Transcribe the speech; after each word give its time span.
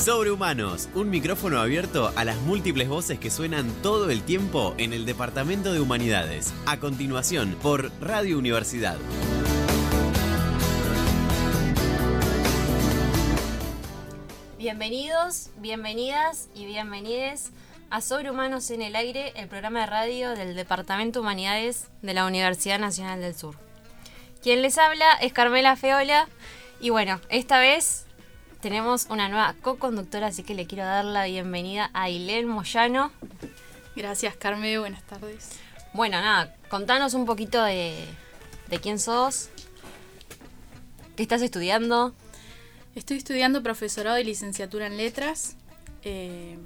Sobrehumanos, 0.00 0.88
un 0.94 1.10
micrófono 1.10 1.60
abierto 1.60 2.10
a 2.16 2.24
las 2.24 2.38
múltiples 2.38 2.88
voces 2.88 3.18
que 3.18 3.28
suenan 3.28 3.70
todo 3.82 4.08
el 4.08 4.22
tiempo 4.22 4.74
en 4.78 4.94
el 4.94 5.04
Departamento 5.04 5.74
de 5.74 5.80
Humanidades. 5.80 6.54
A 6.64 6.80
continuación, 6.80 7.54
por 7.60 7.92
Radio 8.00 8.38
Universidad. 8.38 8.96
Bienvenidos, 14.56 15.50
bienvenidas 15.58 16.48
y 16.54 16.64
bienvenides 16.64 17.50
a 17.90 18.00
Sobrehumanos 18.00 18.70
en 18.70 18.80
el 18.80 18.96
Aire, 18.96 19.34
el 19.36 19.48
programa 19.48 19.80
de 19.80 19.86
radio 19.86 20.30
del 20.30 20.56
Departamento 20.56 21.18
de 21.18 21.24
Humanidades 21.24 21.88
de 22.00 22.14
la 22.14 22.24
Universidad 22.24 22.78
Nacional 22.78 23.20
del 23.20 23.34
Sur. 23.34 23.54
Quien 24.42 24.62
les 24.62 24.78
habla 24.78 25.12
es 25.20 25.34
Carmela 25.34 25.76
Feola 25.76 26.26
y 26.80 26.88
bueno, 26.88 27.20
esta 27.28 27.60
vez 27.60 28.06
tenemos 28.60 29.06
una 29.10 29.28
nueva 29.28 29.54
co-conductora, 29.60 30.28
así 30.28 30.42
que 30.42 30.54
le 30.54 30.66
quiero 30.66 30.84
dar 30.84 31.04
la 31.04 31.24
bienvenida 31.24 31.90
a 31.92 32.04
Ailén 32.04 32.46
Moyano. 32.46 33.10
Gracias, 33.96 34.36
Carme, 34.36 34.78
buenas 34.78 35.02
tardes. 35.02 35.50
Bueno, 35.92 36.20
nada, 36.20 36.54
contanos 36.68 37.14
un 37.14 37.26
poquito 37.26 37.62
de, 37.62 38.06
de 38.68 38.78
quién 38.78 38.98
sos, 38.98 39.50
qué 41.16 41.22
estás 41.22 41.42
estudiando. 41.42 42.14
Estoy 42.94 43.16
estudiando 43.16 43.62
profesorado 43.62 44.18
y 44.18 44.24
licenciatura 44.24 44.86
en 44.86 44.96
letras. 44.96 45.56
Eh, 46.02 46.58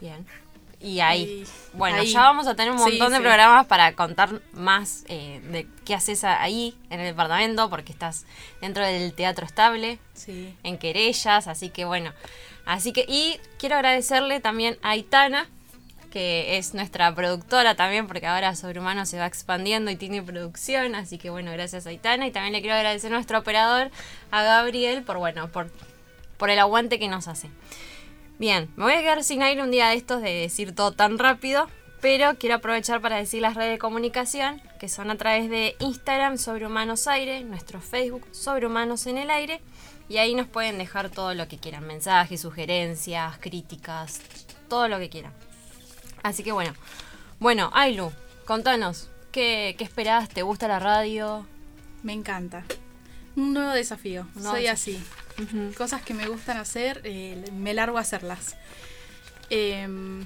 Bien. 0.00 0.24
Y 0.80 1.00
ahí, 1.00 1.44
Y 1.44 1.76
bueno, 1.76 1.98
ahí. 1.98 2.12
ya 2.12 2.20
vamos 2.20 2.46
a 2.46 2.54
tener 2.54 2.70
un 2.72 2.78
Sí, 2.78 2.84
montón 2.90 3.10
de 3.10 3.16
sí. 3.16 3.22
programas 3.22 3.66
para 3.66 3.94
contar 3.94 4.40
más 4.52 5.04
eh, 5.08 5.40
de 5.50 5.66
qué 5.84 5.94
haces 5.94 6.22
ahí 6.24 6.76
en 6.90 7.00
el 7.00 7.06
departamento, 7.06 7.68
porque 7.68 7.90
estás 7.92 8.26
dentro 8.60 8.84
del 8.86 9.12
teatro 9.12 9.44
estable, 9.44 9.98
sí. 10.14 10.54
en 10.62 10.78
querellas, 10.78 11.48
así 11.48 11.70
que 11.70 11.84
bueno. 11.84 12.12
Así 12.64 12.92
que, 12.92 13.04
y 13.08 13.40
quiero 13.58 13.74
agradecerle 13.76 14.40
también 14.40 14.78
a 14.82 14.90
Aitana, 14.90 15.48
que 16.12 16.58
es 16.58 16.74
nuestra 16.74 17.14
productora 17.14 17.74
también, 17.74 18.06
porque 18.06 18.26
ahora 18.26 18.54
Sobrehumano 18.54 19.04
se 19.04 19.18
va 19.18 19.26
expandiendo 19.26 19.90
y 19.90 19.96
tiene 19.96 20.22
producción, 20.22 20.94
así 20.94 21.18
que 21.18 21.28
bueno, 21.30 21.50
gracias 21.52 21.86
a 21.86 21.90
Aitana. 21.90 22.26
Y 22.26 22.30
también 22.30 22.52
le 22.52 22.60
quiero 22.60 22.76
agradecer 22.76 23.10
a 23.10 23.14
nuestro 23.14 23.38
operador, 23.40 23.90
a 24.30 24.42
Gabriel, 24.42 25.02
por 25.02 25.18
bueno, 25.18 25.48
por, 25.48 25.70
por 26.36 26.50
el 26.50 26.58
aguante 26.60 26.98
que 26.98 27.08
nos 27.08 27.26
hace. 27.26 27.50
Bien, 28.38 28.70
me 28.76 28.84
voy 28.84 28.92
a 28.92 29.00
quedar 29.00 29.24
sin 29.24 29.42
aire 29.42 29.64
un 29.64 29.72
día 29.72 29.88
de 29.88 29.96
estos 29.96 30.22
de 30.22 30.32
decir 30.32 30.72
todo 30.72 30.92
tan 30.92 31.18
rápido, 31.18 31.68
pero 32.00 32.36
quiero 32.38 32.54
aprovechar 32.54 33.00
para 33.00 33.16
decir 33.16 33.42
las 33.42 33.56
redes 33.56 33.72
de 33.72 33.78
comunicación, 33.78 34.62
que 34.78 34.88
son 34.88 35.10
a 35.10 35.16
través 35.16 35.50
de 35.50 35.74
Instagram 35.80 36.38
sobre 36.38 36.64
Humanos 36.64 37.08
Aire, 37.08 37.42
nuestro 37.42 37.80
Facebook 37.80 38.24
sobre 38.30 38.68
Humanos 38.68 39.08
en 39.08 39.18
el 39.18 39.30
Aire, 39.30 39.60
y 40.08 40.18
ahí 40.18 40.36
nos 40.36 40.46
pueden 40.46 40.78
dejar 40.78 41.10
todo 41.10 41.34
lo 41.34 41.48
que 41.48 41.58
quieran, 41.58 41.84
mensajes, 41.84 42.40
sugerencias, 42.40 43.38
críticas, 43.38 44.20
todo 44.68 44.86
lo 44.86 45.00
que 45.00 45.10
quieran. 45.10 45.32
Así 46.22 46.44
que 46.44 46.52
bueno, 46.52 46.74
bueno, 47.40 47.70
Ailu, 47.74 48.12
contanos, 48.46 49.10
¿qué, 49.32 49.74
qué 49.76 49.82
esperás? 49.82 50.28
¿Te 50.28 50.42
gusta 50.42 50.68
la 50.68 50.78
radio? 50.78 51.44
Me 52.04 52.12
encanta. 52.12 52.64
Un 53.34 53.52
nuevo 53.52 53.72
desafío. 53.72 54.28
Nuevo 54.36 54.52
Soy 54.52 54.68
Cosas 55.76 56.02
que 56.02 56.14
me 56.14 56.26
gustan 56.26 56.56
hacer, 56.56 57.00
eh, 57.04 57.42
me 57.52 57.74
largo 57.74 57.98
a 57.98 58.00
hacerlas. 58.00 58.56
Em, 59.50 60.24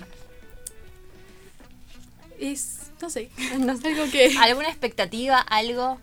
es, 2.38 2.91
no 3.00 3.10
sé, 3.10 3.30
No 3.58 3.77
sé. 3.77 3.88
algo 3.88 4.10
que... 4.10 4.36
¿Alguna 4.41 4.69
expectativa, 4.69 5.38
algo 5.38 5.98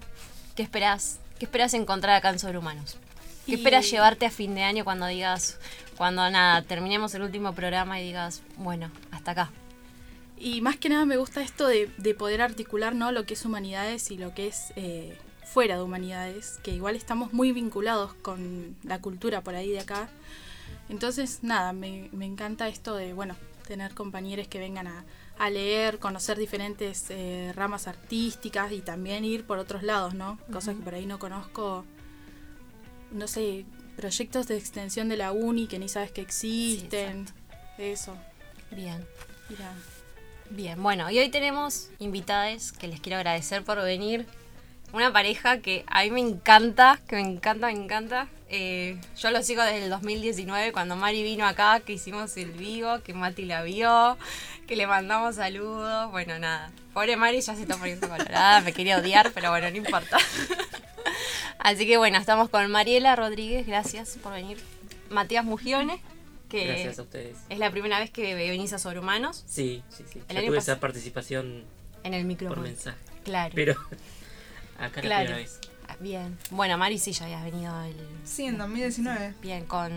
que 0.55 0.63
esperás? 0.63 1.19
¿Qué 1.37 1.45
esperás 1.45 1.73
encontrar 1.73 2.15
acá 2.15 2.29
en 2.29 2.39
Sobrehumanos? 2.39 2.97
¿Qué 3.45 3.53
Y- 3.53 3.55
esperas 3.55 3.89
llevarte 3.89 4.25
a 4.25 4.31
fin 4.31 4.55
de 4.55 4.63
año 4.63 4.83
cuando 4.83 5.07
digas, 5.07 5.57
cuando 5.97 6.29
nada, 6.29 6.61
terminemos 6.61 7.13
el 7.15 7.23
último 7.23 7.53
programa 7.53 7.99
y 7.99 8.05
digas, 8.05 8.41
bueno, 8.57 8.91
hasta 9.11 9.31
acá? 9.31 9.51
Y 10.37 10.61
más 10.61 10.77
que 10.77 10.87
nada 10.89 11.05
me 11.05 11.17
gusta 11.17 11.41
esto 11.41 11.67
de, 11.67 11.89
de 11.97 12.13
poder 12.13 12.41
articular 12.41 12.95
¿no? 12.95 13.11
lo 13.11 13.25
que 13.25 13.33
es 13.33 13.43
humanidades 13.43 14.09
y 14.11 14.17
lo 14.17 14.33
que 14.33 14.47
es 14.47 14.71
eh, 14.77 15.17
fuera 15.53 15.75
de 15.75 15.83
humanidades, 15.83 16.59
que 16.63 16.71
igual 16.71 16.95
estamos 16.95 17.33
muy 17.33 17.51
vinculados 17.51 18.13
con 18.15 18.75
la 18.83 18.99
cultura 19.01 19.41
por 19.41 19.55
ahí 19.55 19.71
de 19.71 19.79
acá. 19.79 20.09
Entonces, 20.89 21.39
nada, 21.41 21.73
me, 21.73 22.09
me 22.11 22.25
encanta 22.25 22.67
esto 22.67 22.95
de, 22.95 23.13
bueno, 23.13 23.35
tener 23.67 23.93
compañeros 23.93 24.47
que 24.47 24.59
vengan 24.59 24.87
a, 24.87 25.05
a 25.37 25.49
leer, 25.49 25.99
conocer 25.99 26.37
diferentes 26.37 27.05
eh, 27.09 27.51
ramas 27.55 27.87
artísticas 27.87 28.71
y 28.71 28.81
también 28.81 29.23
ir 29.23 29.45
por 29.45 29.57
otros 29.57 29.83
lados, 29.83 30.13
¿no? 30.13 30.37
Cosas 30.51 30.75
que 30.75 30.81
por 30.81 30.95
ahí 30.95 31.05
no 31.05 31.17
conozco, 31.17 31.85
no 33.11 33.27
sé, 33.27 33.65
proyectos 33.95 34.47
de 34.47 34.57
extensión 34.57 35.07
de 35.09 35.17
la 35.17 35.31
uni 35.31 35.67
que 35.67 35.79
ni 35.79 35.87
sabes 35.87 36.11
que 36.11 36.21
existen, 36.21 37.27
eso. 37.77 38.15
Bien. 38.71 39.05
Mira. 39.49 39.73
Bien, 40.51 40.81
bueno, 40.81 41.09
y 41.11 41.19
hoy 41.19 41.29
tenemos 41.29 41.89
invitades 41.99 42.71
que 42.71 42.87
les 42.87 42.99
quiero 42.99 43.17
agradecer 43.17 43.63
por 43.63 43.77
venir. 43.81 44.25
Una 44.91 45.13
pareja 45.13 45.59
que 45.59 45.83
a 45.87 46.03
mí 46.03 46.11
me 46.11 46.19
encanta, 46.21 46.99
que 47.07 47.15
me 47.15 47.21
encanta, 47.21 47.67
me 47.67 47.73
encanta. 47.73 48.27
Eh, 48.49 48.99
yo 49.19 49.29
lo 49.29 49.43
sigo 49.43 49.61
desde 49.61 49.83
el 49.83 49.89
2019, 49.91 50.71
cuando 50.71 50.95
Mari 50.95 51.21
vino 51.21 51.45
acá, 51.45 51.79
que 51.81 51.93
hicimos 51.93 52.35
el 52.37 52.51
vivo, 52.51 52.99
que 53.03 53.13
Mati 53.13 53.45
la 53.45 53.61
vio, 53.61 54.17
que 54.67 54.75
le 54.75 54.87
mandamos 54.87 55.35
saludos. 55.35 56.09
Bueno, 56.11 56.39
nada. 56.39 56.71
Pobre 56.93 57.15
Mari 57.15 57.41
ya 57.41 57.55
se 57.55 57.61
está 57.61 57.77
poniendo 57.77 58.09
colorada, 58.09 58.61
me 58.61 58.73
quería 58.73 58.97
odiar, 58.97 59.31
pero 59.33 59.51
bueno, 59.51 59.69
no 59.69 59.77
importa. 59.77 60.17
Así 61.59 61.85
que 61.85 61.97
bueno, 61.97 62.17
estamos 62.17 62.49
con 62.49 62.69
Mariela 62.71 63.15
Rodríguez, 63.15 63.67
gracias 63.67 64.17
por 64.23 64.33
venir. 64.33 64.57
Matías 65.09 65.43
Mugione, 65.45 66.01
que 66.49 66.65
Gracias 66.65 66.97
a 66.99 67.01
ustedes. 67.03 67.37
es 67.49 67.59
la 67.59 67.69
primera 67.69 67.99
vez 67.99 68.09
que 68.09 68.33
venís 68.33 68.73
a 68.73 68.79
Sobrehumanos 68.79 69.43
Sí, 69.47 69.83
sí, 69.89 70.03
sí. 70.11 70.21
El 70.29 70.37
Ya 70.37 70.45
tuve 70.47 70.57
esa 70.57 70.79
participación 70.79 71.63
en 72.03 72.13
el 72.13 72.21
por 72.21 72.27
micrófono. 72.27 72.61
mensaje. 72.63 72.97
Claro. 73.23 73.51
Pero 73.55 73.75
acá 74.79 75.01
Claro. 75.01 75.29
la 75.31 75.35
primera 75.35 75.37
vez. 75.37 75.59
Ah, 75.87 75.95
Bien. 75.99 76.37
Bueno, 76.51 76.77
Mari 76.77 76.99
sí 76.99 77.11
ya 77.13 77.25
habías 77.25 77.43
venido 77.43 77.83
el... 77.83 77.95
Sí, 78.23 78.45
en 78.45 78.57
2019. 78.57 79.33
Bien, 79.41 79.65
con 79.65 79.91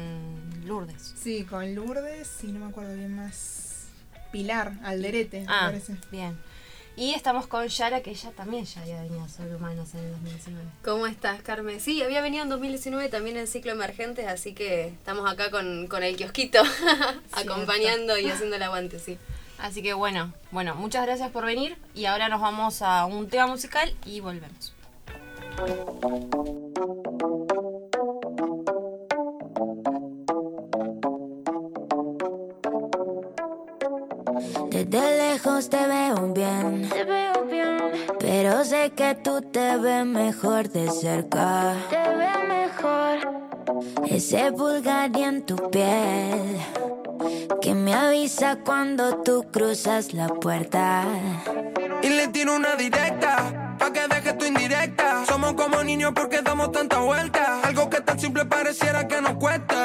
Lourdes. 0.66 1.14
Sí, 1.22 1.44
con 1.44 1.74
Lourdes 1.74 2.30
y 2.44 2.48
no 2.48 2.60
me 2.60 2.66
acuerdo 2.70 2.94
bien 2.94 3.14
más. 3.14 3.86
Pilar, 4.32 4.72
Alderete, 4.82 5.40
me 5.40 5.46
Ah, 5.48 5.60
parece. 5.66 5.96
bien. 6.10 6.38
Y 6.96 7.14
estamos 7.14 7.46
con 7.46 7.66
Yara, 7.68 8.02
que 8.02 8.10
ella 8.10 8.30
también 8.32 8.64
ya 8.66 8.82
había 8.82 9.00
venido 9.02 9.22
a 9.24 9.28
Sobre 9.28 9.54
Humanos 9.54 9.94
en 9.94 10.00
el 10.00 10.10
2019. 10.12 10.64
¿Cómo 10.84 11.06
estás, 11.06 11.40
Carmen? 11.42 11.80
Sí, 11.80 12.02
había 12.02 12.20
venido 12.20 12.42
en 12.42 12.50
2019 12.50 13.08
también 13.08 13.36
en 13.38 13.46
ciclo 13.46 13.72
emergentes, 13.72 14.26
así 14.26 14.52
que 14.52 14.88
estamos 14.88 15.30
acá 15.30 15.50
con, 15.50 15.86
con 15.88 16.02
el 16.02 16.16
kiosquito, 16.16 16.62
acompañando 17.32 18.18
y 18.18 18.28
haciendo 18.30 18.56
el 18.56 18.62
aguante, 18.62 18.98
sí. 18.98 19.18
Así 19.62 19.80
que 19.80 19.94
bueno, 19.94 20.32
bueno, 20.50 20.74
muchas 20.74 21.06
gracias 21.06 21.30
por 21.30 21.46
venir 21.46 21.76
y 21.94 22.06
ahora 22.06 22.28
nos 22.28 22.40
vamos 22.40 22.82
a 22.82 23.06
un 23.06 23.28
tema 23.28 23.46
musical 23.46 23.94
y 24.04 24.18
volvemos. 24.18 24.74
Desde 34.68 35.16
lejos 35.16 35.70
te 35.70 35.86
veo 35.86 36.32
bien. 36.32 36.88
Te 36.88 37.04
veo 37.04 37.44
bien. 37.44 37.78
Pero 38.18 38.64
sé 38.64 38.90
que 38.90 39.14
tú 39.14 39.42
te 39.42 39.76
ves 39.76 40.04
mejor 40.04 40.68
de 40.70 40.90
cerca. 40.90 41.76
Te 41.88 41.96
veo 42.16 42.42
mejor. 42.48 44.08
Ese 44.08 44.50
pulgar 44.50 45.16
en 45.16 45.46
tu 45.46 45.54
piel. 45.70 46.58
Que 47.60 47.74
me 47.74 47.94
avisa 47.94 48.58
cuando 48.64 49.22
tú 49.22 49.46
cruzas 49.52 50.12
la 50.12 50.28
puerta. 50.28 51.04
Y 52.02 52.08
le 52.08 52.28
tiro 52.28 52.56
una 52.56 52.74
directa, 52.76 53.76
pa' 53.78 53.92
que 53.92 54.08
deje 54.08 54.32
tu 54.34 54.44
indirecta. 54.44 55.24
Somos 55.26 55.54
como 55.54 55.82
niños 55.84 56.12
porque 56.14 56.42
damos 56.42 56.72
tanta 56.72 56.98
vuelta. 56.98 57.60
Algo 57.62 57.88
que 57.88 58.00
tan 58.00 58.18
simple 58.18 58.44
pareciera 58.44 59.06
que 59.06 59.20
nos 59.20 59.34
cuesta. 59.34 59.81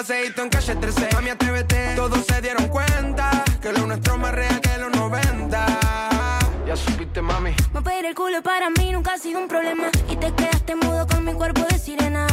paseíto 0.00 0.42
en 0.42 0.48
calle 0.48 0.76
13. 0.76 1.08
Mami, 1.12 1.28
atrévete. 1.28 1.94
Todos 1.94 2.24
se 2.24 2.40
dieron 2.40 2.68
cuenta 2.68 3.44
que 3.60 3.70
lo 3.70 3.86
nuestro 3.86 4.14
es 4.14 4.20
más 4.20 4.32
real 4.32 4.58
que 4.60 4.78
los 4.78 4.90
90. 4.92 5.66
Ya 6.66 6.74
supiste, 6.74 7.20
mami. 7.20 7.54
Me 7.74 7.82
pedir 7.82 8.06
el 8.06 8.14
culo 8.14 8.42
para 8.42 8.70
mí 8.70 8.92
nunca 8.92 9.12
ha 9.14 9.18
sido 9.18 9.40
un 9.40 9.48
problema. 9.48 9.90
Y 10.08 10.16
te 10.16 10.32
quedaste 10.32 10.74
mudo 10.76 11.06
con 11.06 11.22
mi 11.22 11.34
cuerpo 11.34 11.60
de 11.68 11.78
sirena. 11.78 12.26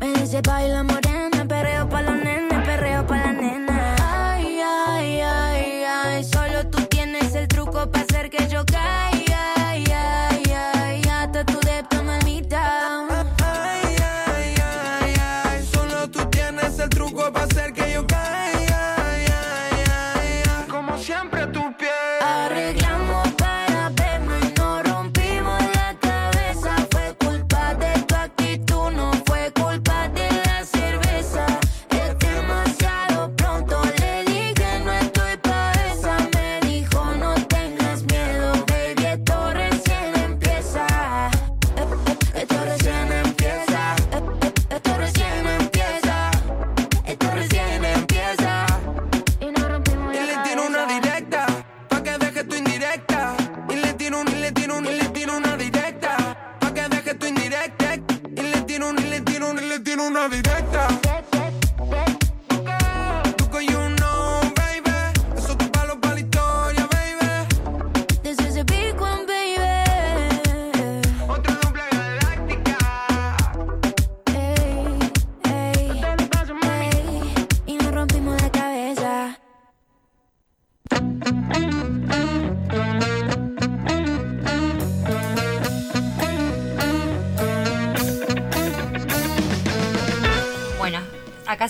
Me 0.00 0.12
dice 0.14 0.40
baila 0.42 0.82
morena, 0.82 1.44
perreo 1.46 1.88
pa' 1.88 2.02
los 2.02 2.16
nenes, 2.16 2.66
perreo 2.66 3.06
pa' 3.06 3.16
la 3.16 3.32
nena. 3.32 3.96
Ay, 4.34 4.60
ay, 4.60 5.20
ay, 5.20 5.84
ay. 5.84 6.24
Solo 6.24 6.66
tú 6.66 6.82
tienes 6.86 7.32
el 7.36 7.46
truco 7.46 7.88
para 7.92 8.04
hacer 8.04 8.28
que 8.28 8.48
yo 8.48 8.64
caiga. 8.66 9.17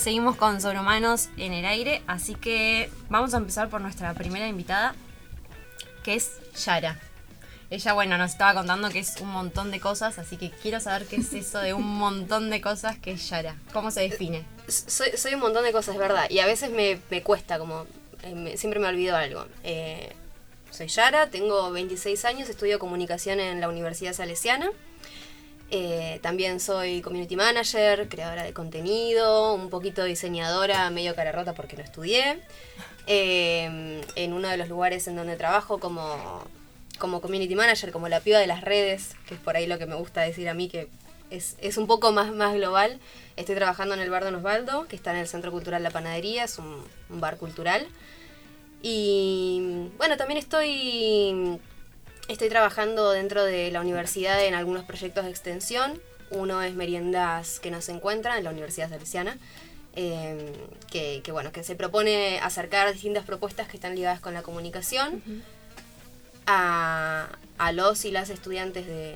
Seguimos 0.09 0.37
con 0.37 0.59
Sobrehumanos 0.59 1.29
en 1.37 1.53
el 1.53 1.65
aire, 1.65 2.01
así 2.07 2.33
que 2.33 2.89
vamos 3.09 3.35
a 3.35 3.37
empezar 3.37 3.69
por 3.69 3.79
nuestra 3.79 4.11
primera 4.15 4.47
invitada, 4.47 4.95
que 6.03 6.15
es 6.15 6.31
Yara. 6.65 6.99
Ella, 7.69 7.93
bueno, 7.93 8.17
nos 8.17 8.31
estaba 8.31 8.55
contando 8.55 8.89
que 8.89 8.97
es 8.97 9.17
un 9.21 9.27
montón 9.29 9.69
de 9.69 9.79
cosas, 9.79 10.17
así 10.17 10.35
que 10.37 10.49
quiero 10.49 10.79
saber 10.79 11.05
qué 11.05 11.17
es 11.17 11.31
eso 11.33 11.59
de 11.59 11.75
un 11.75 11.85
montón 11.99 12.49
de 12.49 12.59
cosas 12.59 12.97
que 12.97 13.11
es 13.11 13.29
Yara. 13.29 13.55
¿Cómo 13.71 13.91
se 13.91 14.01
define? 14.01 14.45
soy, 14.67 15.15
soy 15.15 15.35
un 15.35 15.41
montón 15.41 15.63
de 15.63 15.71
cosas, 15.71 15.93
es 15.93 15.99
verdad. 15.99 16.25
Y 16.27 16.39
a 16.39 16.47
veces 16.47 16.71
me, 16.71 16.99
me 17.11 17.21
cuesta, 17.21 17.59
como 17.59 17.85
eh, 18.23 18.33
me- 18.33 18.57
siempre 18.57 18.79
me 18.79 18.87
olvido 18.87 19.15
algo. 19.15 19.45
Eh, 19.63 20.11
soy 20.71 20.87
Yara, 20.87 21.29
tengo 21.29 21.69
26 21.69 22.25
años, 22.25 22.49
estudio 22.49 22.79
comunicación 22.79 23.39
en 23.39 23.61
la 23.61 23.69
Universidad 23.69 24.13
Salesiana. 24.13 24.71
Eh, 25.71 26.19
también 26.23 26.59
soy 26.59 27.01
community 27.01 27.35
manager, 27.35 28.09
creadora 28.09 28.43
de 28.43 28.53
contenido, 28.53 29.53
un 29.53 29.69
poquito 29.69 30.03
diseñadora, 30.03 30.89
medio 30.89 31.13
cara 31.15 31.31
rota 31.31 31.53
porque 31.53 31.77
no 31.77 31.83
estudié. 31.83 32.39
Eh, 33.05 34.01
en 34.15 34.33
uno 34.33 34.47
de 34.47 34.57
los 34.57 34.67
lugares 34.67 35.07
en 35.07 35.15
donde 35.15 35.35
trabajo 35.35 35.79
como, 35.79 36.43
como 36.97 37.21
community 37.21 37.55
manager, 37.55 37.91
como 37.91 38.07
la 38.07 38.19
piba 38.19 38.39
de 38.39 38.47
las 38.47 38.61
redes, 38.61 39.15
que 39.27 39.35
es 39.35 39.39
por 39.39 39.55
ahí 39.55 39.67
lo 39.67 39.77
que 39.77 39.85
me 39.85 39.95
gusta 39.95 40.21
decir 40.21 40.49
a 40.49 40.53
mí, 40.53 40.69
que 40.69 40.87
es, 41.29 41.55
es 41.59 41.77
un 41.77 41.85
poco 41.85 42.11
más, 42.11 42.31
más 42.31 42.53
global. 42.55 42.99
Estoy 43.35 43.55
trabajando 43.55 43.93
en 43.93 44.01
el 44.01 44.09
bar 44.09 44.23
Don 44.23 44.35
Osvaldo, 44.35 44.87
que 44.87 44.95
está 44.95 45.11
en 45.11 45.17
el 45.17 45.27
Centro 45.27 45.51
Cultural 45.51 45.83
La 45.83 45.91
Panadería, 45.91 46.45
es 46.45 46.57
un, 46.57 46.83
un 47.09 47.21
bar 47.21 47.37
cultural. 47.37 47.87
Y 48.81 49.89
bueno, 49.97 50.17
también 50.17 50.37
estoy 50.37 51.59
Estoy 52.29 52.47
trabajando 52.49 53.09
dentro 53.11 53.43
de 53.43 53.71
la 53.71 53.81
universidad 53.81 54.45
en 54.45 54.53
algunos 54.53 54.83
proyectos 54.85 55.25
de 55.25 55.31
extensión. 55.31 55.99
Uno 56.29 56.61
es 56.61 56.75
Meriendas 56.75 57.59
que 57.59 57.71
nos 57.71 57.89
encuentran 57.89 58.37
en 58.37 58.43
la 58.43 58.51
Universidad 58.51 58.87
Salesiana, 58.87 59.35
eh, 59.95 60.53
que, 60.91 61.21
que, 61.23 61.31
bueno, 61.31 61.51
que 61.51 61.63
se 61.63 61.75
propone 61.75 62.39
acercar 62.39 62.93
distintas 62.93 63.25
propuestas 63.25 63.67
que 63.67 63.77
están 63.77 63.95
ligadas 63.95 64.19
con 64.19 64.35
la 64.35 64.43
comunicación 64.43 65.23
a, 66.45 67.29
a 67.57 67.71
los 67.71 68.05
y 68.05 68.11
las 68.11 68.29
estudiantes 68.29 68.85
de, 68.85 69.15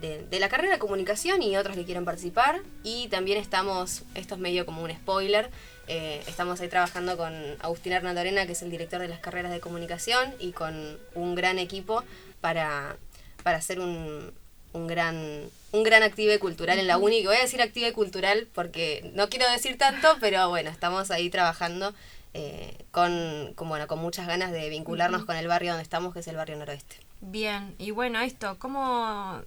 de- 0.00 0.24
de 0.24 0.40
la 0.40 0.48
carrera 0.48 0.72
de 0.72 0.78
comunicación 0.78 1.42
y 1.42 1.58
otros 1.58 1.76
que 1.76 1.84
quieran 1.84 2.06
participar. 2.06 2.62
Y 2.82 3.08
también 3.08 3.36
estamos, 3.36 4.02
esto 4.14 4.34
es 4.36 4.40
medio 4.40 4.64
como 4.64 4.82
un 4.82 4.90
spoiler, 4.90 5.50
eh, 5.88 6.22
estamos 6.26 6.58
ahí 6.62 6.68
trabajando 6.68 7.18
con 7.18 7.34
Agustín 7.60 7.92
Hernando 7.92 8.18
Arena, 8.22 8.46
que 8.46 8.52
es 8.52 8.62
el 8.62 8.70
director 8.70 8.98
de 9.00 9.08
las 9.08 9.20
carreras 9.20 9.52
de 9.52 9.60
comunicación, 9.60 10.34
y 10.40 10.52
con 10.52 10.98
un 11.14 11.34
gran 11.34 11.58
equipo 11.58 12.02
para, 12.46 12.96
para 13.42 13.58
hacer 13.58 13.80
un, 13.80 14.32
un 14.72 14.86
gran 14.86 15.42
un 15.72 15.82
gran 15.82 16.04
active 16.04 16.38
cultural 16.38 16.78
en 16.78 16.86
la 16.86 16.96
uni, 16.96 17.22
que 17.22 17.26
voy 17.26 17.38
a 17.38 17.40
decir 17.40 17.60
active 17.60 17.92
cultural 17.92 18.46
porque 18.54 19.10
no 19.14 19.28
quiero 19.28 19.50
decir 19.50 19.76
tanto, 19.78 20.16
pero 20.20 20.48
bueno, 20.48 20.70
estamos 20.70 21.10
ahí 21.10 21.28
trabajando 21.28 21.92
eh, 22.34 22.72
con, 22.92 23.52
con, 23.56 23.68
bueno, 23.68 23.88
con 23.88 23.98
muchas 23.98 24.28
ganas 24.28 24.52
de 24.52 24.68
vincularnos 24.68 25.24
con 25.24 25.34
el 25.34 25.48
barrio 25.48 25.72
donde 25.72 25.82
estamos, 25.82 26.14
que 26.14 26.20
es 26.20 26.28
el 26.28 26.36
barrio 26.36 26.56
noroeste. 26.56 26.98
Bien, 27.20 27.74
y 27.78 27.90
bueno, 27.90 28.20
esto, 28.20 28.56
¿cómo... 28.60 29.42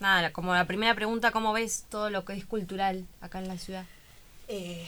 Nada, 0.00 0.30
como 0.34 0.52
la 0.52 0.66
primera 0.66 0.94
pregunta, 0.94 1.30
¿cómo 1.30 1.54
ves 1.54 1.86
todo 1.88 2.10
lo 2.10 2.26
que 2.26 2.34
es 2.34 2.44
cultural 2.44 3.06
acá 3.22 3.38
en 3.38 3.48
la 3.48 3.56
ciudad? 3.56 3.86
Eh, 4.48 4.84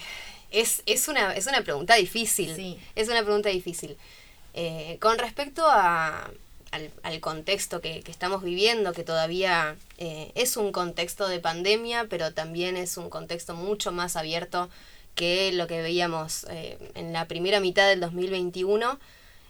es, 0.51 0.83
es, 0.85 1.07
una, 1.07 1.33
es 1.33 1.47
una 1.47 1.63
pregunta 1.63 1.95
difícil. 1.95 2.55
Sí. 2.55 2.77
Es 2.93 3.09
una 3.09 3.23
pregunta 3.23 3.49
difícil. 3.49 3.97
Eh, 4.53 4.97
con 5.01 5.17
respecto 5.17 5.63
a, 5.65 6.29
al, 6.71 6.91
al 7.03 7.19
contexto 7.19 7.81
que, 7.81 8.01
que 8.01 8.11
estamos 8.11 8.43
viviendo, 8.43 8.93
que 8.93 9.03
todavía 9.03 9.75
eh, 9.97 10.31
es 10.35 10.57
un 10.57 10.71
contexto 10.71 11.27
de 11.27 11.39
pandemia, 11.39 12.07
pero 12.09 12.33
también 12.33 12.77
es 12.77 12.97
un 12.97 13.09
contexto 13.09 13.55
mucho 13.55 13.91
más 13.91 14.15
abierto 14.15 14.69
que 15.15 15.51
lo 15.51 15.67
que 15.67 15.81
veíamos 15.81 16.45
eh, 16.49 16.77
en 16.95 17.11
la 17.11 17.25
primera 17.25 17.59
mitad 17.59 17.87
del 17.89 17.99
2021. 17.99 18.99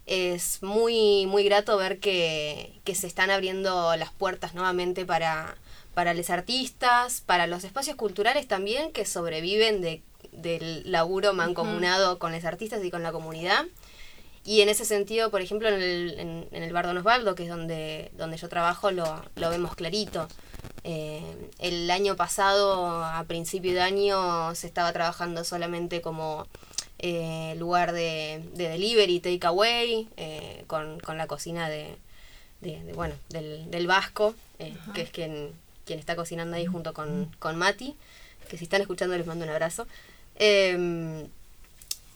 Es 0.05 0.63
muy, 0.63 1.25
muy 1.25 1.43
grato 1.43 1.75
ver 1.77 1.99
que, 1.99 2.79
que 2.85 2.95
se 2.95 3.07
están 3.07 3.29
abriendo 3.29 3.93
las 3.97 4.11
puertas 4.11 4.55
nuevamente 4.55 5.05
para, 5.05 5.57
para 5.93 6.13
los 6.13 6.29
artistas, 6.29 7.21
para 7.25 7.45
los 7.47 7.65
espacios 7.65 7.97
culturales 7.97 8.47
también 8.47 8.93
que 8.93 9.05
sobreviven 9.05 9.81
de, 9.81 10.01
del 10.31 10.89
laburo 10.89 11.33
mancomunado 11.33 12.19
con 12.19 12.31
los 12.31 12.45
artistas 12.45 12.83
y 12.85 12.91
con 12.91 13.03
la 13.03 13.11
comunidad. 13.11 13.65
Y 14.47 14.61
en 14.61 14.69
ese 14.69 14.85
sentido, 14.85 15.29
por 15.29 15.41
ejemplo, 15.41 15.67
en 15.67 15.75
el, 15.75 16.15
en, 16.19 16.47
en 16.53 16.63
el 16.63 16.71
Bar 16.71 16.87
Don 16.87 16.97
Osvaldo, 16.97 17.35
que 17.35 17.43
es 17.43 17.49
donde, 17.49 18.11
donde 18.17 18.37
yo 18.37 18.47
trabajo, 18.47 18.91
lo, 18.91 19.21
lo 19.35 19.49
vemos 19.49 19.75
clarito. 19.75 20.27
Eh, 20.85 21.21
el 21.59 21.91
año 21.91 22.15
pasado, 22.15 23.03
a 23.03 23.25
principio 23.25 23.73
de 23.73 23.81
año, 23.81 24.55
se 24.55 24.67
estaba 24.67 24.93
trabajando 24.93 25.43
solamente 25.43 25.99
como 25.99 26.47
eh, 26.99 27.55
lugar 27.59 27.91
de, 27.91 28.41
de 28.53 28.69
delivery, 28.69 29.19
takeaway, 29.19 30.07
eh, 30.15 30.63
con, 30.67 30.99
con 31.01 31.17
la 31.17 31.27
cocina 31.27 31.67
de, 31.67 31.97
de- 32.61 32.81
de, 32.85 32.93
bueno, 32.93 33.15
del, 33.27 33.69
del 33.69 33.85
Vasco, 33.85 34.33
eh, 34.59 34.73
que 34.93 35.01
es 35.01 35.09
quien, 35.09 35.51
quien 35.85 35.99
está 35.99 36.15
cocinando 36.15 36.55
ahí 36.55 36.65
junto 36.65 36.93
con, 36.93 37.29
con 37.39 37.57
Mati, 37.57 37.95
que 38.49 38.57
si 38.57 38.63
están 38.63 38.79
escuchando 38.79 39.17
les 39.17 39.27
mando 39.27 39.43
un 39.43 39.51
abrazo. 39.51 39.85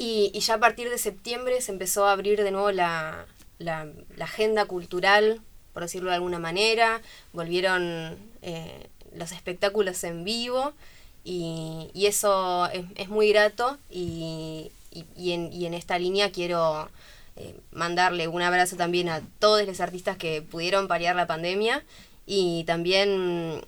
Y, 0.01 0.31
y 0.34 0.39
ya 0.39 0.55
a 0.55 0.60
partir 0.60 0.89
de 0.89 0.98
septiembre 0.98 1.62
se 1.62 1.72
empezó 1.72 2.05
a 2.05 2.13
abrir 2.13 2.41
de 2.43 2.50
nuevo 2.50 2.72
la, 2.72 3.27
la, 3.60 3.88
agenda 4.20 4.65
cultural, 4.65 5.41
por 5.74 5.84
decirlo 5.84 6.10
de 6.10 6.15
alguna 6.15 6.39
manera. 6.39 7.01
Volvieron 7.34 8.17
eh, 8.41 8.88
los 9.15 9.31
espectáculos 9.31 10.03
en 10.03 10.24
vivo 10.24 10.74
y, 11.24 11.91
y 11.93 12.08
eso 12.08 12.67
es, 12.96 13.10
muy 13.10 13.29
grato 13.29 13.77
y, 13.91 14.72
y- 14.91 15.05
y 15.15 15.34
en, 15.34 15.53
y 15.53 15.67
en 15.67 15.75
esta 15.75 16.00
línea 16.00 16.31
quiero 16.31 16.89
eh, 17.36 17.53
mandarle 17.72 18.27
un 18.27 18.41
abrazo 18.41 18.75
también 18.77 19.08
a 19.08 19.22
todos 19.38 19.67
los 19.67 19.79
artistas 19.81 20.17
que 20.17 20.41
pudieron 20.41 20.88
paliar 20.88 21.15
la 21.15 21.27
pandemia 21.27 21.84
y 22.25 22.63
también 22.63 23.62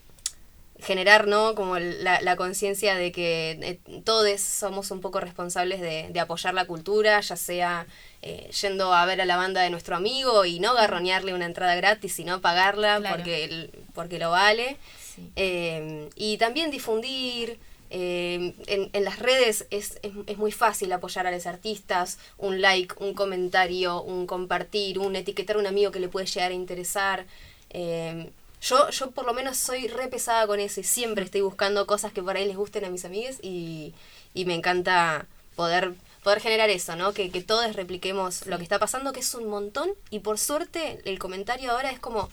generar 0.84 1.28
¿no? 1.28 1.56
como 1.56 1.80
la, 1.80 2.22
la 2.22 2.36
conciencia 2.36 2.96
de 2.96 3.12
que 3.12 3.52
eh, 3.62 4.02
todos 4.04 4.40
somos 4.42 4.92
un 4.92 5.02
poco 5.02 5.20
responsables 5.20 5.82
de, 5.82 6.10
de 6.10 6.20
apoyar 6.20 6.54
la 6.54 6.66
cultura, 6.66 7.20
ya 7.22 7.36
sea 7.36 7.86
eh, 8.22 8.50
yendo 8.62 8.94
a 8.94 9.06
ver 9.06 9.20
a 9.22 9.26
la 9.26 9.38
banda 9.38 9.62
de 9.62 9.70
nuestro 9.70 9.96
amigo 9.96 10.46
y 10.46 10.60
no 10.60 10.74
garronearle 10.76 11.34
una 11.34 11.46
entrada 11.46 11.76
gratis, 11.76 12.14
sino 12.14 12.42
pagarla 12.42 12.98
Claro. 13.00 13.16
porque, 13.16 13.44
el- 13.46 13.70
porque 13.94 14.20
lo 14.20 14.32
vale. 14.32 14.78
Sí. 15.16 15.30
Eh, 15.36 16.10
y 16.16 16.38
también 16.38 16.70
difundir. 16.72 17.58
eh, 17.96 18.54
en, 18.66 18.90
en 18.92 19.04
las 19.04 19.20
redes 19.20 19.68
es, 19.70 20.00
es, 20.02 20.14
es 20.26 20.38
muy 20.40 20.52
fácil 20.52 20.92
apoyar 20.92 21.28
a 21.28 21.32
los 21.32 21.46
artistas, 21.46 22.18
un 22.40 22.60
like, 22.60 22.96
un 23.00 23.14
comentario, 23.14 24.02
un 24.02 24.26
compartir, 24.26 24.98
un 24.98 25.16
etiquetar 25.16 25.58
a 25.58 25.60
un 25.60 25.68
amigo 25.68 25.92
que 25.92 26.00
le 26.00 26.08
puede 26.10 26.26
llegar 26.26 26.50
a 26.52 26.56
interesar. 26.56 27.26
Eh, 27.70 28.32
yo, 28.64 28.90
yo 28.90 29.12
por 29.12 29.26
lo 29.26 29.34
menos 29.34 29.58
soy 29.58 29.88
re 29.88 30.08
pesada 30.08 30.48
con 30.48 30.60
eso 30.60 30.80
y 30.80 30.84
siempre 30.84 31.26
estoy 31.26 31.42
buscando 31.42 31.86
cosas 31.86 32.14
que 32.14 32.24
por 32.24 32.38
ahí 32.38 32.48
les 32.48 32.56
gusten 32.56 32.86
a 32.86 32.90
mis 32.90 33.04
amigos 33.04 33.36
y, 33.42 33.94
y 34.34 34.46
me 34.46 34.56
encanta 34.56 35.26
poder, 35.56 35.94
poder 36.24 36.40
generar 36.40 36.70
eso, 36.70 36.96
¿no? 36.96 37.14
Que, 37.14 37.30
que 37.30 37.42
todos 37.42 37.76
repliquemos 37.76 38.46
lo 38.48 38.58
que 38.58 38.64
está 38.64 38.80
pasando, 38.80 39.12
que 39.12 39.20
es 39.20 39.36
un 39.36 39.50
montón 39.50 39.92
y 40.10 40.20
por 40.20 40.40
suerte 40.40 41.02
el 41.04 41.20
comentario 41.20 41.72
ahora 41.72 41.92
es 41.92 42.00
como, 42.00 42.30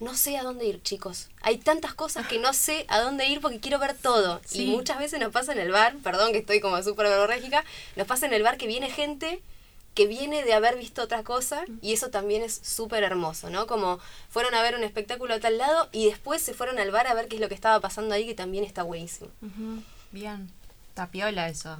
no 0.00 0.16
sé 0.16 0.38
a 0.38 0.42
dónde 0.42 0.64
ir, 0.64 0.82
chicos. 0.82 1.28
Hay 1.42 1.58
tantas 1.58 1.92
cosas 1.92 2.26
que 2.26 2.38
no 2.38 2.54
sé 2.54 2.86
a 2.88 3.00
dónde 3.00 3.26
ir 3.26 3.42
porque 3.42 3.60
quiero 3.60 3.78
ver 3.78 3.94
todo. 3.94 4.40
Sí. 4.46 4.62
Y 4.62 4.66
muchas 4.70 4.98
veces 4.98 5.20
nos 5.20 5.32
pasa 5.32 5.52
en 5.52 5.58
el 5.58 5.70
bar, 5.70 5.96
perdón 6.02 6.32
que 6.32 6.38
estoy 6.38 6.60
como 6.60 6.82
súper 6.82 7.08
verborrágica, 7.08 7.62
nos 7.94 8.06
pasa 8.06 8.24
en 8.24 8.32
el 8.32 8.42
bar 8.42 8.56
que 8.56 8.66
viene 8.66 8.90
gente 8.90 9.42
que 9.98 10.06
viene 10.06 10.44
de 10.44 10.54
haber 10.54 10.76
visto 10.78 11.02
otra 11.02 11.24
cosa 11.24 11.64
y 11.82 11.92
eso 11.92 12.08
también 12.08 12.42
es 12.42 12.54
súper 12.62 13.02
hermoso, 13.02 13.50
¿no? 13.50 13.66
Como 13.66 13.98
fueron 14.30 14.54
a 14.54 14.62
ver 14.62 14.76
un 14.76 14.84
espectáculo 14.84 15.34
a 15.34 15.40
tal 15.40 15.58
lado 15.58 15.88
y 15.90 16.06
después 16.06 16.40
se 16.40 16.54
fueron 16.54 16.78
al 16.78 16.90
bar 16.92 17.08
a 17.08 17.14
ver 17.14 17.26
qué 17.26 17.34
es 17.34 17.40
lo 17.42 17.48
que 17.48 17.54
estaba 17.56 17.80
pasando 17.80 18.14
ahí, 18.14 18.24
que 18.24 18.34
también 18.34 18.62
está 18.64 18.84
buenísimo. 18.84 19.28
Ujú, 19.42 19.82
Bien. 20.12 20.48
Tapiola 20.94 21.48
eso. 21.48 21.78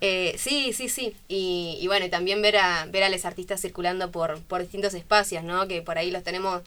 Eh, 0.00 0.34
sí, 0.38 0.72
sí, 0.72 0.88
sí. 0.88 1.16
Y, 1.28 1.78
y 1.80 1.86
bueno, 1.86 2.06
y 2.06 2.08
también 2.10 2.42
ver 2.42 2.56
a, 2.56 2.86
ver 2.86 3.02
a 3.04 3.08
los 3.08 3.24
artistas 3.24 3.60
circulando 3.60 4.10
por, 4.10 4.40
por 4.42 4.60
distintos 4.60 4.94
espacios, 4.94 5.42
¿no? 5.44 5.66
Que 5.68 5.80
por 5.82 5.96
ahí 5.98 6.10
los 6.10 6.22
tenemos. 6.22 6.62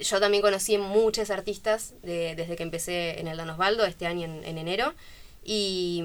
Yo 0.00 0.20
también 0.20 0.42
conocí 0.42 0.78
muchos 0.78 1.28
artistas 1.30 1.92
de- 2.02 2.34
desde 2.34 2.56
que 2.56 2.62
empecé 2.62 3.20
en 3.20 3.28
el 3.28 3.36
Don 3.36 3.50
Osvaldo 3.50 3.84
este 3.84 4.06
año 4.06 4.24
en, 4.24 4.42
en 4.44 4.56
enero. 4.58 4.94
Y, 5.44 6.02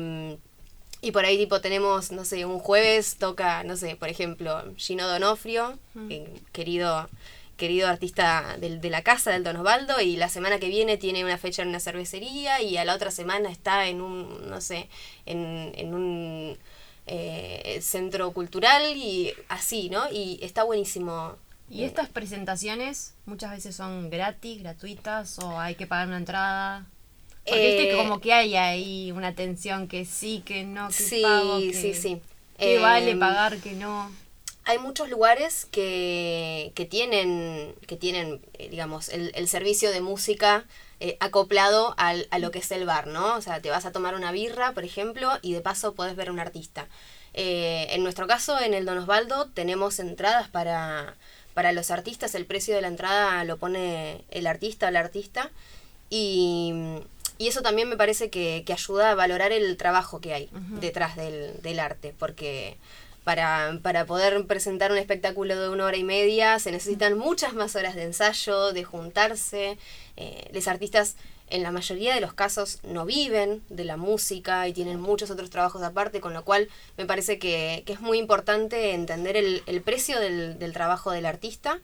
y 1.02 1.12
por 1.12 1.26
ahí 1.26 1.38
tipo 1.38 1.62
tenemos, 1.62 2.12
no 2.12 2.26
sé, 2.26 2.46
un 2.46 2.60
jueves 2.60 3.18
toca, 3.18 3.64
no 3.64 3.76
sé, 3.78 3.96
por 3.96 4.10
ejemplo, 4.10 4.64
Gino 4.78 5.08
Donofrio, 5.08 5.78
eh, 6.10 6.42
querido 6.52 7.10
querido 7.58 7.90
artista 7.90 8.56
del- 8.58 8.80
de, 8.80 8.90
la 8.90 9.02
casa 9.04 9.32
del 9.32 9.44
Don 9.44 9.58
Osvaldo 9.58 10.00
y 10.00 10.16
la 10.16 10.30
semana 10.30 10.60
que 10.60 10.70
viene 10.70 10.96
tiene 10.96 11.26
una 11.26 11.38
fecha 11.38 11.62
en 11.62 11.68
una 11.68 11.82
cervecería 11.82 12.62
y 12.62 12.78
a 12.78 12.86
la 12.86 12.96
otra 12.96 13.12
semana 13.12 13.50
está 13.52 13.88
en 13.88 14.00
un, 14.00 14.50
no 14.50 14.62
sé, 14.62 14.88
en, 15.26 15.74
en 15.76 15.94
un 15.94 16.58
eh, 17.06 17.80
centro 17.82 18.32
cultural 18.32 18.84
y 18.96 19.34
así, 19.50 19.90
¿no? 19.90 20.10
Y 20.10 20.40
está 20.42 20.64
buenísimo. 20.64 21.36
¿Y 21.70 21.84
estas 21.84 22.08
presentaciones 22.08 23.14
muchas 23.26 23.52
veces 23.52 23.76
son 23.76 24.10
gratis, 24.10 24.60
gratuitas 24.62 25.38
o 25.40 25.60
hay 25.60 25.76
que 25.76 25.86
pagar 25.86 26.08
una 26.08 26.18
entrada? 26.18 26.86
Porque 27.48 27.68
viste 27.68 27.88
que 27.88 27.94
Eh, 27.94 27.96
como 27.96 28.22
que 28.22 28.34
hay 28.34 28.56
ahí 28.56 29.12
una 29.12 29.36
tensión 29.36 29.88
que 29.88 30.06
sí, 30.06 30.44
que 30.46 30.64
no, 30.64 30.94
que 30.94 30.94
Sí, 30.94 31.22
pago, 31.22 31.66
que, 31.68 31.74
sí, 31.74 31.94
sí. 31.94 32.22
que 32.58 32.76
Eh, 32.76 32.80
vale 32.80 33.16
pagar, 33.16 33.60
que 33.62 33.74
no. 33.74 34.12
hay 34.66 34.78
muchos 34.78 35.10
lugares 35.10 35.66
que, 35.72 36.72
que 36.76 36.86
tienen, 36.86 37.74
que 37.88 37.96
tienen 37.98 38.42
eh, 38.54 38.70
digamos, 38.70 39.10
el, 39.10 39.32
el 39.36 39.48
servicio 39.48 39.92
de 39.92 40.02
música 40.02 40.66
eh, 41.00 41.18
acoplado 41.22 41.96
al, 41.98 42.28
a 42.32 42.40
lo 42.40 42.52
que 42.52 42.60
es 42.60 42.72
el 42.72 42.86
bar, 42.86 43.08
¿no? 43.08 43.36
O 43.36 43.42
sea, 43.42 43.62
te 43.62 43.70
vas 43.72 43.86
a 43.86 43.92
tomar 43.92 44.16
una 44.16 44.32
birra, 44.32 44.74
por 44.74 44.84
ejemplo, 44.84 45.32
y 45.42 45.54
de 45.54 45.62
paso 45.62 45.96
podés 45.96 46.16
ver 46.16 46.28
a 46.30 46.32
un 46.34 46.40
artista. 46.40 46.88
Eh, 47.34 47.88
en 47.92 48.04
nuestro 48.04 48.28
caso, 48.28 48.60
en 48.60 48.74
el 48.74 48.86
Don 48.86 48.98
Osvaldo, 49.00 49.48
tenemos 49.54 50.00
entradas 50.00 50.50
para, 50.50 51.16
para 51.54 51.72
los 51.72 51.90
artistas. 51.92 52.36
El 52.36 52.46
precio 52.46 52.76
de 52.76 52.82
la 52.82 52.88
entrada 52.90 53.44
lo 53.46 53.58
pone 53.58 54.24
el 54.30 54.46
artista 54.48 54.88
o 54.88 54.92
la 54.92 55.00
artista. 55.00 55.52
Y, 56.10 56.74
y 57.40 57.48
eso 57.48 57.64
también 57.64 57.90
me 57.90 57.98
parece 57.98 58.30
que, 58.30 58.64
que 58.66 58.74
ayuda 58.74 59.10
a 59.10 59.16
valorar 59.16 59.52
el 59.52 59.76
trabajo 59.78 60.20
que 60.20 60.34
hay 60.34 60.50
detrás 60.80 61.16
del, 61.16 61.60
del 61.64 61.80
arte, 61.80 62.14
porque 62.20 62.78
para, 63.24 63.80
para 63.82 64.06
poder 64.06 64.46
presentar 64.46 64.92
un 64.92 64.98
espectáculo 64.98 65.60
de 65.60 65.70
una 65.70 65.86
hora 65.86 65.98
y 65.98 66.04
media 66.04 66.60
se 66.60 66.72
necesitan 66.72 67.18
muchas 67.18 67.54
más 67.54 67.76
horas 67.76 67.96
de 67.96 68.04
ensayo, 68.04 68.74
de 68.74 68.84
juntarse. 68.84 69.78
Eh, 70.18 70.50
los 70.54 70.68
artistas 70.68 71.16
en 71.50 71.64
la 71.64 71.72
mayoría 71.72 72.14
de 72.14 72.22
los 72.22 72.34
casos 72.34 72.80
no 72.84 73.06
viven 73.06 73.64
de 73.70 73.86
la 73.86 73.96
música 73.96 74.68
y 74.68 74.74
tienen 74.74 75.00
muchos 75.00 75.32
otros 75.32 75.50
trabajos 75.50 75.82
aparte, 75.82 76.20
con 76.20 76.34
lo 76.34 76.44
cual 76.44 76.68
me 76.98 77.06
parece 77.06 77.40
que, 77.40 77.84
que 77.86 77.94
es 77.94 78.02
muy 78.02 78.18
importante 78.18 78.94
entender 78.94 79.38
el, 79.38 79.64
el 79.66 79.82
precio 79.82 80.20
del, 80.20 80.60
del 80.60 80.74
trabajo 80.74 81.12
del 81.12 81.26
artista 81.26 81.80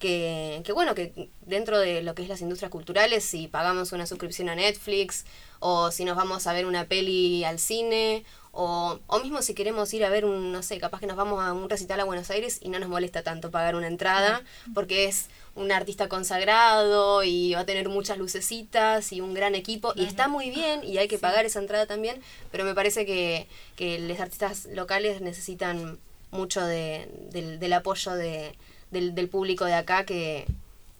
que, 0.00 0.62
que 0.64 0.72
bueno, 0.72 0.96
que 0.96 1.30
dentro 1.42 1.78
de 1.78 2.02
lo 2.02 2.16
que 2.16 2.22
es 2.22 2.28
las 2.28 2.40
industrias 2.40 2.72
culturales, 2.72 3.24
si 3.24 3.46
pagamos 3.46 3.92
una 3.92 4.06
suscripción 4.06 4.48
a 4.48 4.56
Netflix, 4.56 5.24
o 5.60 5.92
si 5.92 6.04
nos 6.04 6.16
vamos 6.16 6.48
a 6.48 6.52
ver 6.52 6.66
una 6.66 6.86
peli 6.86 7.44
al 7.44 7.60
cine, 7.60 8.24
o, 8.50 8.98
o 9.06 9.20
mismo 9.20 9.42
si 9.42 9.54
queremos 9.54 9.94
ir 9.94 10.04
a 10.04 10.08
ver 10.08 10.24
un, 10.24 10.50
no 10.50 10.62
sé, 10.62 10.78
capaz 10.80 10.98
que 10.98 11.06
nos 11.06 11.16
vamos 11.16 11.44
a 11.44 11.52
un 11.52 11.70
recital 11.70 12.00
a 12.00 12.04
Buenos 12.04 12.30
Aires 12.30 12.58
y 12.60 12.70
no 12.70 12.80
nos 12.80 12.88
molesta 12.88 13.22
tanto 13.22 13.52
pagar 13.52 13.76
una 13.76 13.86
entrada, 13.86 14.42
porque 14.74 15.04
es 15.04 15.28
un 15.54 15.70
artista 15.70 16.08
consagrado 16.08 17.22
y 17.22 17.52
va 17.54 17.60
a 17.60 17.66
tener 17.66 17.88
muchas 17.88 18.18
lucecitas 18.18 19.12
y 19.12 19.20
un 19.20 19.34
gran 19.34 19.54
equipo, 19.54 19.92
y 19.94 20.06
está 20.06 20.26
muy 20.26 20.50
bien 20.50 20.82
y 20.82 20.98
hay 20.98 21.06
que 21.06 21.18
pagar 21.18 21.44
esa 21.44 21.60
entrada 21.60 21.86
también, 21.86 22.20
pero 22.50 22.64
me 22.64 22.74
parece 22.74 23.06
que, 23.06 23.46
que 23.76 23.98
los 24.00 24.18
artistas 24.18 24.66
locales 24.72 25.20
necesitan 25.20 25.98
mucho 26.32 26.64
de, 26.64 27.08
del, 27.30 27.58
del 27.58 27.72
apoyo 27.72 28.14
de, 28.14 28.56
del, 28.90 29.14
del 29.14 29.28
público 29.28 29.64
de 29.64 29.74
acá 29.74 30.04
que, 30.04 30.46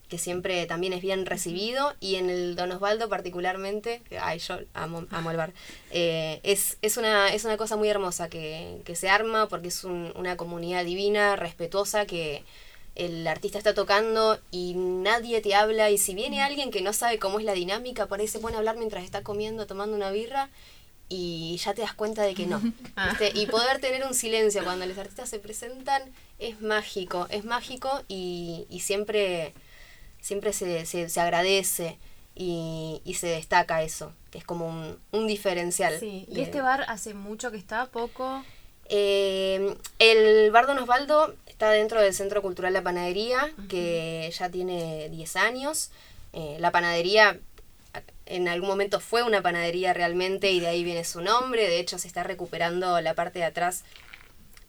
que 0.08 0.18
siempre 0.18 0.66
también 0.66 0.92
es 0.92 1.00
bien 1.02 1.24
recibido. 1.26 1.94
Y 2.00 2.16
en 2.16 2.30
el 2.30 2.56
Don 2.56 2.72
Osvaldo 2.72 3.08
particularmente, 3.08 4.02
ay, 4.20 4.38
yo 4.40 4.58
amo, 4.74 5.06
amo 5.10 5.30
el 5.30 5.36
bar, 5.36 5.52
eh, 5.90 6.40
es, 6.42 6.78
es, 6.82 6.96
una, 6.96 7.32
es 7.32 7.44
una 7.44 7.56
cosa 7.56 7.76
muy 7.76 7.88
hermosa 7.88 8.28
que, 8.28 8.80
que 8.84 8.96
se 8.96 9.08
arma 9.08 9.48
porque 9.48 9.68
es 9.68 9.84
un- 9.84 10.12
una 10.16 10.36
comunidad 10.36 10.84
divina, 10.84 11.36
respetuosa, 11.36 12.06
que 12.06 12.42
el 12.96 13.26
artista 13.28 13.56
está 13.56 13.72
tocando 13.72 14.38
y 14.50 14.74
nadie 14.74 15.40
te 15.40 15.54
habla. 15.54 15.90
Y 15.90 15.96
si 15.98 16.14
viene 16.14 16.42
alguien 16.42 16.70
que 16.72 16.82
no 16.82 16.92
sabe 16.92 17.18
cómo 17.20 17.38
es 17.38 17.44
la 17.44 17.52
dinámica, 17.52 18.06
por 18.06 18.20
ahí 18.20 18.26
se 18.28 18.40
pone 18.40 18.56
a 18.56 18.58
hablar 18.58 18.76
mientras 18.76 19.04
está 19.04 19.22
comiendo, 19.22 19.66
tomando 19.66 19.96
una 19.96 20.10
birra 20.10 20.50
y 21.12 21.58
ya 21.58 21.74
te 21.74 21.82
das 21.82 21.92
cuenta 21.92 22.22
de 22.22 22.34
que 22.34 22.46
no. 22.46 22.60
¿viste? 23.10 23.32
Y 23.34 23.46
poder 23.46 23.80
tener 23.80 24.06
un 24.06 24.14
silencio 24.14 24.64
cuando 24.64 24.86
los 24.86 24.96
artistas 24.96 25.28
se 25.28 25.38
presentan 25.40 26.02
es 26.38 26.62
mágico, 26.62 27.26
es 27.28 27.44
mágico 27.44 27.90
y, 28.08 28.64
y 28.70 28.80
siempre, 28.80 29.52
siempre 30.20 30.52
se, 30.54 30.86
se, 30.86 31.08
se 31.10 31.20
agradece 31.20 31.98
y, 32.34 33.02
y 33.04 33.14
se 33.14 33.26
destaca 33.26 33.82
eso, 33.82 34.14
que 34.30 34.38
es 34.38 34.44
como 34.44 34.66
un, 34.68 34.98
un 35.10 35.26
diferencial. 35.26 35.98
Sí. 36.00 36.24
¿Y 36.28 36.34
de- 36.36 36.42
este 36.42 36.62
bar 36.62 36.84
hace 36.88 37.12
mucho 37.12 37.50
que 37.50 37.58
está? 37.58 37.86
¿Poco? 37.86 38.42
eh, 38.92 39.76
el 39.98 40.50
Bar 40.50 40.66
Don 40.66 40.78
Osvaldo 40.78 41.34
está 41.46 41.70
dentro 41.70 42.00
del 42.00 42.14
Centro 42.14 42.40
Cultural 42.42 42.72
La 42.72 42.82
Panadería, 42.82 43.52
que 43.68 44.32
ya 44.36 44.48
tiene 44.48 45.08
10 45.10 45.36
años. 45.36 45.90
Eh, 46.32 46.56
la 46.60 46.70
panadería 46.70 47.38
en 48.30 48.48
algún 48.48 48.68
momento 48.68 49.00
fue 49.00 49.22
una 49.22 49.42
panadería 49.42 49.92
realmente 49.92 50.50
y 50.52 50.60
de 50.60 50.68
ahí 50.68 50.84
viene 50.84 51.04
su 51.04 51.20
nombre. 51.20 51.68
De 51.68 51.80
hecho, 51.80 51.98
se 51.98 52.06
está 52.06 52.22
recuperando 52.22 53.00
la 53.00 53.14
parte 53.14 53.40
de 53.40 53.44
atrás. 53.44 53.84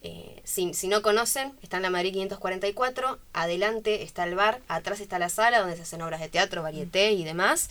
Eh, 0.01 0.41
si, 0.43 0.73
si 0.73 0.87
no 0.87 1.03
conocen, 1.03 1.53
está 1.61 1.77
en 1.77 1.83
la 1.83 1.91
Madrid 1.91 2.11
544. 2.13 3.19
Adelante 3.33 4.01
está 4.01 4.23
el 4.23 4.33
bar, 4.33 4.59
atrás 4.67 4.99
está 4.99 5.19
la 5.19 5.29
sala 5.29 5.59
donde 5.59 5.75
se 5.75 5.83
hacen 5.83 6.01
obras 6.01 6.19
de 6.19 6.29
teatro, 6.29 6.63
varieté 6.63 7.11
y 7.11 7.23
demás. 7.23 7.69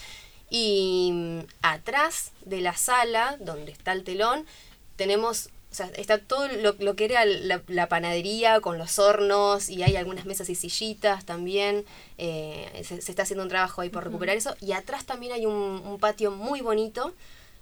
Y 0.48 1.10
mm, 1.12 1.40
atrás 1.62 2.30
de 2.44 2.60
la 2.60 2.76
sala, 2.76 3.36
donde 3.40 3.72
está 3.72 3.92
el 3.92 4.04
telón, 4.04 4.46
tenemos, 4.94 5.50
o 5.70 5.74
sea, 5.74 5.86
está 5.96 6.18
todo 6.18 6.48
lo, 6.48 6.74
lo 6.78 6.96
que 6.96 7.04
era 7.04 7.24
la, 7.24 7.62
la 7.68 7.88
panadería 7.88 8.60
con 8.60 8.76
los 8.78 8.98
hornos 8.98 9.68
y 9.70 9.82
hay 9.84 9.96
algunas 9.96 10.24
mesas 10.26 10.50
y 10.50 10.54
sillitas 10.56 11.24
también. 11.24 11.84
eh, 12.18 12.82
se, 12.84 13.00
se 13.00 13.12
está 13.12 13.22
haciendo 13.22 13.44
un 13.44 13.48
trabajo 13.48 13.80
ahí 13.80 13.88
por 13.88 14.04
recuperar 14.04 14.36
eso. 14.36 14.56
Y 14.60 14.72
atrás 14.72 15.04
también 15.06 15.32
hay 15.32 15.46
un, 15.46 15.54
un 15.54 15.98
patio 16.00 16.30
muy 16.32 16.60
bonito, 16.60 17.14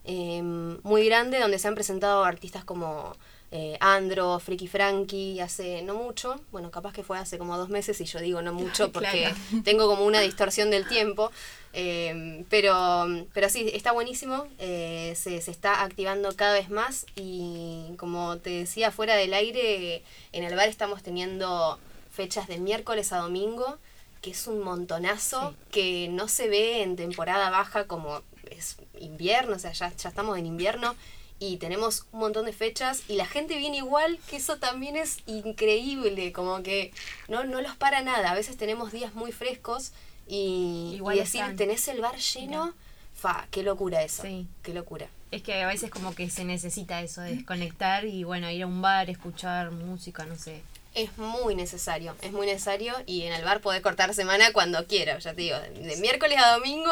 eh, 0.05 0.43
muy 0.43 1.05
grande, 1.07 1.38
donde 1.41 1.59
se 1.59 1.69
han 1.69 1.75
presentado 1.75 2.25
artistas 2.25 2.65
como 2.65 3.15
eh, 3.50 3.76
Andro, 3.81 4.38
Friki 4.40 4.69
Frankie, 4.69 5.40
hace 5.40 5.81
no 5.83 5.95
mucho, 5.95 6.38
bueno, 6.52 6.71
capaz 6.71 6.93
que 6.93 7.02
fue 7.02 7.19
hace 7.19 7.38
como 7.38 7.57
dos 7.57 7.71
meses 7.71 8.00
y 8.00 8.05
yo 8.05 8.19
digo 8.21 8.43
no 8.43 8.52
mucho 8.52 8.93
porque 8.93 9.23
Claro. 9.23 9.37
tengo 9.64 9.87
como 9.87 10.05
una 10.05 10.21
distorsión 10.21 10.71
del 10.71 10.87
tiempo. 10.87 11.31
Eh, 11.75 12.45
pero, 12.49 13.07
pero 13.35 13.49
sí, 13.50 13.71
está 13.75 13.93
buenísimo, 13.93 14.47
eh, 14.59 15.12
se, 15.17 15.40
se 15.43 15.50
está 15.50 15.83
activando 15.83 16.35
cada 16.35 16.55
vez 16.55 16.71
más 16.71 17.05
y 17.14 17.95
como 17.99 18.38
te 18.38 18.50
decía 18.50 18.90
fuera 18.90 19.17
del 19.17 19.35
aire, 19.35 20.02
en 20.33 20.45
el 20.45 20.57
bar 20.57 20.69
estamos 20.69 21.02
teniendo 21.02 21.78
fechas 22.11 22.49
de 22.49 22.59
miércoles 22.59 23.12
a 23.12 23.19
domingo, 23.19 23.78
que 24.23 24.31
es 24.31 24.47
un 24.47 24.61
montonazo, 24.61 25.55
que 25.71 26.09
no 26.11 26.26
se 26.26 26.49
ve 26.49 26.83
en 26.83 26.97
temporada 26.97 27.50
baja 27.50 27.85
como 27.87 28.23
es 28.50 28.76
invierno, 28.99 29.55
o 29.55 29.59
sea, 29.59 29.73
ya, 29.73 29.95
ya 29.95 30.09
estamos 30.09 30.38
en 30.38 30.47
invierno 30.47 30.97
y 31.40 31.57
tenemos 31.59 32.07
un 32.12 32.21
montón 32.21 32.47
de 32.47 32.52
fechas 32.52 33.02
y 33.09 33.14
la 33.14 33.26
gente 33.26 33.57
viene 33.57 33.76
igual, 33.78 34.18
que 34.28 34.37
eso 34.37 34.57
también 34.59 34.97
es 34.97 35.18
increíble, 35.26 36.33
como 36.33 36.62
que 36.62 36.92
no, 37.28 37.45
no 37.45 37.61
los 37.61 37.76
para 37.76 38.02
nada. 38.02 38.30
A 38.30 38.35
veces 38.35 38.57
tenemos 38.57 38.92
días 38.92 39.14
muy 39.14 39.33
frescos 39.33 39.92
y, 40.26 40.92
Igual 40.97 41.16
y 41.16 41.21
decir, 41.21 41.40
están. 41.42 41.57
tenés 41.57 41.87
el 41.88 42.00
bar 42.00 42.16
lleno, 42.16 42.75
fa, 43.14 43.47
qué 43.50 43.62
locura 43.62 44.02
eso, 44.02 44.23
Sí. 44.23 44.47
qué 44.62 44.75
locura. 44.75 45.07
Es 45.30 45.42
que 45.42 45.62
a 45.62 45.66
veces 45.66 45.90
como 45.90 46.14
que 46.14 46.30
se 46.30 46.45
necesita 46.45 47.02
eso 47.02 47.21
de 47.21 47.37
desconectar 47.37 48.04
y 48.07 48.25
bueno, 48.25 48.50
ir 48.50 48.62
a 48.62 48.66
un 48.66 48.80
bar, 48.80 49.11
escuchar 49.11 49.71
música, 49.71 50.25
no 50.25 50.37
sé. 50.37 50.62
Es 50.95 51.16
muy 51.18 51.54
necesario, 51.54 52.16
es 52.23 52.33
muy 52.33 52.47
necesario 52.47 52.95
y 53.07 53.23
en 53.23 53.33
el 53.35 53.45
bar 53.45 53.61
podés 53.61 53.83
cortar 53.83 54.14
semana 54.14 54.52
cuando 54.52 54.87
quieras, 54.87 55.23
ya 55.23 55.35
te 55.35 55.42
digo, 55.42 55.57
de 55.59 55.97
miércoles 56.00 56.38
a 56.42 56.54
domingo, 56.54 56.90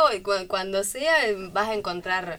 cuando 0.48 0.84
sea, 0.84 1.14
vas 1.50 1.68
a 1.70 1.74
encontrar 1.74 2.38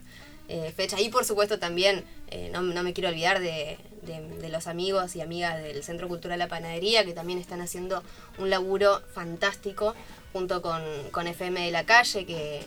eh, 0.49 0.71
fechas. 0.75 0.99
Y 1.01 1.09
por 1.09 1.25
supuesto 1.25 1.59
también, 1.59 2.03
eh, 2.31 2.49
no, 2.51 2.61
no 2.61 2.83
me 2.83 2.93
quiero 2.93 3.09
olvidar 3.09 3.39
de, 3.39 3.77
de- 4.03 4.37
de 4.41 4.49
los 4.49 4.67
amigos 4.67 5.15
y 5.15 5.21
amigas 5.21 5.61
del 5.61 5.83
Centro 5.83 6.07
Cultural 6.07 6.39
La 6.39 6.47
Panadería, 6.47 7.03
que 7.05 7.13
también 7.13 7.39
están 7.39 7.61
haciendo 7.61 8.03
un 8.37 8.49
laburo 8.49 9.01
fantástico 9.13 9.93
junto 10.33 10.61
con, 10.61 10.81
con 11.11 11.27
FM 11.27 11.65
de 11.65 11.71
la 11.71 11.85
Calle, 11.85 12.25
que, 12.25 12.61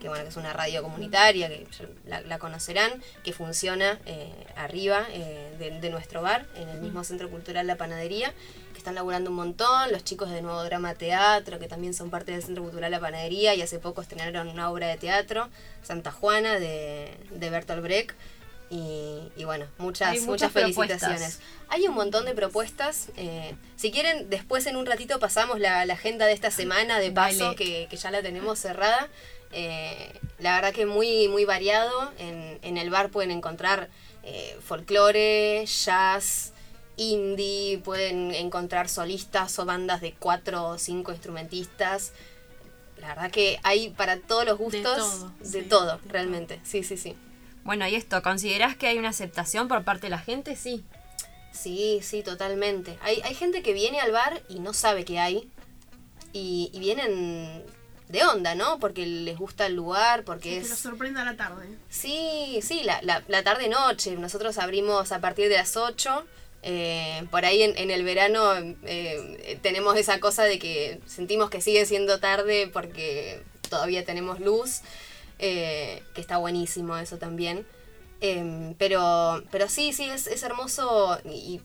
que, 0.00 0.08
bueno, 0.08 0.22
que 0.24 0.30
es 0.30 0.36
una 0.36 0.52
radio 0.52 0.82
comunitaria, 0.82 1.48
que 1.48 1.66
la, 2.06 2.20
la 2.22 2.38
conocerán, 2.38 3.02
que 3.24 3.32
funciona 3.32 3.98
eh, 4.06 4.32
arriba 4.56 5.06
eh, 5.10 5.52
de, 5.58 5.80
de 5.80 5.90
nuestro 5.90 6.22
bar, 6.22 6.46
en 6.54 6.68
el 6.68 6.80
mismo 6.80 7.02
Centro 7.04 7.28
Cultural 7.28 7.66
La 7.66 7.76
Panadería, 7.76 8.32
que 8.78 8.80
están 8.80 8.94
laburando 8.94 9.30
un 9.30 9.36
montón, 9.36 9.90
los 9.90 10.04
chicos 10.04 10.30
de 10.30 10.40
Nuevo 10.40 10.62
Drama 10.62 10.94
Teatro, 10.94 11.58
que 11.58 11.66
también 11.66 11.94
son 11.94 12.10
parte 12.10 12.30
del 12.30 12.44
Centro 12.44 12.62
Cultural 12.62 12.92
La 12.92 13.00
Panadería, 13.00 13.52
y 13.56 13.60
hace 13.60 13.80
poco 13.80 14.02
estrenaron 14.02 14.46
una 14.46 14.70
obra 14.70 14.86
de 14.86 14.96
teatro, 14.96 15.48
Santa 15.82 16.12
Juana, 16.12 16.60
de, 16.60 17.12
de 17.32 17.50
Bertolt 17.50 17.82
Brecht, 17.82 18.12
y, 18.70 19.32
y 19.36 19.44
bueno, 19.44 19.66
muchas, 19.78 20.20
muchas, 20.20 20.52
propuestas. 20.52 21.00
felicitaciones. 21.00 21.40
Hay 21.70 21.88
un 21.88 21.94
montón 21.94 22.24
de 22.24 22.34
propuestas. 22.34 23.08
eh, 23.16 23.56
si 23.76 23.90
quieren, 23.90 24.30
después 24.30 24.66
en 24.66 24.76
un 24.76 24.86
ratito 24.86 25.18
pasamos 25.18 25.58
la, 25.58 25.84
la 25.84 25.94
agenda 25.94 26.26
de 26.26 26.34
esta 26.34 26.52
semana 26.52 27.00
de 27.00 27.10
paso, 27.10 27.56
que, 27.56 27.88
que 27.90 27.96
ya 27.96 28.12
la 28.12 28.22
tenemos 28.22 28.60
cerrada. 28.60 29.08
Eh, 29.52 30.12
la 30.38 30.54
verdad 30.54 30.72
que 30.72 30.86
muy, 30.86 31.28
muy 31.28 31.44
variado. 31.46 32.12
En, 32.18 32.58
en 32.62 32.76
el 32.76 32.90
bar 32.90 33.08
pueden 33.08 33.30
encontrar 33.30 33.88
eh, 34.22 34.56
folclore, 34.62 35.64
jazz, 35.66 36.52
indie, 36.98 37.78
pueden 37.78 38.34
encontrar 38.34 38.88
solistas 38.90 39.58
o 39.58 39.64
bandas 39.64 40.02
de 40.02 40.12
cuatro 40.12 40.66
o 40.68 40.78
cinco 40.78 41.12
instrumentistas. 41.12 42.12
La 42.98 43.08
verdad 43.08 43.30
que 43.30 43.58
hay 43.62 43.90
para 43.90 44.18
todos 44.18 44.44
los 44.44 44.58
gustos, 44.58 44.82
todo, 44.82 45.32
de 45.40 45.62
sí, 45.62 45.68
todo, 45.68 45.98
de 45.98 46.08
realmente. 46.12 46.60
Sí, 46.64 46.82
sí, 46.82 46.96
sí. 46.98 47.16
Bueno, 47.64 47.86
y 47.86 47.94
esto, 47.94 48.20
¿considerás 48.22 48.76
que 48.76 48.88
hay 48.88 48.98
una 48.98 49.10
aceptación 49.10 49.68
por 49.68 49.84
parte 49.84 50.06
de 50.06 50.10
la 50.10 50.18
gente? 50.18 50.56
Sí. 50.56 50.84
Sí, 51.52 52.00
sí, 52.02 52.22
totalmente. 52.22 52.98
Hay, 53.02 53.20
hay 53.22 53.34
gente 53.34 53.62
que 53.62 53.72
viene 53.72 54.00
al 54.00 54.12
bar 54.12 54.42
y 54.48 54.58
no 54.60 54.72
sabe 54.72 55.04
qué 55.04 55.18
hay. 55.18 55.48
Y, 56.32 56.70
y 56.72 56.78
vienen 56.80 57.64
de 58.08 58.24
onda, 58.24 58.54
¿no? 58.54 58.78
Porque 58.78 59.06
les 59.06 59.38
gusta 59.38 59.66
el 59.66 59.74
lugar, 59.74 60.24
porque 60.24 60.50
Que 60.50 60.60
los 60.60 60.70
es... 60.72 60.78
sorprenda 60.78 61.24
la 61.24 61.36
tarde. 61.36 61.68
Sí, 61.88 62.60
sí, 62.62 62.82
la, 62.84 63.00
la, 63.02 63.22
la 63.28 63.42
tarde-noche. 63.42 64.16
Nosotros 64.16 64.58
abrimos 64.58 65.12
a 65.12 65.20
partir 65.20 65.48
de 65.48 65.56
las 65.56 65.76
8. 65.76 66.24
Eh, 66.62 67.24
por 67.30 67.44
ahí 67.44 67.62
en, 67.62 67.90
el 67.90 68.02
verano 68.04 68.54
eh, 68.84 69.58
tenemos 69.62 69.96
esa 69.96 70.18
cosa 70.18 70.44
de 70.44 70.58
que 70.58 71.00
sentimos 71.06 71.50
que 71.50 71.60
sigue 71.60 71.86
siendo 71.86 72.18
tarde 72.18 72.68
porque 72.72 73.42
todavía 73.68 74.04
tenemos 74.04 74.40
luz, 74.40 74.80
eh, 75.38 76.02
que 76.14 76.20
está 76.20 76.38
buenísimo 76.38 76.96
eso 76.96 77.18
también. 77.18 77.66
Em, 78.20 78.74
pero, 78.74 79.44
pero 79.52 79.68
sí, 79.68 79.92
sí, 79.92 80.04
es, 80.04 80.26
es 80.26 80.42
hermoso 80.42 81.20
y, 81.24 81.28
y 81.28 81.60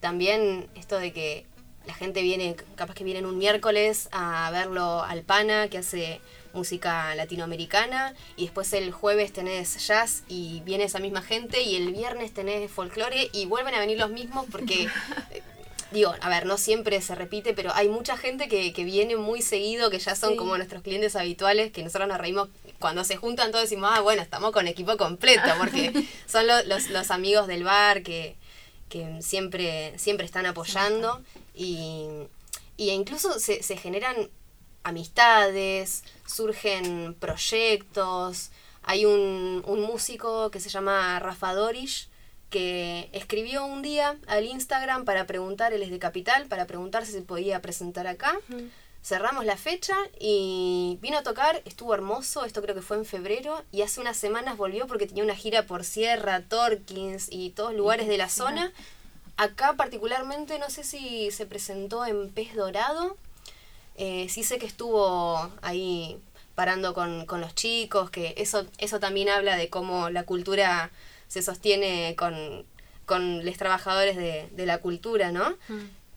también 0.00 0.68
esto 0.74 0.98
de 0.98 1.12
que 1.12 1.46
la 1.86 1.94
gente 1.94 2.22
viene, 2.22 2.56
capaz 2.76 2.94
que 2.94 3.04
vienen 3.04 3.26
un 3.26 3.36
miércoles 3.36 4.08
a 4.12 4.50
verlo 4.50 5.02
al 5.02 5.22
Pana, 5.22 5.68
que 5.68 5.78
hace 5.78 6.20
música 6.54 7.14
latinoamericana, 7.14 8.14
y 8.36 8.44
después 8.44 8.72
el 8.72 8.90
jueves 8.92 9.32
tenés 9.32 9.86
jazz 9.86 10.22
y 10.28 10.60
viene 10.64 10.84
esa 10.84 11.00
misma 11.00 11.20
gente, 11.22 11.60
y 11.62 11.76
el 11.76 11.92
viernes 11.92 12.32
tenés 12.32 12.70
folclore 12.70 13.28
y 13.32 13.44
vuelven 13.46 13.74
a 13.74 13.80
venir 13.80 13.98
los 13.98 14.10
mismos 14.10 14.46
porque... 14.50 14.88
eh, 15.30 15.42
Digo, 15.90 16.12
a 16.22 16.28
ver, 16.28 16.44
no 16.44 16.58
siempre 16.58 17.00
se 17.00 17.14
repite, 17.14 17.54
pero 17.54 17.70
hay 17.72 17.88
mucha 17.88 18.16
gente 18.16 18.48
que, 18.48 18.72
que 18.72 18.82
viene 18.82 19.14
muy 19.14 19.42
seguido, 19.42 19.90
que 19.90 20.00
ya 20.00 20.16
son 20.16 20.30
Sí. 20.30 20.36
como 20.36 20.56
nuestros 20.56 20.82
clientes 20.82 21.14
habituales, 21.14 21.70
que 21.70 21.84
nosotros 21.84 22.08
nos 22.08 22.18
reímos 22.18 22.48
cuando 22.80 23.04
se 23.04 23.14
juntan 23.14 23.52
todos 23.52 23.62
decimos, 23.64 23.90
ah, 23.92 24.00
bueno, 24.00 24.20
estamos 24.20 24.50
con 24.50 24.66
equipo 24.66 24.96
completo, 24.96 25.44
porque 25.56 25.92
son 26.26 26.48
lo- 26.48 26.64
los, 26.64 26.88
los 26.90 27.12
amigos 27.12 27.46
del 27.46 27.62
bar 27.62 28.02
que, 28.02 28.34
que 28.88 29.22
siempre, 29.22 29.96
siempre 29.96 30.26
están 30.26 30.46
apoyando 30.46 31.22
y, 31.54 32.08
y 32.76 32.90
incluso 32.90 33.38
se, 33.38 33.62
se 33.62 33.76
generan 33.76 34.16
amistades, 34.82 36.02
surgen 36.26 37.14
proyectos. 37.18 38.50
Hay 38.82 39.06
un, 39.06 39.62
un 39.66 39.80
músico 39.80 40.50
que 40.50 40.60
se 40.60 40.68
llama 40.68 41.18
Rafa 41.20 41.54
Dorish 41.54 42.08
que 42.54 43.08
escribió 43.12 43.66
un 43.66 43.82
día 43.82 44.16
al 44.28 44.44
Instagram 44.44 45.04
para 45.04 45.26
preguntar, 45.26 45.72
él 45.72 45.82
es 45.82 45.90
de 45.90 45.98
Capital, 45.98 46.46
para 46.46 46.66
preguntar 46.66 47.04
si 47.04 47.10
se 47.10 47.20
podía 47.20 47.60
presentar 47.60 48.06
acá. 48.06 48.38
Cerramos 49.02 49.44
la 49.44 49.56
fecha 49.56 49.96
y 50.20 50.96
vino 51.02 51.18
a 51.18 51.24
tocar, 51.24 51.62
estuvo 51.64 51.92
hermoso, 51.94 52.44
esto 52.44 52.62
creo 52.62 52.76
que 52.76 52.80
fue 52.80 52.96
en 52.96 53.04
febrero, 53.04 53.60
y 53.72 53.82
hace 53.82 54.00
unas 54.00 54.16
semanas 54.16 54.56
volvió 54.56 54.86
porque 54.86 55.08
tenía 55.08 55.24
una 55.24 55.34
gira 55.34 55.66
por 55.66 55.82
Sierra, 55.82 56.42
Torkins 56.42 57.26
y 57.28 57.50
todos 57.50 57.74
lugares 57.74 58.06
de 58.06 58.18
la 58.18 58.28
zona. 58.28 58.72
Acá 59.36 59.72
particularmente 59.72 60.60
no 60.60 60.70
sé 60.70 60.84
si 60.84 61.32
se 61.32 61.46
presentó 61.46 62.06
en 62.06 62.30
Pez 62.30 62.54
Dorado, 62.54 63.16
eh, 63.96 64.26
sí 64.28 64.44
sé 64.44 64.58
que 64.58 64.66
estuvo 64.66 65.50
ahí 65.62 66.18
parando 66.54 66.94
con, 66.94 67.26
con 67.26 67.40
los 67.40 67.54
chicos, 67.54 68.10
que 68.10 68.34
eso, 68.36 68.66
eso 68.78 69.00
también 69.00 69.28
habla 69.28 69.56
de 69.56 69.68
cómo 69.68 70.10
la 70.10 70.24
cultura 70.24 70.90
se 71.28 71.42
sostiene 71.42 72.14
con, 72.16 72.64
con 73.06 73.44
los 73.44 73.56
trabajadores 73.56 74.16
de, 74.16 74.48
de 74.52 74.66
la 74.66 74.78
cultura, 74.78 75.32
¿no? 75.32 75.56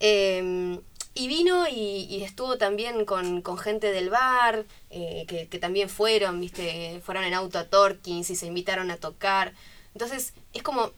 Eh, 0.00 0.78
y 1.14 1.26
vino 1.26 1.66
y, 1.66 2.06
y 2.08 2.22
estuvo 2.22 2.58
también 2.58 3.04
con, 3.04 3.42
con 3.42 3.58
gente 3.58 3.90
del 3.90 4.08
bar, 4.08 4.64
eh, 4.90 5.24
que, 5.26 5.48
que 5.48 5.58
también 5.58 5.88
fueron, 5.88 6.40
viste, 6.40 7.00
fueron 7.04 7.24
en 7.24 7.34
auto 7.34 7.58
a 7.58 7.64
Torkins 7.64 8.30
y 8.30 8.36
se 8.36 8.46
invitaron 8.46 8.92
a 8.92 8.98
tocar. 8.98 9.52
Entonces, 9.94 10.32
es 10.52 10.62
como, 10.62 10.92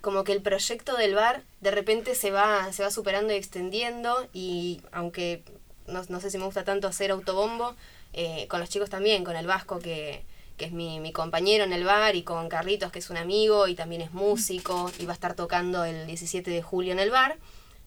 como 0.00 0.24
que 0.24 0.32
el 0.32 0.42
proyecto 0.42 0.96
del 0.96 1.14
bar 1.14 1.44
de 1.60 1.70
repente 1.70 2.16
se 2.16 2.32
va, 2.32 2.72
se 2.72 2.82
va 2.82 2.90
superando 2.90 3.32
y 3.32 3.36
extendiendo. 3.36 4.26
Y 4.32 4.80
aunque 4.90 5.44
no, 5.92 6.02
no 6.08 6.20
sé 6.20 6.30
si 6.30 6.38
me 6.38 6.44
gusta 6.44 6.64
tanto 6.64 6.88
hacer 6.88 7.10
autobombo, 7.10 7.74
eh, 8.12 8.46
con 8.48 8.60
los 8.60 8.68
chicos 8.68 8.90
también, 8.90 9.24
con 9.24 9.36
el 9.36 9.46
Vasco 9.46 9.78
que, 9.78 10.22
que 10.56 10.66
es 10.66 10.72
mi, 10.72 11.00
mi 11.00 11.12
compañero 11.12 11.64
en 11.64 11.72
el 11.72 11.84
bar, 11.84 12.14
y 12.16 12.22
con 12.22 12.48
Carlitos, 12.48 12.90
que 12.92 12.98
es 12.98 13.10
un 13.10 13.16
amigo 13.16 13.68
y 13.68 13.74
también 13.74 14.02
es 14.02 14.12
músico, 14.12 14.90
y 14.98 15.06
va 15.06 15.12
a 15.12 15.14
estar 15.14 15.34
tocando 15.34 15.84
el 15.84 16.06
17 16.06 16.50
de 16.50 16.62
julio 16.62 16.92
en 16.92 16.98
el 16.98 17.10
bar. 17.10 17.36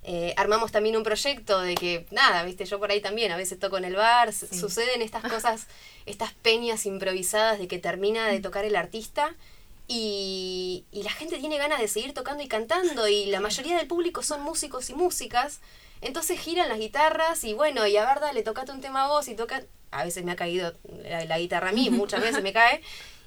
Eh, 0.08 0.36
armamos 0.38 0.72
también 0.72 0.96
un 0.98 1.02
proyecto 1.04 1.60
de 1.62 1.74
que, 1.74 2.06
nada, 2.12 2.44
viste, 2.44 2.66
yo 2.66 2.78
por 2.80 2.92
ahí 2.92 3.02
también 3.02 3.32
a 3.32 3.38
veces 3.38 3.58
toco 3.60 3.78
en 3.78 3.86
el 3.86 3.96
bar, 3.96 4.32
su- 4.34 4.48
suceden 4.48 5.02
estas 5.02 5.24
cosas, 5.32 5.66
estas 6.06 6.32
peñas 6.34 6.86
improvisadas 6.86 7.58
de 7.58 7.68
que 7.68 7.80
termina 7.80 8.28
de 8.28 8.40
tocar 8.40 8.66
el 8.66 8.76
artista 8.76 9.34
y, 9.88 10.84
y 10.92 11.04
la 11.04 11.12
gente 11.12 11.38
tiene 11.38 11.58
ganas 11.58 11.80
de 11.80 11.88
seguir 11.88 12.14
tocando 12.14 12.44
y 12.44 12.48
cantando 12.48 13.08
y 13.08 13.26
la 13.28 13.40
mayoría 13.40 13.78
del 13.78 13.88
público 13.88 14.24
son 14.24 14.42
músicos 14.42 14.90
y 14.90 14.94
músicas, 14.96 15.60
entonces 16.06 16.40
giran 16.40 16.70
las 16.70 16.80
guitarras 16.80 17.44
y 17.44 17.54
bueno, 17.54 17.86
y 17.88 17.98
a 17.98 18.06
ver, 18.06 18.20
dale, 18.22 18.42
tocate 18.44 18.72
un 18.72 18.80
tema 18.82 19.06
a 19.06 19.08
vos 19.08 19.28
y 19.28 19.36
toca, 19.36 19.64
a 19.92 20.04
veces 20.06 20.24
me 20.24 20.32
ha 20.32 20.36
caído 20.36 20.74
la, 21.04 21.26
la 21.26 21.38
guitarra 21.40 21.70
a 21.70 21.74
mí, 21.74 21.90
muchas 21.92 22.22
veces 22.22 22.42
me 22.42 22.54
cae. 22.54 22.82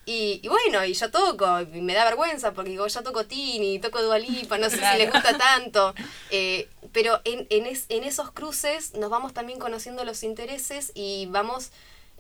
Y, 0.07 0.41
y 0.43 0.49
bueno, 0.49 0.83
y 0.87 0.95
yo 0.95 1.11
toco, 1.11 1.61
y 1.61 1.83
me 1.83 1.93
da 1.93 2.05
vergüenza 2.07 2.55
porque 2.55 2.71
digo, 2.71 2.87
yo 2.87 3.03
toco 3.03 3.27
Tini, 3.27 3.79
toco 3.79 4.03
Dualipa, 4.03 4.57
no 4.57 4.71
sé 4.71 4.77
si 4.77 4.97
les 4.99 5.13
gusta 5.13 5.37
tanto. 5.37 5.95
Eh, 6.31 6.67
pero 6.93 7.21
en, 7.25 7.47
en, 7.51 7.67
es- 7.67 7.85
en 7.91 8.05
esos 8.05 8.31
cruces 8.31 8.95
nos 8.95 9.11
vamos 9.11 9.35
también 9.35 9.59
conociendo 9.59 10.05
los 10.05 10.23
intereses 10.23 10.93
y 10.95 11.27
vamos 11.27 11.71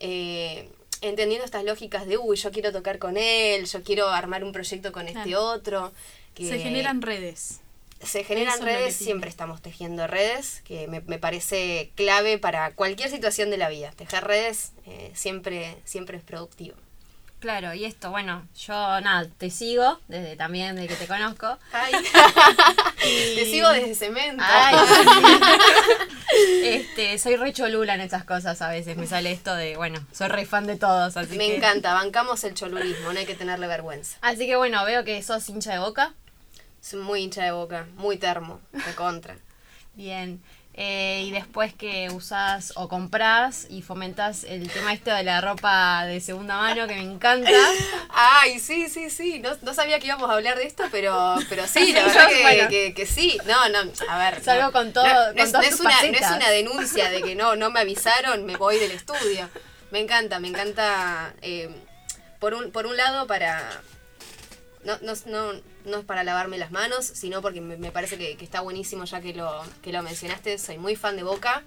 eh, 0.01 0.69
entendiendo 1.01 1.45
estas 1.45 1.65
lógicas 1.65 2.07
de, 2.07 2.19
uy, 2.19 2.37
yo 2.37 2.51
quiero 2.51 2.73
tocar 2.73 2.99
con 2.99 3.17
él, 3.17 3.65
yo 3.67 3.83
quiero 3.83 4.09
armar 4.09 4.45
un 4.45 4.53
proyecto 4.53 4.93
con 4.93 5.09
este 5.09 5.37
otro. 5.37 5.93
que- 6.35 6.49
Se 6.49 6.59
generan 6.59 7.01
redes. 7.03 7.61
Se 8.03 8.25
generan 8.25 8.55
Eso 8.55 8.65
redes, 8.65 8.97
siempre 8.97 9.29
estamos 9.31 9.61
tejiendo 9.63 10.07
redes, 10.07 10.63
que 10.65 10.87
me, 10.89 11.01
me 11.01 11.19
parece 11.19 11.91
clave 11.97 12.39
para 12.39 12.73
cualquier 12.73 13.11
situación 13.11 13.51
de 13.51 13.57
la 13.59 13.69
vida. 13.69 13.91
Tejer 13.97 14.25
redes 14.25 14.73
eh, 14.87 15.11
siempre, 15.15 15.77
siempre 15.85 16.17
es 16.19 16.23
productivo. 16.25 16.77
Claro, 17.41 17.73
y 17.73 17.85
esto, 17.85 18.11
bueno, 18.11 18.49
yo 18.67 18.73
nada, 19.01 19.29
te 19.39 19.49
sigo 19.51 20.01
desde 20.09 20.35
también 20.35 20.75
de 20.75 20.89
que 20.89 20.97
te 20.97 21.07
conozco. 21.07 21.57
Ay. 21.73 21.93
Te 23.01 23.45
sigo 23.45 23.69
desde 23.71 23.95
cemento. 23.95 24.43
Ay, 24.45 24.75
Este, 26.63 27.19
soy 27.19 27.37
re 27.37 27.53
cholula 27.53 27.95
en 27.95 28.01
esas 28.01 28.25
cosas 28.25 28.61
a 28.61 28.69
veces. 28.69 28.97
Me 28.97 29.07
sale 29.07 29.33
esto 29.33 29.55
de, 29.55 29.77
bueno, 29.77 29.99
soy 30.13 30.29
re 30.29 30.45
fan 30.47 30.67
de 30.67 30.77
todos. 30.77 31.17
Así 31.17 31.37
Me 31.39 31.47
que- 31.47 31.57
encanta, 31.57 31.95
bancamos 31.95 32.43
el 32.45 32.55
cholurismo, 32.55 33.13
no 33.13 33.19
hay 33.19 33.27
que 33.27 33.35
tenerle 33.35 33.67
vergüenza. 33.67 34.19
Así 34.21 34.47
que 34.47 34.57
bueno, 34.57 34.85
veo 34.85 35.05
que 35.05 35.23
sos 35.23 35.49
hincha 35.49 35.73
de 35.73 35.79
boca. 35.79 36.15
Soy 36.81 37.01
muy 37.01 37.23
hincha 37.23 37.43
de 37.45 37.51
boca, 37.53 37.87
muy 37.97 38.17
termo, 38.17 38.61
de 38.73 38.95
contra. 38.95 39.37
Bien. 39.95 40.43
Eh, 40.81 41.25
y 41.27 41.33
después 41.33 41.75
que 41.75 42.09
usás 42.09 42.73
o 42.77 42.89
comprás 42.89 43.67
y 43.69 43.83
fomentás 43.83 44.45
el 44.45 44.71
tema 44.71 44.93
este 44.93 45.11
de 45.11 45.25
la 45.25 45.41
ropa 45.41 46.05
de 46.07 46.21
segunda 46.21 46.57
mano 46.57 46.87
que 46.87 46.95
me 46.95 47.01
encanta. 47.03 47.51
Ay, 48.11 48.61
sí, 48.61 48.89
sí, 48.89 49.11
sí. 49.11 49.41
No, 49.41 49.51
no 49.63 49.75
sabía 49.75 49.99
que 49.99 50.07
íbamos 50.07 50.31
a 50.31 50.35
hablar 50.35 50.57
de 50.57 50.67
esto, 50.69 50.85
pero, 50.93 51.35
pero 51.49 51.67
sí, 51.67 51.93
la 51.93 52.05
verdad 52.07 52.29
que, 52.29 52.43
bueno. 52.43 52.69
que- 52.69 52.95
que 52.95 53.07
sí. 53.07 53.37
No, 53.45 53.69
no, 53.71 53.91
a 54.09 54.19
ver. 54.19 54.41
Salgo 54.45 54.67
no. 54.67 54.73
con 54.73 54.93
todo- 54.93 55.05
No, 55.05 55.13
con 55.33 55.39
es, 55.41 55.51
todas 55.51 55.53
no 55.53 55.63
es 55.63 55.71
tus 55.71 55.81
una, 55.81 56.01
no 56.01 56.17
es 56.17 56.31
una 56.37 56.51
denuncia 56.51 57.11
de 57.11 57.23
que 57.23 57.35
no, 57.35 57.57
no 57.57 57.71
me 57.73 57.81
avisaron, 57.81 58.47
me 58.47 58.57
voy 58.57 58.79
del 58.79 58.93
estudio. 58.93 59.51
Me 59.91 59.99
encanta, 59.99 60.39
me 60.39 60.47
encanta. 60.47 61.35
eh, 61.43 61.71
por, 62.39 62.55
un, 62.55 62.71
por 62.71 62.87
un 62.87 62.97
lado, 62.97 63.27
para. 63.27 63.69
No, 64.85 64.97
no, 65.03 65.13
no, 65.27 65.61
no 65.89 65.99
es 65.99 66.05
para 66.05 66.25
lavarme 66.25 66.59
las 66.59 66.71
manos, 66.71 67.05
sino 67.07 67.43
porque 67.43 67.61
me, 67.61 67.77
me 67.77 67.91
parece 67.91 68.17
que, 68.19 68.37
que 68.37 68.45
está 68.45 68.61
buenísimo 68.61 69.05
ya 69.05 69.21
que 69.21 69.35
lo, 69.35 69.63
que 69.83 69.93
lo 69.93 70.03
mencionaste. 70.03 70.59
Soy 70.59 70.79
muy 70.79 70.97
fan 70.97 71.17
de 71.17 71.23
Boca. 71.25 71.63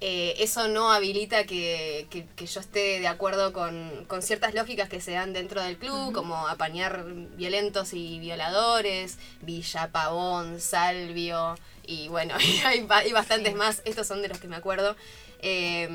Eh, 0.00 0.34
eso 0.42 0.68
no 0.68 0.92
habilita 0.92 1.44
que, 1.44 2.06
que- 2.10 2.26
que 2.36 2.46
yo 2.46 2.60
esté 2.60 3.00
de 3.00 3.08
acuerdo 3.08 3.52
con, 3.54 4.04
con 4.06 4.20
ciertas 4.22 4.52
lógicas 4.52 4.88
que 4.88 5.00
se 5.00 5.12
dan 5.12 5.32
dentro 5.32 5.62
del 5.62 5.78
club, 5.78 6.12
como 6.12 6.46
apañar 6.48 7.04
violentos 7.36 7.94
y 7.94 8.18
violadores, 8.18 9.18
Villa 9.40 9.90
Pavón, 9.92 10.60
Salvio, 10.60 11.54
y 11.86 12.08
bueno, 12.08 12.34
y 12.40 12.58
hay, 12.66 12.86
hay 12.90 13.12
bastantes 13.12 13.52
Sí. 13.52 13.58
más, 13.58 13.82
estos 13.86 14.06
son 14.06 14.20
de 14.20 14.28
los 14.28 14.38
que 14.40 14.48
me 14.48 14.56
acuerdo. 14.56 14.94
Eh, 15.40 15.88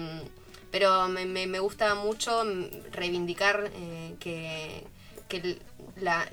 pero 0.72 1.08
me, 1.08 1.26
me- 1.26 1.48
me 1.48 1.60
gusta 1.60 1.94
mucho 1.96 2.44
reivindicar 2.92 3.70
eh, 3.76 4.16
que, 4.20 4.86
que 5.28 5.60
la- 6.02 6.28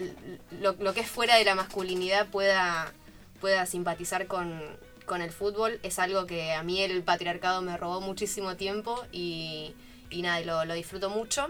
lo, 0.61 0.73
lo 0.75 0.95
que 0.95 1.01
es 1.01 1.09
fuera 1.09 1.37
de 1.37 1.45
la 1.45 1.55
masculinidad 1.55 2.27
pueda, 2.29 2.93
pueda 3.41 3.67
simpatizar 3.67 4.27
con, 4.27 4.61
con 5.05 5.23
el 5.23 5.31
fútbol. 5.31 5.79
Es 5.83 5.99
algo 5.99 6.27
que 6.27 6.53
a 6.53 6.63
mí 6.63 6.83
el 6.83 7.03
patriarcado 7.03 7.63
me 7.63 7.77
robó 7.77 8.01
muchísimo 8.01 8.57
tiempo 8.57 9.05
y, 9.13 9.75
y 10.11 10.23
nada, 10.23 10.41
lo, 10.41 10.65
lo 10.65 10.75
disfruto 10.75 11.11
mucho. 11.11 11.49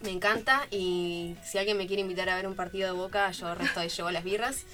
Me 0.00 0.10
encanta 0.10 0.66
y 0.70 1.36
si 1.44 1.58
alguien 1.58 1.76
me 1.76 1.86
quiere 1.86 2.02
invitar 2.02 2.28
a 2.28 2.36
ver 2.36 2.46
un 2.46 2.56
partido 2.56 2.86
de 2.92 2.98
boca, 2.98 3.30
yo 3.30 3.54
resto 3.54 3.80
de 3.80 3.88
llevo 3.88 4.10
las 4.10 4.24
birras 4.24 4.64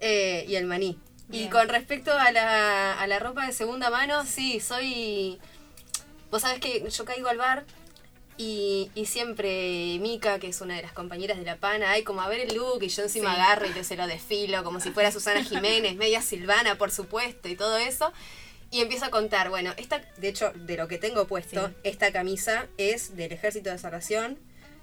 eh, 0.00 0.44
y 0.48 0.56
el 0.56 0.66
maní. 0.66 0.98
Y 1.30 1.48
con 1.48 1.68
respecto 1.68 2.12
a 2.12 2.32
la, 2.32 2.98
a 2.98 3.06
la 3.06 3.18
ropa 3.18 3.46
de 3.46 3.52
segunda 3.52 3.90
mano, 3.90 4.24
sí, 4.24 4.60
soy... 4.60 5.38
Vos 6.30 6.42
sabés 6.42 6.58
que 6.60 6.88
yo 6.88 7.04
caigo 7.04 7.28
al 7.28 7.36
bar 7.38 7.64
y, 8.38 8.90
y 8.94 9.06
siempre 9.06 9.98
Mika, 10.00 10.38
que 10.38 10.48
es 10.48 10.60
una 10.60 10.76
de 10.76 10.82
las 10.82 10.92
compañeras 10.92 11.36
de 11.38 11.44
La 11.44 11.56
Pana, 11.56 11.90
hay 11.90 12.04
como 12.04 12.22
a 12.22 12.28
ver 12.28 12.40
el 12.40 12.54
look 12.56 12.82
y 12.82 12.88
yo 12.88 13.02
encima 13.02 13.34
Sí. 13.34 13.40
agarro 13.40 13.66
y 13.66 13.70
te 13.70 13.84
se 13.84 13.96
lo 13.96 14.06
desfilo 14.06 14.64
como 14.64 14.80
si 14.80 14.90
fuera 14.92 15.10
Susana 15.12 15.42
Jiménez, 15.44 15.96
media 15.96 16.22
Silvana, 16.22 16.76
por 16.78 16.90
supuesto, 16.90 17.48
y 17.48 17.56
todo 17.56 17.76
eso. 17.78 18.12
Y 18.70 18.80
empiezo 18.80 19.06
a 19.06 19.10
contar, 19.10 19.48
bueno, 19.50 19.72
esta, 19.76 19.98
de 20.18 20.28
hecho, 20.28 20.52
de 20.54 20.76
lo 20.76 20.88
que 20.88 20.98
tengo 20.98 21.26
puesto, 21.26 21.68
Sí. 21.68 21.74
esta 21.84 22.12
camisa 22.12 22.66
es 22.76 23.16
del 23.16 23.32
Ejército 23.32 23.70
de 23.70 23.78
Salvación. 23.78 24.38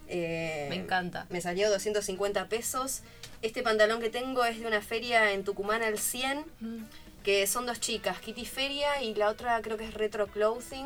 eh, 0.07 0.67
Me 0.69 0.75
encanta. 0.75 1.25
Me 1.29 1.41
salió 1.41 1.69
250 1.71 2.47
pesos. 2.47 3.01
Este 3.41 3.63
pantalón 3.63 3.99
que 4.01 4.09
tengo 4.11 4.43
es 4.45 4.59
de 4.59 4.67
una 4.67 4.81
feria 4.81 5.31
en 5.31 5.43
Tucumán 5.43 5.81
al 5.81 5.97
100 5.97 6.45
que 7.23 7.47
son 7.47 7.65
dos 7.65 7.79
chicas, 7.79 8.19
Kitty 8.19 8.45
Feria 8.45 9.01
y 9.01 9.15
la 9.15 9.29
otra 9.29 9.59
creo 9.63 9.77
que 9.77 9.85
es 9.85 9.93
Retro 9.95 10.27
Clothing. 10.27 10.85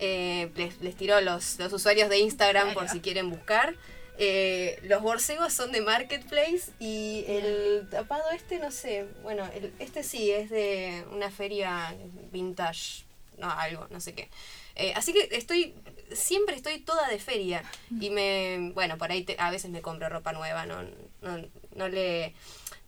Eh, 0.00 0.50
les, 0.56 0.80
les 0.80 0.96
tiro 0.96 1.20
los, 1.20 1.58
los 1.58 1.72
usuarios 1.72 2.08
de 2.08 2.18
Instagram 2.18 2.68
por 2.74 2.88
si 2.88 3.00
quieren 3.00 3.30
buscar. 3.30 3.74
Eh, 4.18 4.78
los 4.84 5.02
borcegos 5.02 5.52
son 5.52 5.72
de 5.72 5.80
Marketplace 5.80 6.70
y 6.78 7.24
el 7.26 7.88
tapado 7.90 8.30
este, 8.30 8.58
no 8.60 8.70
sé, 8.70 9.06
bueno, 9.24 9.44
el- 9.54 9.72
este 9.80 10.04
sí 10.04 10.30
es 10.30 10.50
de 10.50 11.04
una 11.10 11.30
feria 11.32 11.92
vintage, 12.30 13.02
no, 13.38 13.50
algo, 13.50 13.88
no 13.90 14.00
sé 14.00 14.14
qué. 14.14 14.28
Eh, 14.76 14.92
así 14.94 15.12
que 15.12 15.28
estoy, 15.36 15.74
siempre 16.12 16.54
estoy 16.54 16.78
toda 16.78 17.08
de 17.08 17.18
feria 17.18 17.62
y 18.00 18.10
me, 18.10 18.70
bueno, 18.74 18.98
por 18.98 19.10
ahí 19.10 19.24
te- 19.24 19.36
a 19.38 19.50
veces 19.50 19.70
me 19.72 19.82
compro 19.82 20.08
ropa 20.08 20.32
nueva, 20.32 20.64
no, 20.66 20.82
no, 21.22 21.44
no 21.74 21.88
le, 21.88 22.34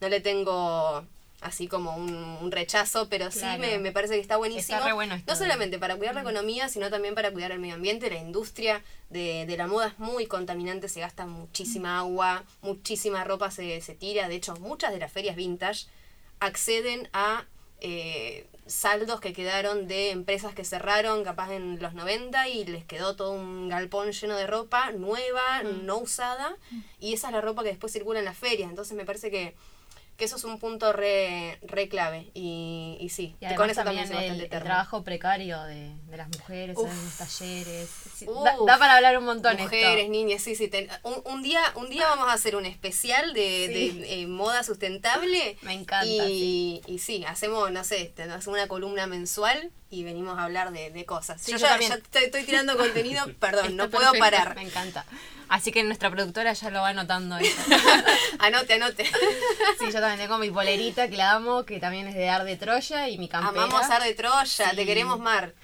no 0.01 0.09
le 0.09 0.21
tengo 0.21 1.05
así 1.47 1.69
como 1.69 1.97
un, 1.97 2.13
un 2.13 2.51
rechazo, 2.51 3.09
pero 3.09 3.31
sí 3.31 3.45
me, 3.59 3.79
me 3.79 3.93
parece 3.93 4.15
que 4.15 4.21
está 4.21 4.37
buenísimo. 4.37 4.79
Está 4.79 4.89
re 4.89 4.93
bueno 4.93 5.15
esto 5.15 5.33
no 5.33 5.39
solamente 5.39 5.79
para 5.79 5.97
cuidar 5.97 6.15
la 6.15 6.21
economía, 6.21 6.69
sino 6.69 6.91
también 6.91 7.15
para 7.15 7.31
cuidar 7.31 7.53
el 7.53 7.59
medio 7.59 7.75
ambiente. 7.75 8.11
La 8.11 8.19
industria 8.19 8.83
de, 9.11 9.47
de 9.47 9.57
la 9.57 9.67
moda 9.67 9.89
es 9.89 9.99
muy 9.99 10.27
contaminante, 10.27 10.89
se 10.89 11.01
gasta 11.01 11.27
muchísima 11.27 11.99
agua, 11.99 12.45
muchísima 12.63 13.25
ropa 13.25 13.51
se, 13.51 13.81
se 13.81 13.95
tira. 13.95 14.29
De 14.29 14.35
hecho, 14.35 14.57
muchas 14.57 14.93
de 14.93 14.99
las 14.99 15.13
ferias 15.13 15.37
vintage 15.37 15.87
acceden 16.41 17.09
a 17.13 17.45
eh, 17.81 18.47
saldos 18.67 19.21
que 19.21 19.33
quedaron 19.33 19.87
de 19.87 20.11
empresas 20.11 20.55
que 20.55 20.65
cerraron 20.65 21.23
capaz 21.25 21.53
en 21.53 21.81
los 21.81 21.95
90 21.95 22.49
y 22.49 22.65
les 22.65 22.85
quedó 22.85 23.15
todo 23.15 23.33
un 23.33 23.69
galpón 23.69 24.11
lleno 24.13 24.37
de 24.37 24.47
ropa 24.47 24.91
nueva, 24.93 25.63
no 25.63 25.99
usada, 25.99 26.57
y 26.99 27.13
esa 27.15 27.29
es 27.29 27.35
la 27.35 27.41
ropa 27.41 27.63
que 27.63 27.69
después 27.69 27.93
circula 27.93 28.19
en 28.19 28.25
las 28.25 28.37
ferias. 28.37 28.69
Entonces 28.69 28.97
me 28.97 29.05
parece 29.05 29.31
que, 29.31 29.55
que 30.17 30.25
eso 30.25 30.37
es 30.37 30.45
un 30.45 30.59
punto 30.59 30.93
re, 30.93 31.59
re 31.63 31.89
clave. 31.89 32.31
Y, 32.33 32.97
y 33.01 33.09
sí, 33.11 33.37
Y 33.41 33.55
con 33.55 33.69
eso 33.71 33.85
también 33.85 34.09
también 34.09 34.25
el, 34.33 34.39
bastante 34.41 34.57
el 34.57 34.63
trabajo 34.63 35.05
precario 35.05 35.63
de, 35.65 35.95
de 36.07 36.17
las 36.17 36.29
mujeres 36.29 36.77
en 36.79 36.85
Uf. 36.85 37.05
los 37.05 37.17
talleres. 37.19 37.89
Sí, 38.17 38.25
Uf. 38.27 38.43
da, 38.45 38.57
da 38.67 38.79
para 38.79 38.97
hablar 38.97 39.19
un 39.19 39.25
montón 39.25 39.57
Mujeres, 39.59 39.99
esto. 40.01 40.11
niñas, 40.13 40.43
sí, 40.43 40.57
sí. 40.57 40.69
ten- 40.69 40.89
un, 41.03 41.21
un 41.25 41.43
día, 41.43 41.61
un 41.75 41.91
día 41.91 42.07
vamos 42.09 42.29
a 42.29 42.33
hacer 42.33 42.57
un 42.57 42.65
especial 42.67 43.35
de, 43.35 43.67
Sí. 43.93 43.99
de, 44.01 44.23
eh, 44.23 44.27
moda 44.27 44.63
sustentable. 44.63 45.59
Me 45.63 45.75
encanta, 45.75 46.07
Y 46.07 46.81
y 46.87 46.99
sí, 46.99 47.25
hacemos, 47.27 47.71
no 47.71 47.85
sé, 47.85 48.13
te- 48.15 48.23
hacemos 48.23 48.47
una 48.47 48.69
columna 48.69 49.07
mensual 49.07 49.71
y 49.91 50.05
venimos 50.05 50.39
a 50.39 50.45
hablar 50.45 50.73
de, 50.73 50.91
de 50.91 51.05
cosas. 51.05 51.41
Sí, 51.41 51.53
yo 51.53 51.59
ya, 51.59 51.69
también. 51.71 51.91
ya 51.91 51.97
estoy, 51.99 52.25
estoy 52.25 52.43
tirando 52.45 52.77
contenido, 52.79 53.25
perdón, 53.39 53.71
Está 53.73 53.85
no 53.85 53.91
puedo 53.91 54.13
perfecto, 54.13 54.37
parar. 54.39 54.55
Me 54.57 54.63
encanta. 54.63 55.05
Así 55.49 55.71
que 55.71 55.83
nuestra 55.85 56.11
productora 56.11 56.53
ya 56.53 56.71
lo 56.71 56.81
va 56.81 56.89
anotando. 56.89 57.37
eso. 57.39 57.57
Anote, 58.41 58.75
anote. 58.75 59.05
sí, 59.05 59.85
yo 59.87 60.01
también 60.01 60.19
tengo 60.19 60.39
mi 60.39 60.51
polerita 60.51 61.09
que 61.09 61.17
la 61.17 61.33
amo, 61.33 61.65
que 61.65 61.79
también 61.79 62.09
es 62.09 62.15
de 62.17 62.29
Ar 62.29 62.43
de 62.45 62.57
Troya 62.57 63.09
y 63.09 63.17
mi 63.19 63.29
campera. 63.29 63.65
Amamos 63.65 63.89
Ar 63.91 64.03
de 64.03 64.13
Troya, 64.15 64.45
Sí. 64.71 64.77
te 64.77 64.85
queremos 64.85 65.21
mar. 65.21 65.55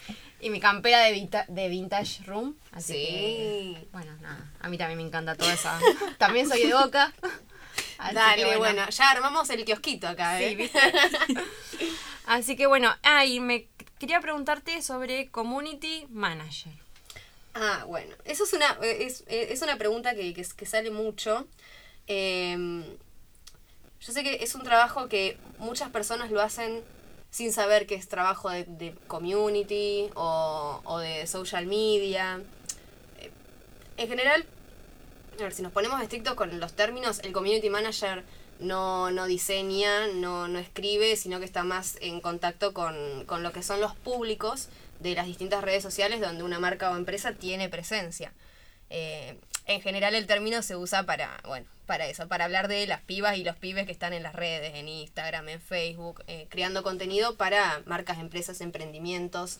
Y 0.40 0.50
mi 0.50 0.60
campera 0.60 1.00
de, 1.00 1.12
Vita- 1.12 1.46
de 1.48 1.68
Vintage 1.68 2.22
Room. 2.24 2.56
Así 2.72 2.92
Sí. 2.94 3.06
que, 3.06 3.88
bueno, 3.92 4.12
nada. 4.20 4.50
A 4.60 4.68
mí 4.68 4.78
también 4.78 4.98
me 4.98 5.04
encanta 5.04 5.34
toda 5.34 5.52
esa. 5.52 5.78
También 6.18 6.48
soy 6.48 6.64
de 6.66 6.74
boca. 6.74 7.12
Así 7.98 8.14
Dale, 8.14 8.56
bueno. 8.56 8.88
ya 8.88 9.10
armamos 9.10 9.48
el 9.50 9.64
kiosquito 9.64 10.06
acá, 10.08 10.38
Sí, 10.38 10.44
¿eh? 10.44 10.54
¿viste? 10.56 10.78
Así 12.26 12.56
que 12.56 12.66
bueno, 12.66 12.94
ah, 13.02 13.24
y 13.24 13.40
me 13.40 13.66
quería 14.02 14.20
preguntarte 14.20 14.82
sobre 14.82 15.30
Community 15.30 16.08
Manager. 16.10 16.72
Ah, 17.54 17.84
bueno, 17.86 18.16
eso 18.24 18.42
es 18.42 18.52
una, 18.52 18.76
es, 18.82 19.22
es 19.28 19.62
una 19.62 19.78
pregunta 19.78 20.16
que, 20.16 20.34
que, 20.34 20.66
sale 20.66 20.90
mucho. 20.90 21.46
Eh, 22.08 22.82
yo 24.00 24.12
sé 24.12 24.24
que 24.24 24.42
es 24.42 24.56
un 24.56 24.64
trabajo 24.64 25.08
que 25.08 25.38
muchas 25.58 25.90
personas 25.90 26.32
lo 26.32 26.42
hacen 26.42 26.82
sin 27.30 27.52
saber 27.52 27.86
que 27.86 27.94
es 27.94 28.08
trabajo 28.08 28.50
de, 28.50 28.64
de 28.64 28.92
community 29.06 30.10
o, 30.16 30.80
o 30.82 30.98
de 30.98 31.28
social 31.28 31.66
media. 31.66 32.42
Eh, 33.20 33.30
En 33.98 34.08
general, 34.08 34.44
a 35.38 35.42
ver, 35.44 35.54
si 35.54 35.62
nos 35.62 35.70
ponemos 35.70 36.02
estrictos 36.02 36.34
con 36.34 36.58
los 36.58 36.72
términos, 36.72 37.20
el 37.20 37.30
community 37.30 37.70
manager 37.70 38.24
no, 38.62 39.10
no 39.10 39.26
diseña, 39.26 40.06
no, 40.08 40.48
no 40.48 40.58
escribe, 40.58 41.16
sino 41.16 41.38
que 41.38 41.44
está 41.44 41.64
más 41.64 41.96
en 42.00 42.20
contacto 42.20 42.72
con, 42.72 43.24
con 43.26 43.42
lo 43.42 43.52
que 43.52 43.62
son 43.62 43.80
los 43.80 43.94
públicos 43.94 44.68
de 45.00 45.14
las 45.14 45.26
distintas 45.26 45.62
redes 45.62 45.82
sociales 45.82 46.20
donde 46.20 46.42
una 46.42 46.58
marca 46.58 46.90
o 46.90 46.96
empresa 46.96 47.32
tiene 47.32 47.68
presencia. 47.68 48.32
Eh, 48.90 49.36
en 49.66 49.80
general 49.80 50.14
el 50.14 50.26
término 50.26 50.62
se 50.62 50.76
usa 50.76 51.04
para, 51.04 51.40
bueno, 51.46 51.66
para 51.86 52.06
eso, 52.06 52.28
para 52.28 52.44
hablar 52.44 52.68
de 52.68 52.86
las 52.86 53.00
pibas 53.00 53.36
y 53.36 53.44
los 53.44 53.56
pibes 53.56 53.86
que 53.86 53.92
están 53.92 54.12
en 54.12 54.22
las 54.22 54.34
redes, 54.34 54.74
en 54.74 54.88
Instagram, 54.88 55.48
en 55.48 55.60
Facebook, 55.60 56.22
eh, 56.26 56.46
creando 56.48 56.82
contenido 56.82 57.36
para 57.36 57.82
marcas, 57.86 58.18
empresas, 58.18 58.60
emprendimientos. 58.60 59.58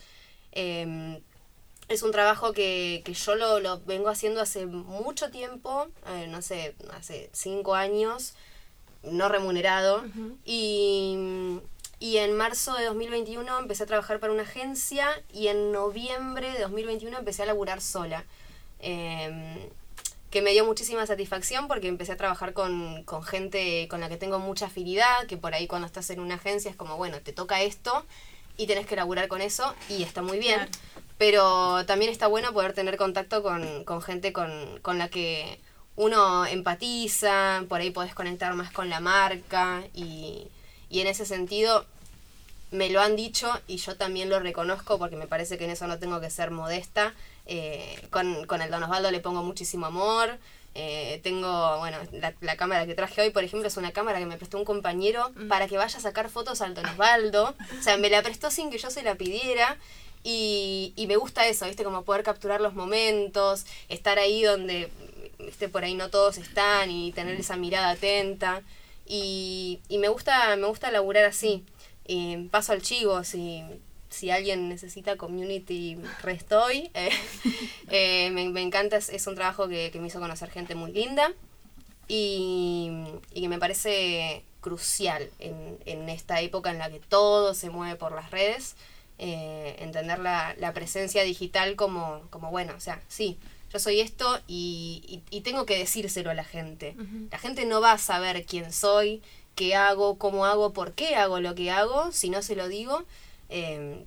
Eh, 0.53 1.21
es 1.89 2.03
un 2.03 2.13
trabajo 2.13 2.53
que, 2.53 3.03
que 3.05 3.15
yo 3.15 3.35
lo, 3.35 3.61
lo 3.61 3.81
vengo 3.81 4.09
haciendo 4.09 4.41
hace 4.41 4.67
mucho 4.67 5.31
tiempo, 5.31 5.89
eh, 6.07 6.27
no 6.29 6.43
sé, 6.43 6.75
hace 6.93 7.31
cinco 7.33 7.75
años, 7.75 8.35
no 9.03 9.29
remunerado. 9.29 10.05
y, 10.45 11.61
y 12.01 12.17
en 12.19 12.37
marzo 12.37 12.75
de 12.75 12.85
2021 12.87 13.59
empecé 13.59 13.85
a 13.85 13.87
trabajar 13.87 14.19
para 14.19 14.33
una 14.33 14.43
agencia 14.43 15.09
y 15.33 15.49
en 15.49 15.73
noviembre 15.73 16.51
de 16.53 16.61
2021 16.61 17.19
empecé 17.19 17.43
a 17.43 17.47
laburar 17.47 17.81
sola. 17.81 18.25
Eh, 18.81 19.71
que 20.33 20.41
me 20.41 20.53
dio 20.53 20.65
muchísima 20.65 21.07
satisfacción 21.07 21.69
porque 21.69 21.89
empecé 21.89 22.13
a 22.13 22.17
trabajar 22.17 22.55
con, 22.55 23.05
con 23.05 23.23
gente 23.23 23.87
con 23.89 24.01
la 24.01 24.09
que 24.09 24.17
tengo 24.17 24.39
mucha 24.39 24.67
afinidad, 24.67 25.27
que 25.29 25.37
por 25.37 25.53
ahí 25.55 25.67
cuando 25.67 25.87
estás 25.87 26.09
en 26.09 26.21
una 26.21 26.37
agencia 26.37 26.71
es 26.71 26.77
como, 26.77 26.97
bueno, 26.97 27.21
te 27.21 27.35
toca 27.35 27.61
esto 27.61 28.05
y 28.57 28.67
tenés 28.67 28.87
que 28.87 28.97
laburar 28.97 29.29
con 29.29 29.43
eso 29.43 29.75
y 29.91 30.03
está 30.03 30.23
muy 30.23 30.39
bien. 30.39 30.57
Claro. 30.57 30.73
Pero 31.19 31.85
también 31.87 32.11
está 32.11 32.29
bueno 32.29 32.53
poder 32.55 32.73
tener 32.73 32.97
contacto 32.97 33.43
con, 33.43 33.85
con 33.85 34.01
gente 34.01 34.33
con, 34.33 34.81
con 34.81 34.97
la 34.99 35.09
que 35.09 35.61
uno 35.97 36.47
empatiza, 36.47 37.65
por 37.69 37.81
ahí 37.81 37.91
podés 37.91 38.15
conectar 38.15 38.55
más 38.55 38.73
con 38.73 38.89
la 38.89 39.01
marca 39.01 39.83
y, 39.95 40.49
y 40.91 41.01
en 41.01 41.07
ese 41.07 41.27
sentido 41.27 41.85
me 42.71 42.89
lo 42.89 43.03
han 43.03 43.17
dicho 43.17 43.53
y 43.67 43.77
yo 43.77 43.97
también 43.97 44.31
lo 44.31 44.41
reconozco 44.41 44.99
porque 44.99 45.17
me 45.17 45.27
parece 45.27 45.59
que 45.59 45.65
en 45.65 45.71
eso 45.71 45.87
no 45.87 45.99
tengo 45.99 46.21
que 46.21 46.31
ser 46.31 46.51
modesta. 46.51 47.15
Eh, 47.45 48.01
con, 48.11 48.47
con 48.47 48.63
el 48.63 48.71
Don 48.71 48.83
Osvaldo 48.83 49.11
le 49.11 49.21
pongo 49.21 49.43
muchísimo 49.43 49.87
amor. 49.87 50.39
Eh, 50.75 51.21
tengo, 51.23 51.79
bueno, 51.81 51.99
la, 52.13 52.33
la 52.41 52.57
cámara 52.57 52.87
que 52.87 52.95
traje 52.95 53.21
hoy, 53.21 53.31
por 53.31 53.45
ejemplo, 53.45 53.69
es 53.69 53.77
una 53.77 53.93
cámara 53.93 54.19
que 54.19 54.27
me 54.27 54.39
prestó 54.39 54.57
un 54.57 54.65
compañero 54.65 55.31
para 55.49 55.69
que 55.69 55.77
vaya 55.77 55.99
a 55.99 56.01
sacar 56.01 56.31
fotos 56.31 56.63
al 56.63 56.75
Don 56.75 56.87
Osvaldo. 56.87 57.55
O 57.79 57.83
sea, 57.83 57.99
me 57.99 58.09
la 58.09 58.23
prestó 58.23 58.51
sin 58.51 58.71
que 58.71 58.79
yo 58.79 58.91
se 58.91 59.03
la 59.03 59.17
pidiera. 59.17 59.77
Y, 60.25 60.93
y 60.97 61.09
me 61.09 61.17
gusta 61.17 61.47
eso, 61.49 61.67
¿viste? 61.67 61.85
Como 61.85 62.05
poder 62.05 62.23
capturar 62.23 62.61
los 62.61 62.75
momentos, 62.75 63.67
estar 63.89 64.19
ahí 64.21 64.45
donde, 64.45 64.89
¿viste? 65.45 65.69
Por 65.69 65.85
ahí 65.85 65.95
no 65.95 66.09
todos 66.11 66.39
están 66.39 66.91
y 66.91 67.13
tener 67.13 67.35
esa 67.39 67.57
mirada 67.57 67.91
atenta. 67.91 68.63
Y, 69.07 69.81
y 69.89 69.99
me 69.99 70.09
gusta, 70.09 70.57
me 70.57 70.67
gusta 70.67 70.91
laburar 70.91 71.25
así. 71.25 71.65
Y 72.07 72.49
paso 72.49 72.73
al 72.73 72.83
chivo, 72.83 73.25
si, 73.25 73.63
si 74.11 74.31
alguien 74.31 74.69
necesita 74.69 75.17
community, 75.17 75.99
restoy. 76.23 76.91
Eh, 77.95 78.29
eh, 78.29 78.31
me, 78.31 78.63
encanta, 78.63 78.97
es, 78.97 79.09
es 79.11 79.27
un 79.27 79.35
trabajo 79.35 79.69
que, 79.69 79.91
que 79.91 80.01
me 80.01 80.07
hizo 80.09 80.21
conocer 80.21 80.51
gente 80.51 80.75
muy 80.75 80.93
linda 80.93 81.33
y, 82.09 82.91
y 83.35 83.43
que 83.43 83.49
me 83.49 83.59
parece 83.59 84.45
crucial 84.61 85.31
en, 85.39 85.79
en 85.87 86.09
esta 86.09 86.41
época 86.41 86.71
en 86.71 86.79
la 86.79 86.91
que 86.91 87.01
todo 87.01 87.55
se 87.55 87.71
mueve 87.71 87.97
por 87.97 88.13
las 88.15 88.31
redes. 88.31 88.77
eh, 89.19 89.77
entender 89.79 90.19
la, 90.19 90.55
la 90.59 90.73
presencia 90.73 91.23
digital 91.23 91.77
como, 91.77 92.23
como, 92.31 92.51
bueno, 92.51 92.75
o 92.77 92.81
sea, 92.81 93.01
sí, 93.09 93.39
yo 93.73 93.79
soy 93.79 94.01
esto 94.01 94.39
y, 94.47 95.03
y- 95.31 95.37
y 95.37 95.41
tengo 95.41 95.65
que 95.67 95.79
decírselo 95.79 96.31
a 96.31 96.35
la 96.35 96.45
gente. 96.45 96.95
La 97.31 97.39
gente 97.39 97.65
no 97.65 97.81
va 97.81 97.93
a 97.93 97.99
saber 97.99 98.45
quién 98.45 98.73
soy, 98.73 99.23
qué 99.55 99.75
hago, 99.75 100.19
cómo 100.19 100.45
hago, 100.47 100.73
por 100.73 100.93
qué 100.93 101.15
hago 101.17 101.41
lo 101.41 101.55
que 101.55 101.71
hago, 101.71 102.13
si 102.13 102.29
no 102.31 102.43
se 102.43 102.57
lo 102.57 102.69
digo. 102.69 103.05
Eh, 103.49 104.05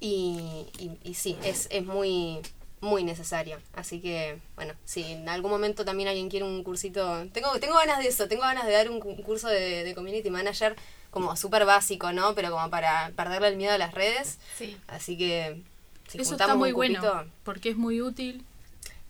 y, 0.00 0.66
y, 0.78 0.90
y 1.04 1.14
sí, 1.14 1.36
es, 1.44 1.66
es 1.70 1.84
muy, 1.84 2.38
muy 2.80 3.04
necesario. 3.04 3.58
Así 3.74 4.00
que, 4.00 4.38
bueno, 4.56 4.74
si 4.84 5.02
en 5.04 5.28
algún 5.28 5.50
momento 5.50 5.84
también 5.84 6.08
alguien 6.08 6.30
quiere 6.30 6.44
un 6.46 6.62
cursito, 6.64 7.26
tengo, 7.32 7.58
tengo 7.60 7.74
ganas 7.76 7.98
de 7.98 8.08
eso, 8.08 8.26
tengo 8.28 8.42
ganas 8.42 8.66
de 8.66 8.72
dar 8.72 8.90
un, 8.90 9.00
cu- 9.00 9.10
un 9.10 9.22
curso 9.22 9.48
de, 9.48 9.84
de 9.84 9.94
Community 9.94 10.30
Manager 10.30 10.74
como 11.10 11.36
súper 11.36 11.64
básico, 11.66 12.12
¿no? 12.12 12.34
Pero 12.34 12.50
como 12.50 12.70
para 12.70 13.12
perderle 13.16 13.48
el 13.48 13.56
miedo 13.56 13.72
a 13.74 13.78
las 13.78 13.92
redes. 13.94 14.38
Sí. 14.56 14.76
Así 14.88 15.18
que, 15.18 15.60
si 16.08 16.18
Eso 16.18 16.32
está 16.32 16.54
muy 16.54 16.70
un 16.70 16.76
bueno, 16.76 17.00
porque 17.44 17.70
es 17.70 17.76
muy 17.76 18.00
útil. 18.00 18.44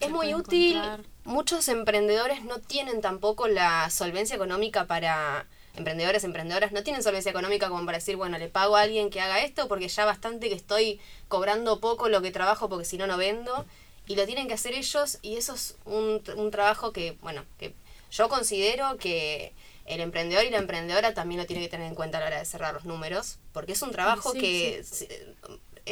Es 0.01 0.11
muy 0.11 0.35
útil. 0.35 0.77
encontrar. 0.77 1.05
Muchos 1.25 1.69
emprendedores 1.69 2.45
no 2.45 2.59
tienen 2.59 3.01
tampoco 3.01 3.47
la 3.49 3.91
solvencia 3.91 4.37
económica 4.37 4.87
para. 4.87 5.47
Emprendedores, 5.77 6.25
emprendedoras 6.25 6.73
no 6.73 6.83
tienen 6.83 7.03
solvencia 7.03 7.31
económica 7.31 7.69
como 7.69 7.87
para 7.87 7.99
decir, 7.99 8.17
bueno, 8.17 8.37
le 8.39 8.49
pago 8.49 8.77
a 8.77 8.83
alguien 8.83 9.09
que 9.09 9.21
haga 9.21 9.41
esto 9.41 9.69
porque 9.69 9.87
ya 9.87 10.05
bastante 10.05 10.49
que 10.49 10.57
estoy 10.57 11.01
cobrando 11.29 11.79
poco 11.79 12.09
lo 12.09 12.21
que 12.23 12.33
trabajo 12.33 12.69
porque 12.69 12.85
si 12.85 12.99
no, 12.99 13.07
no 13.07 13.17
vendo. 13.17 13.65
Y 14.09 14.17
lo 14.17 14.27
tienen 14.27 14.49
que 14.49 14.55
hacer 14.55 14.75
ellos 14.75 15.19
y 15.23 15.37
eso 15.37 15.55
es 15.55 15.77
un, 15.85 16.23
un 16.37 16.51
trabajo 16.51 16.93
que, 16.93 17.17
bueno, 17.23 17.45
que 17.59 17.73
yo 18.11 18.29
considero 18.29 18.97
que 18.97 19.53
el 19.87 20.01
emprendedor 20.01 20.45
y 20.45 20.51
la 20.51 20.59
emprendedora 20.59 21.15
también 21.15 21.41
lo 21.41 21.47
tiene 21.47 21.63
que 21.63 21.69
tener 21.69 21.87
en 21.87 21.95
cuenta 21.95 22.19
a 22.19 22.21
la 22.23 22.27
hora 22.27 22.39
de 22.39 22.45
cerrar 22.45 22.75
los 22.75 22.85
números 22.85 23.39
porque 23.53 23.73
es 23.73 23.83
un 23.83 23.93
trabajo 23.93 24.33
Sí, 24.33 24.41
que 24.41 24.85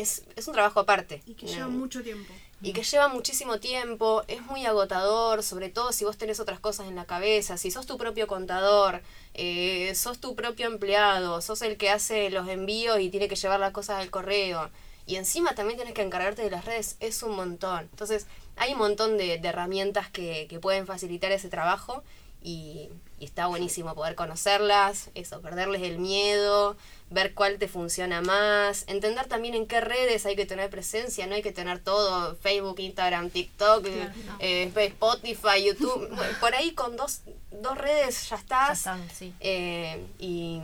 Es, 0.01 0.23
es 0.37 0.47
un 0.47 0.55
trabajo 0.55 0.81
aparte. 0.81 1.23
Y 1.27 1.35
que 1.35 1.47
lleva 1.47 1.69
mucho 1.69 2.03
tiempo. 2.03 2.33
y 2.63 2.73
que 2.73 2.83
lleva 2.83 3.09
muchísimo 3.09 3.59
tiempo, 3.59 4.23
es 4.29 4.41
muy 4.43 4.65
agotador, 4.65 5.43
sobre 5.43 5.69
todo 5.71 5.93
si 5.93 6.05
vos 6.05 6.17
tenés 6.17 6.41
otras 6.41 6.61
cosas 6.61 6.87
en 6.87 6.95
la 6.95 7.05
cabeza, 7.05 7.57
si 7.57 7.71
sos 7.71 7.87
tu 7.87 7.99
propio 7.99 8.27
contador, 8.27 9.03
eh, 9.35 9.93
sos 9.95 10.19
tu 10.19 10.35
propio 10.35 10.67
empleado, 10.67 11.41
sos 11.41 11.63
el 11.63 11.77
que 11.77 11.91
hace 11.91 12.31
los 12.31 12.49
envíos 12.49 13.01
y 13.01 13.11
tiene 13.11 13.29
que 13.29 13.37
llevar 13.37 13.61
las 13.61 13.73
cosas 13.73 14.01
al 14.01 14.11
correo, 14.11 14.71
y 15.07 15.17
encima 15.17 15.55
también 15.55 15.79
tenés 15.79 15.95
que 15.95 16.03
encargarte 16.03 16.43
de 16.43 16.51
las 16.51 16.65
redes, 16.65 16.97
es 17.01 17.23
un 17.23 17.35
montón. 17.35 17.89
Entonces, 17.91 18.27
hay 18.57 18.73
un 18.73 18.79
montón 18.79 19.17
de, 19.17 19.39
de 19.39 19.49
herramientas 19.49 20.11
que, 20.11 20.47
que 20.49 20.61
pueden 20.61 20.87
facilitar 20.87 21.33
ese 21.33 21.49
trabajo 21.49 22.03
y, 22.43 22.91
y 23.21 23.25
está 23.25 23.47
buenísimo 23.47 23.95
poder 23.95 24.15
conocerlas, 24.15 25.11
eso, 25.15 25.41
perderles 25.41 25.83
el 25.83 25.99
miedo, 25.99 26.77
ver 27.11 27.35
cuál 27.35 27.59
te 27.59 27.69
funciona 27.69 28.21
más, 28.21 28.85
entender 28.87 29.27
también 29.27 29.55
en 29.55 29.67
qué 29.67 29.81
redes 29.81 30.27
hay 30.27 30.37
que 30.37 30.47
tener 30.47 30.71
presencia, 30.71 31.27
no 31.27 31.35
hay 31.35 31.43
que 31.43 31.53
tener 31.53 31.79
todo, 31.81 32.37
Facebook, 32.37 32.79
Instagram, 32.81 33.31
TikTok, 33.31 33.83
Claro, 33.85 34.13
eh, 34.39 34.71
Spotify, 34.77 35.65
YouTube, 35.67 36.09
por 36.41 36.55
ahí 36.55 36.73
con 36.73 36.97
dos, 36.97 37.23
dos 37.51 37.77
redes 37.79 38.29
ya 38.29 38.37
Ya 38.37 38.43
estás. 38.43 38.79
están, 38.79 39.09
sí. 39.11 39.35
Eh, 39.41 40.05
y, 40.19 40.61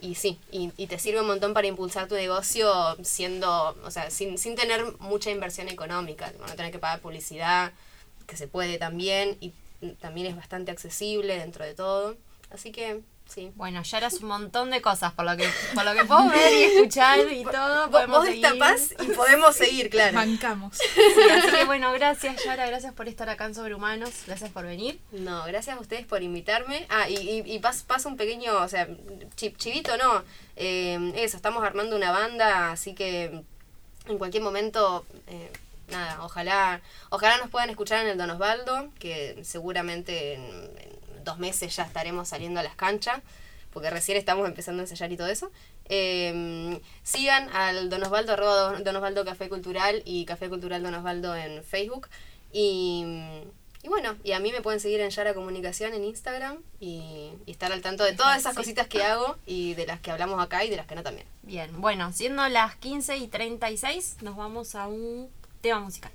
y 0.00 0.14
sí, 0.14 0.38
y, 0.52 0.70
y 0.76 0.86
te 0.86 0.98
sirve 0.98 1.20
un 1.20 1.26
montón 1.26 1.54
para 1.54 1.66
impulsar 1.66 2.08
tu 2.08 2.14
negocio 2.14 2.96
siendo, 3.02 3.76
o 3.84 3.90
sea, 3.90 4.10
sin, 4.10 4.38
sin 4.38 4.54
tener 4.54 4.84
mucha 5.00 5.30
inversión 5.30 5.68
económica, 5.68 6.32
no 6.38 6.46
tener 6.54 6.72
que 6.72 6.78
pagar 6.78 7.00
publicidad, 7.00 7.72
que 8.26 8.36
se 8.36 8.46
puede 8.48 8.78
también, 8.78 9.36
y 9.40 9.52
también 9.92 10.26
es 10.28 10.36
bastante 10.36 10.70
accesible 10.70 11.38
dentro 11.38 11.64
de 11.64 11.74
todo. 11.74 12.16
Así 12.50 12.70
que, 12.70 13.00
sí. 13.28 13.50
Bueno, 13.56 13.82
ya 13.82 13.98
eras 13.98 14.14
un 14.20 14.28
montón 14.28 14.70
de 14.70 14.80
cosas, 14.80 15.12
por 15.12 15.24
lo 15.24 15.36
que, 15.36 15.48
por 15.74 15.84
lo 15.84 15.92
que 15.94 16.04
puedo 16.04 16.28
ver 16.30 16.52
y 16.52 16.62
escuchar 16.64 17.18
y 17.32 17.42
todo. 17.44 17.88
Vos, 17.88 17.90
podemos 17.90 18.18
vos 18.18 18.26
seguir. 18.26 18.42
destapás 18.42 18.94
y 19.02 19.06
podemos 19.12 19.56
seguir, 19.56 19.90
claro. 19.90 20.14
Bancamos. 20.14 20.76
Sí, 20.78 21.30
así 21.32 21.50
que 21.50 21.64
bueno, 21.64 21.92
gracias 21.92 22.44
Yara, 22.44 22.66
gracias 22.66 22.92
por 22.92 23.08
estar 23.08 23.28
acá 23.28 23.46
en 23.46 23.54
Sobrehumanos, 23.56 24.10
gracias 24.26 24.50
por 24.50 24.64
venir. 24.66 25.00
No, 25.10 25.44
gracias 25.46 25.76
a 25.76 25.80
ustedes 25.80 26.06
por 26.06 26.22
invitarme. 26.22 26.86
Ah, 26.90 27.08
y, 27.08 27.14
y, 27.14 27.38
y 27.54 27.58
pas- 27.60 27.84
pasa 27.84 28.08
un 28.08 28.16
pequeño, 28.16 28.54
o 28.62 28.68
sea, 28.68 28.86
chi- 29.34 29.54
chivito 29.56 29.96
no. 29.96 30.22
Eh, 30.56 31.12
eso, 31.16 31.36
estamos 31.36 31.64
armando 31.64 31.96
una 31.96 32.12
banda, 32.12 32.70
así 32.70 32.94
que 32.94 33.42
en 34.06 34.18
cualquier 34.18 34.42
momento, 34.44 35.04
eh, 35.26 35.50
nada, 35.88 36.22
ojalá, 36.24 36.80
ojalá 37.10 37.38
nos 37.38 37.50
puedan 37.50 37.70
escuchar 37.70 38.00
en 38.04 38.08
el 38.12 38.18
Don 38.18 38.30
Osvaldo, 38.30 38.88
que 38.98 39.38
seguramente 39.44 40.34
en, 40.34 40.42
en 40.44 41.24
dos 41.24 41.38
meses 41.38 41.74
ya 41.76 41.84
estaremos 41.84 42.28
saliendo 42.28 42.60
a 42.60 42.62
las 42.62 42.74
canchas, 42.76 43.20
porque 43.72 43.90
recién 43.90 44.16
estamos 44.18 44.46
empezando 44.48 44.80
a 44.82 44.84
ensayar 44.84 45.10
y 45.12 45.16
todo 45.16 45.28
eso. 45.28 45.50
Eh, 45.86 46.80
sigan 47.02 47.48
al 47.50 47.90
Don 47.90 48.02
Osvaldo, 48.02 48.32
arroba 48.32 48.78
Don- 48.78 48.96
Osvaldo 48.96 49.24
Café 49.24 49.48
Cultural 49.48 50.02
y 50.04 50.24
Café 50.24 50.48
Cultural 50.48 50.82
Don 50.82 50.94
Osvaldo 50.94 51.34
en 51.36 51.62
Facebook. 51.64 52.08
Y, 52.52 53.04
y 53.82 53.88
bueno, 53.88 54.16
y 54.22 54.32
a 54.32 54.38
mí 54.38 54.52
me 54.52 54.62
pueden 54.62 54.78
seguir 54.80 55.00
en 55.00 55.10
Yara 55.10 55.34
Comunicación 55.34 55.92
en 55.92 56.04
Instagram 56.04 56.58
y, 56.80 57.32
y 57.46 57.50
estar 57.50 57.72
al 57.72 57.82
tanto 57.82 58.04
de 58.04 58.12
todas 58.12 58.38
esas 58.38 58.54
cositas 58.54 58.86
que 58.86 59.02
hago 59.02 59.36
y 59.44 59.74
de 59.74 59.86
las 59.86 60.00
que 60.00 60.10
hablamos 60.12 60.40
acá 60.42 60.64
y 60.64 60.70
de 60.70 60.76
las 60.76 60.86
que 60.86 60.94
no 60.94 61.02
también. 61.02 61.26
Bien, 61.42 61.80
bueno, 61.80 62.12
siendo 62.12 62.48
las 62.48 62.76
15 62.76 63.16
y 63.16 63.26
36, 63.26 64.18
nos 64.22 64.36
vamos 64.36 64.74
a 64.76 64.86
un 64.86 65.28
tema 65.64 65.80
musical. 65.80 66.10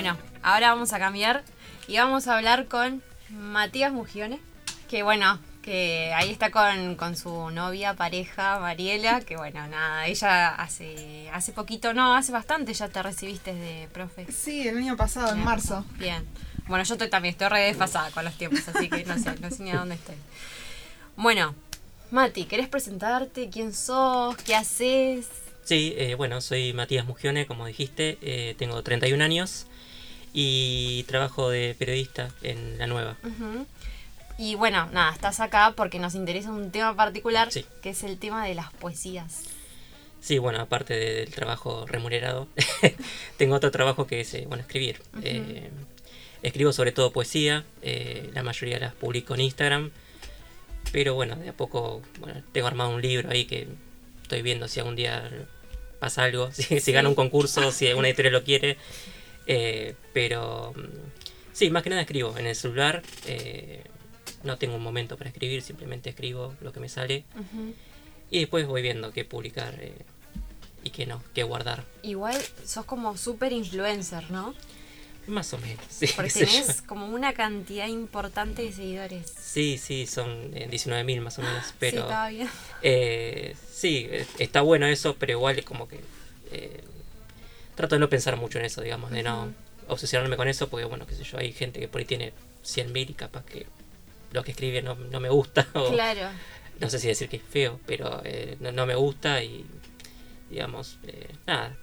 Bueno, 0.00 0.16
ahora 0.42 0.70
vamos 0.70 0.94
a 0.94 0.98
cambiar 0.98 1.42
y 1.86 1.98
vamos 1.98 2.26
a 2.26 2.38
hablar 2.38 2.68
con 2.68 3.02
Matías 3.28 3.92
Mugione, 3.92 4.40
que 4.88 5.02
bueno, 5.02 5.38
que 5.60 6.10
ahí 6.14 6.30
está 6.30 6.50
con, 6.50 6.94
con 6.94 7.16
su 7.18 7.50
novia, 7.50 7.92
pareja, 7.92 8.58
Mariela, 8.60 9.20
que 9.20 9.36
bueno, 9.36 9.68
nada, 9.68 10.06
ella 10.06 10.54
hace, 10.54 11.28
hace 11.34 11.52
poquito, 11.52 11.92
no, 11.92 12.16
hace 12.16 12.32
bastante 12.32 12.72
ya 12.72 12.88
te 12.88 13.02
recibiste 13.02 13.52
de 13.52 13.88
profe. 13.92 14.26
Sí, 14.32 14.66
el 14.66 14.78
año 14.78 14.96
pasado, 14.96 15.34
en 15.34 15.44
marzo. 15.44 15.84
Bien. 15.98 16.26
Bueno, 16.66 16.82
yo 16.84 16.94
estoy, 16.94 17.10
también 17.10 17.32
estoy 17.32 17.48
re 17.48 17.60
desfasada 17.64 18.10
con 18.10 18.24
los 18.24 18.32
tiempos, 18.38 18.66
así 18.68 18.88
que 18.88 19.04
no 19.04 19.18
sé, 19.18 19.34
no 19.38 19.50
sé 19.50 19.62
ni 19.62 19.70
a 19.70 19.80
dónde 19.80 19.96
estoy. 19.96 20.16
Bueno, 21.14 21.54
Mati, 22.10 22.46
¿querés 22.46 22.70
presentarte? 22.70 23.50
¿Quién 23.50 23.74
sos? 23.74 24.34
¿Qué 24.36 24.54
haces? 24.54 25.28
Sí, 25.62 25.92
eh, 25.98 26.14
bueno, 26.14 26.40
soy 26.40 26.72
Matías 26.72 27.04
Mugione, 27.04 27.46
como 27.46 27.66
dijiste, 27.66 28.16
eh, 28.22 28.54
tengo 28.56 28.82
31 28.82 29.22
años 29.22 29.66
y 30.32 31.04
trabajo 31.04 31.50
de 31.50 31.74
periodista 31.78 32.30
en 32.42 32.78
La 32.78 32.86
Nueva. 32.86 33.16
Y 34.38 34.54
bueno, 34.54 34.88
nada, 34.92 35.12
estás 35.12 35.40
acá 35.40 35.74
porque 35.76 35.98
nos 35.98 36.14
interesa 36.14 36.50
un 36.50 36.70
tema 36.70 36.96
particular, 36.96 37.52
Sí. 37.52 37.64
que 37.82 37.90
es 37.90 38.02
el 38.04 38.18
tema 38.18 38.46
de 38.46 38.54
las 38.54 38.72
poesías. 38.72 39.42
Sí, 40.20 40.38
bueno, 40.38 40.60
aparte 40.60 40.94
de- 40.94 41.14
del 41.14 41.30
trabajo 41.34 41.86
remunerado, 41.86 42.46
tengo 43.38 43.54
otro 43.56 43.70
trabajo 43.70 44.06
que 44.06 44.20
es, 44.20 44.32
eh, 44.34 44.44
bueno, 44.48 44.62
escribir. 44.62 45.00
Eh, 45.22 45.70
escribo 46.42 46.72
sobre 46.72 46.92
todo 46.92 47.10
poesía, 47.12 47.64
eh, 47.82 48.30
la 48.34 48.42
mayoría 48.42 48.78
las 48.78 48.94
publico 48.94 49.34
en 49.34 49.40
Instagram, 49.42 49.90
pero 50.92 51.14
bueno, 51.14 51.36
de 51.36 51.50
a 51.50 51.52
poco, 51.52 52.02
bueno, 52.18 52.42
tengo 52.52 52.66
armado 52.66 52.90
un 52.90 53.02
libro 53.02 53.30
ahí 53.30 53.44
que 53.46 53.68
estoy 54.22 54.42
viendo 54.42 54.68
si 54.68 54.80
algún 54.80 54.96
día 54.96 55.30
pasa 56.00 56.24
algo, 56.24 56.50
si, 56.52 56.80
si 56.80 56.92
gano 56.92 57.08
un 57.10 57.14
concurso, 57.14 57.72
si 57.72 57.86
alguna 57.88 58.08
editorial 58.08 58.32
lo 58.34 58.44
quiere, 58.44 58.76
eh, 59.46 59.94
pero 60.12 60.72
mm, 60.76 61.52
sí, 61.52 61.70
más 61.70 61.82
que 61.82 61.90
nada 61.90 62.02
escribo 62.02 62.36
en 62.38 62.46
el 62.46 62.54
celular, 62.56 63.02
eh, 63.26 63.82
no 64.44 64.56
tengo 64.58 64.76
un 64.76 64.82
momento 64.82 65.16
para 65.16 65.30
escribir, 65.30 65.62
simplemente 65.62 66.10
escribo 66.10 66.54
lo 66.60 66.72
que 66.72 66.80
me 66.80 66.88
sale. 66.88 67.24
Y 68.30 68.38
después 68.40 68.66
voy 68.66 68.80
viendo 68.82 69.12
qué 69.12 69.24
publicar 69.24 69.74
eh, 69.80 69.92
y 70.84 70.90
qué 70.90 71.04
no, 71.06 71.22
qué 71.34 71.42
guardar. 71.42 71.84
Igual 72.02 72.40
sos 72.64 72.84
como 72.84 73.16
súper 73.16 73.52
influencer, 73.52 74.30
¿no? 74.30 74.54
Más 75.26 75.52
o 75.52 75.58
menos. 75.58 75.84
Sí, 75.90 76.06
Porque 76.16 76.30
tenés 76.30 76.80
como 76.82 77.06
una 77.08 77.32
cantidad 77.34 77.86
importante 77.88 78.62
de 78.62 78.72
seguidores. 78.72 79.30
sí, 79.38 79.76
sí, 79.78 80.06
son 80.06 80.50
eh, 80.54 80.68
19.000 80.70 81.20
más 81.20 81.38
o 81.38 81.42
menos. 81.42 81.66
sí, 81.66 81.72
Pero 81.78 82.02
estaba 82.02 82.28
bien. 82.30 82.48
eh, 82.82 83.54
sí, 83.70 84.08
está 84.38 84.62
bueno 84.62 84.86
eso, 84.86 85.16
pero 85.18 85.32
igual 85.32 85.58
es 85.58 85.64
como 85.64 85.86
que 85.88 86.00
eh, 86.52 86.82
trato 87.80 87.94
de 87.96 88.00
no 88.00 88.08
pensar 88.08 88.36
mucho 88.36 88.58
en 88.58 88.64
eso, 88.66 88.80
digamos, 88.82 89.10
de 89.10 89.22
no 89.22 89.52
obsesionarme 89.88 90.36
con 90.36 90.48
eso, 90.48 90.68
porque 90.68 90.84
bueno, 90.84 91.06
qué 91.06 91.14
sé 91.14 91.24
yo, 91.24 91.38
hay 91.38 91.52
gente 91.52 91.80
que 91.80 91.88
por 91.88 91.98
ahí 92.00 92.04
tiene 92.04 92.32
100.000 92.64 93.10
y 93.10 93.14
capaz 93.14 93.44
que 93.44 93.66
lo 94.32 94.44
que 94.44 94.52
escribe 94.52 94.82
no, 94.82 94.94
no 94.94 95.20
me 95.20 95.28
gusta. 95.28 95.66
O, 95.74 95.90
Claro. 95.90 96.28
No 96.78 96.88
sé 96.88 96.98
si 96.98 97.08
decir 97.08 97.28
que 97.28 97.36
es 97.36 97.42
feo, 97.42 97.78
pero 97.86 98.22
eh, 98.24 98.56
no, 98.60 98.72
no 98.72 98.86
me 98.86 98.94
gusta 98.94 99.42
y 99.42 99.66
digamos, 100.48 100.98
eh, 101.04 101.28
nada. 101.46 101.76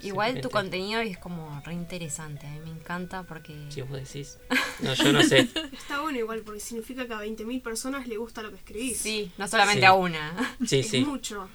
Igual 0.00 0.40
tu 0.40 0.48
contenido 0.50 1.00
es 1.00 1.18
como 1.18 1.60
re 1.64 1.74
interesante. 1.74 2.46
A 2.46 2.50
mí 2.50 2.60
me 2.60 2.70
encanta 2.70 3.24
porque. 3.24 3.66
Si 3.70 3.82
vos 3.82 3.92
decís. 3.92 4.38
No, 4.80 4.94
yo 4.94 5.12
no 5.12 5.24
sé. 5.24 5.48
Está 5.72 6.00
bueno 6.02 6.18
igual, 6.18 6.42
porque 6.42 6.60
significa 6.60 7.04
que 7.08 7.12
a 7.12 7.18
20.000 7.18 7.60
personas 7.62 8.06
le 8.06 8.16
gusta 8.16 8.42
lo 8.42 8.50
que 8.50 8.58
escribís. 8.58 8.96
Sí, 8.98 9.32
no 9.36 9.48
solamente 9.48 9.80
Sí. 9.80 9.86
a 9.86 9.94
una. 9.94 10.56
Sí, 10.64 10.78
es 10.78 10.88
sí. 10.88 11.00
mucho. 11.04 11.48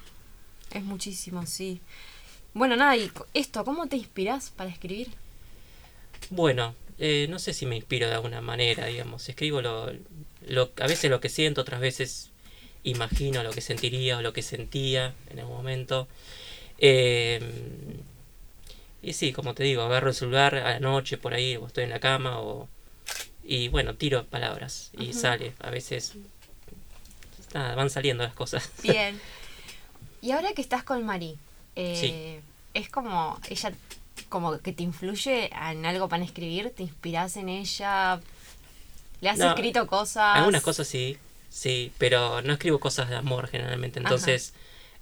Es 0.71 0.83
muchísimo, 0.83 1.45
sí. 1.45 1.79
Bueno, 2.53 2.75
nada, 2.75 2.95
y 2.95 3.11
esto, 3.33 3.65
¿cómo 3.65 3.87
te 3.87 3.97
inspirás 3.97 4.51
para 4.51 4.69
escribir? 4.69 5.09
Bueno, 6.29 6.75
eh, 6.99 7.27
no 7.29 7.39
sé 7.39 7.53
si 7.53 7.65
me 7.65 7.75
inspiro 7.75 8.07
de 8.07 8.13
alguna 8.13 8.41
manera, 8.41 8.85
digamos. 8.85 9.27
Escribo 9.27 9.61
lo, 9.61 9.91
lo, 10.47 10.71
a 10.79 10.87
veces 10.87 11.09
lo 11.09 11.19
que 11.19 11.29
siento, 11.29 11.61
otras 11.61 11.81
veces 11.81 12.29
imagino 12.83 13.43
lo 13.43 13.51
que 13.51 13.61
sentiría 13.61 14.17
o 14.17 14.21
lo 14.21 14.33
que 14.33 14.41
sentía 14.41 15.13
en 15.29 15.39
algún 15.39 15.57
momento. 15.57 16.07
Eh, 16.77 17.41
y 19.01 19.13
sí, 19.13 19.33
como 19.33 19.53
te 19.53 19.63
digo, 19.63 19.81
agarro 19.81 20.09
el 20.09 20.15
celular 20.15 20.55
a 20.55 20.71
la 20.71 20.79
noche 20.79 21.17
por 21.17 21.33
ahí, 21.33 21.57
o 21.57 21.67
estoy 21.67 21.85
en 21.85 21.89
la 21.89 21.99
cama, 21.99 22.39
o, 22.39 22.69
y 23.43 23.67
bueno, 23.67 23.95
tiro 23.95 24.25
palabras 24.25 24.91
y 24.97 25.13
sale. 25.13 25.53
A 25.59 25.69
veces 25.71 26.13
nada, 27.53 27.75
van 27.75 27.89
saliendo 27.89 28.23
las 28.23 28.33
cosas. 28.33 28.69
Bien. 28.81 29.19
y 30.21 30.31
ahora 30.31 30.53
que 30.53 30.61
estás 30.61 30.83
con 30.83 31.05
Mari, 31.05 31.37
eh, 31.75 32.41
es 32.73 32.89
como, 32.89 33.39
ella, 33.49 33.71
como 34.29 34.57
que 34.59 34.73
te 34.73 34.83
influye 34.83 35.49
en 35.71 35.85
algo 35.85 36.09
para 36.09 36.23
escribir, 36.23 36.71
te 36.75 36.83
inspirás 36.83 37.37
en 37.37 37.49
ella, 37.49 38.19
le 39.21 39.29
has 39.29 39.39
No, 39.39 39.49
escrito 39.49 39.87
cosas. 39.87 40.35
Algunas 40.37 40.63
cosas 40.63 40.87
sí, 40.87 41.17
sí, 41.49 41.91
pero 41.97 42.41
no 42.41 42.53
escribo 42.53 42.79
cosas 42.79 43.09
de 43.09 43.15
amor 43.15 43.47
generalmente, 43.47 43.99
entonces, 43.99 44.53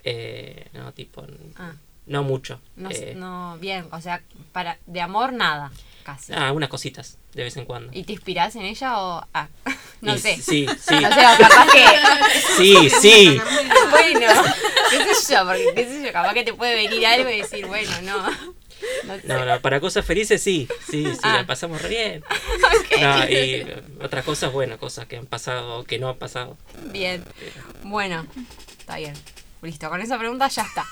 eh, 0.03 0.67
no, 0.73 0.91
tipo, 0.93 1.25
Ah, 1.57 1.73
no 2.07 2.23
mucho. 2.23 2.59
no, 2.75 2.89
eh, 2.91 3.13
no, 3.15 3.57
bien, 3.59 3.87
o 3.91 4.01
sea, 4.01 4.21
para 4.51 4.77
de 4.85 5.01
amor 5.01 5.33
nada, 5.33 5.71
casi. 6.01 6.33
ah, 6.33 6.47
algunas 6.47 6.69
cositas, 6.69 7.17
de 7.33 7.43
vez 7.43 7.55
en 7.57 7.65
cuando. 7.65 7.91
¿Y 7.93 8.03
te 8.03 8.13
inspirás 8.13 8.55
en 8.55 8.63
ella 8.63 8.99
o...? 8.99 9.25
Ah, 9.33 9.47
no 10.01 10.15
Y 10.15 10.19
sé. 10.19 10.35
Sí, 10.41 10.65
sí, 10.79 10.95
No 10.99 11.09
sé, 11.13 11.25
o 11.25 11.37
capaz 11.37 11.67
que... 11.71 11.85
sí, 12.57 12.89
sí. 13.01 13.41
bueno, 13.89 14.27
qué 14.89 15.15
sé 15.15 15.33
yo, 15.33 15.45
porque 15.45 15.71
qué 15.75 15.83
sé 15.85 16.03
yo, 16.05 16.11
capaz 16.13 16.33
que 16.33 16.43
te 16.43 16.53
puede 16.53 16.75
venir 16.75 17.05
algo 17.05 17.29
y 17.29 17.37
decir, 17.37 17.65
bueno, 17.67 17.91
no. 18.03 18.17
No 19.03 19.15
sé. 19.15 19.27
No, 19.27 19.45
no, 19.45 19.59
para 19.61 19.79
cosas 19.79 20.03
felices 20.03 20.41
sí, 20.41 20.67
sí, 20.89 21.05
sí, 21.13 21.19
Ah. 21.21 21.37
la 21.37 21.45
pasamos 21.45 21.81
re 21.83 21.89
bien. 21.89 22.23
Ok. 22.23 22.99
No, 22.99 23.29
y 23.29 23.65
otras 24.03 24.25
cosas, 24.25 24.51
bueno, 24.51 24.77
cosas 24.79 25.05
que 25.05 25.17
han 25.17 25.27
pasado 25.27 25.79
o 25.79 25.83
que 25.83 25.99
no 25.99 26.09
han 26.09 26.17
pasado. 26.17 26.57
Bien. 26.85 27.23
Bueno, 27.83 28.25
está 28.79 28.97
bien. 28.97 29.13
Listo, 29.61 29.87
con 29.89 30.01
esa 30.01 30.17
pregunta 30.17 30.47
ya 30.47 30.63
está. 30.63 30.83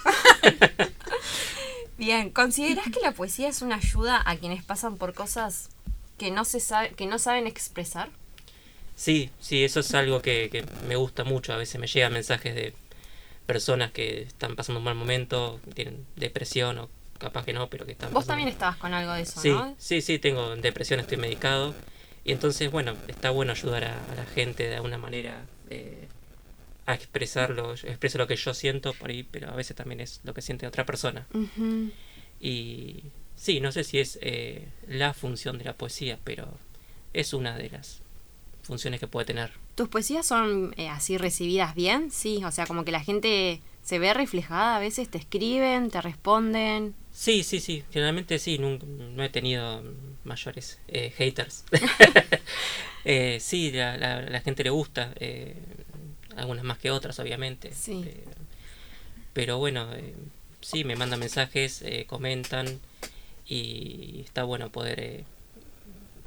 Bien, 2.00 2.32
¿considerás 2.32 2.86
que 2.90 3.00
la 3.02 3.12
poesía 3.12 3.48
es 3.50 3.62
una 3.62 3.76
ayuda 3.76 4.22
a 4.26 4.38
quienes 4.38 4.64
pasan 4.64 4.98
por 4.98 5.14
cosas 5.14 5.70
que 6.18 6.32
no 6.32 6.46
se 6.46 6.60
sabe, 6.60 6.92
que 6.94 7.06
no 7.06 7.20
saben 7.20 7.48
expresar? 7.48 8.10
Sí, 8.96 9.30
sí, 9.40 9.64
eso 9.64 9.80
es 9.80 9.94
algo 9.94 10.22
que, 10.22 10.50
que 10.52 10.66
me 10.88 10.96
gusta 10.96 11.24
mucho. 11.24 11.54
A 11.54 11.58
veces 11.58 11.80
me 11.80 11.88
llegan 11.88 12.14
mensajes 12.14 12.54
de 12.56 12.74
personas 13.46 13.92
que 13.92 14.24
están 14.24 14.56
pasando 14.56 14.80
un 14.80 14.86
mal 14.86 14.96
momento, 14.96 15.60
tienen 15.76 16.06
depresión 16.16 16.78
o 16.80 16.90
capaz 17.20 17.46
que 17.46 17.54
no, 17.54 17.70
pero 17.70 17.86
que 17.86 17.94
están 17.94 18.10
Vos 18.12 18.26
pasando- 18.26 18.32
también 18.34 18.50
estabas 18.50 18.78
con 18.78 18.94
algo 18.94 19.14
de 19.14 19.22
eso, 19.24 19.42
Sí, 19.42 19.50
¿no? 19.50 19.76
sí, 19.78 20.02
sí, 20.02 20.20
tengo 20.20 20.56
depresión, 20.58 21.00
estoy 21.00 21.18
medicado. 21.18 21.76
Y 22.26 22.34
entonces, 22.34 22.72
bueno, 22.72 22.96
está 23.08 23.32
bueno 23.32 23.54
ayudar 23.54 23.86
a, 23.86 23.94
a 24.12 24.16
la 24.16 24.26
gente 24.26 24.64
de 24.68 24.76
alguna 24.76 24.98
manera 24.98 25.46
eh, 25.70 26.08
a 26.90 26.96
expresarlo. 26.96 27.76
Yo 27.76 27.88
expreso 27.88 28.18
lo 28.18 28.28
que 28.28 28.36
yo 28.36 28.54
siento 28.54 28.94
por 28.94 29.10
ahí, 29.10 29.24
pero 29.24 29.50
a 29.50 29.56
veces 29.56 29.76
también 29.76 30.00
es 30.00 30.22
lo 30.24 30.34
que 30.34 30.42
siente 30.42 30.68
otra 30.68 30.86
persona. 30.86 31.28
Y 32.40 33.04
sí, 33.36 33.60
no 33.60 33.72
sé 33.72 33.84
si 33.84 34.00
es 34.00 34.18
eh, 34.22 34.68
la 34.88 35.14
función 35.14 35.58
de 35.58 35.66
la 35.66 35.74
poesía, 35.74 36.20
pero 36.24 36.48
es 37.14 37.34
una 37.34 37.58
de 37.58 37.70
las 37.70 38.02
funciones 38.64 39.00
que 39.00 39.08
puede 39.08 39.26
tener. 39.26 39.52
¿Tus 39.76 39.88
poesías 39.90 40.26
son 40.26 40.74
eh, 40.78 40.90
así 40.90 41.18
recibidas 41.18 41.76
bien? 41.76 42.12
Sí, 42.12 42.42
o 42.46 42.52
sea, 42.52 42.66
como 42.66 42.86
que 42.86 42.92
la 42.92 43.02
gente 43.02 43.62
se 43.84 44.00
ve 44.00 44.14
reflejada, 44.14 44.76
a 44.76 44.80
veces 44.80 45.10
te 45.10 45.18
escriben, 45.18 45.90
te 45.90 46.02
responden. 46.02 46.94
Sí, 47.12 47.44
sí, 47.44 47.60
sí, 47.60 47.84
generalmente 47.92 48.38
sí, 48.40 48.58
nun- 48.60 48.80
no, 49.16 49.24
he 49.24 49.30
tenido 49.30 49.84
mayores 50.24 50.80
eh, 50.88 51.12
haters. 51.18 51.66
Eh, 53.06 53.40
sí, 53.40 53.72
la, 53.72 53.98
la, 53.98 54.22
la 54.22 54.42
gente 54.42 54.62
le 54.64 54.70
gusta, 54.70 55.14
algunas 56.36 56.64
más 56.64 56.78
que 56.78 56.92
otras, 56.92 57.20
obviamente. 57.20 57.72
Sí. 57.74 58.04
Eh, 58.06 58.24
pero 59.34 59.58
bueno, 59.58 59.88
eh, 59.94 60.14
sí, 60.62 60.84
me 60.84 60.96
mandan 60.96 61.20
mensajes, 61.20 61.82
eh, 61.84 62.06
comentan 62.08 62.80
y 63.48 64.22
está 64.26 64.44
bueno 64.44 64.70
poder 64.70 65.00
eh, 65.00 65.24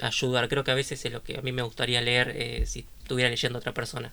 ayudar. 0.00 0.48
Creo 0.48 0.64
que 0.64 0.70
a 0.70 0.74
veces 0.74 1.04
es 1.04 1.12
lo 1.12 1.22
que 1.22 1.38
a 1.38 1.42
mí 1.42 1.52
me 1.52 1.62
gustaría 1.62 2.00
leer 2.00 2.66
si 2.66 2.86
estuviera 3.02 3.28
leyendo 3.30 3.58
a 3.58 3.60
otra 3.60 3.74
persona. 3.74 4.12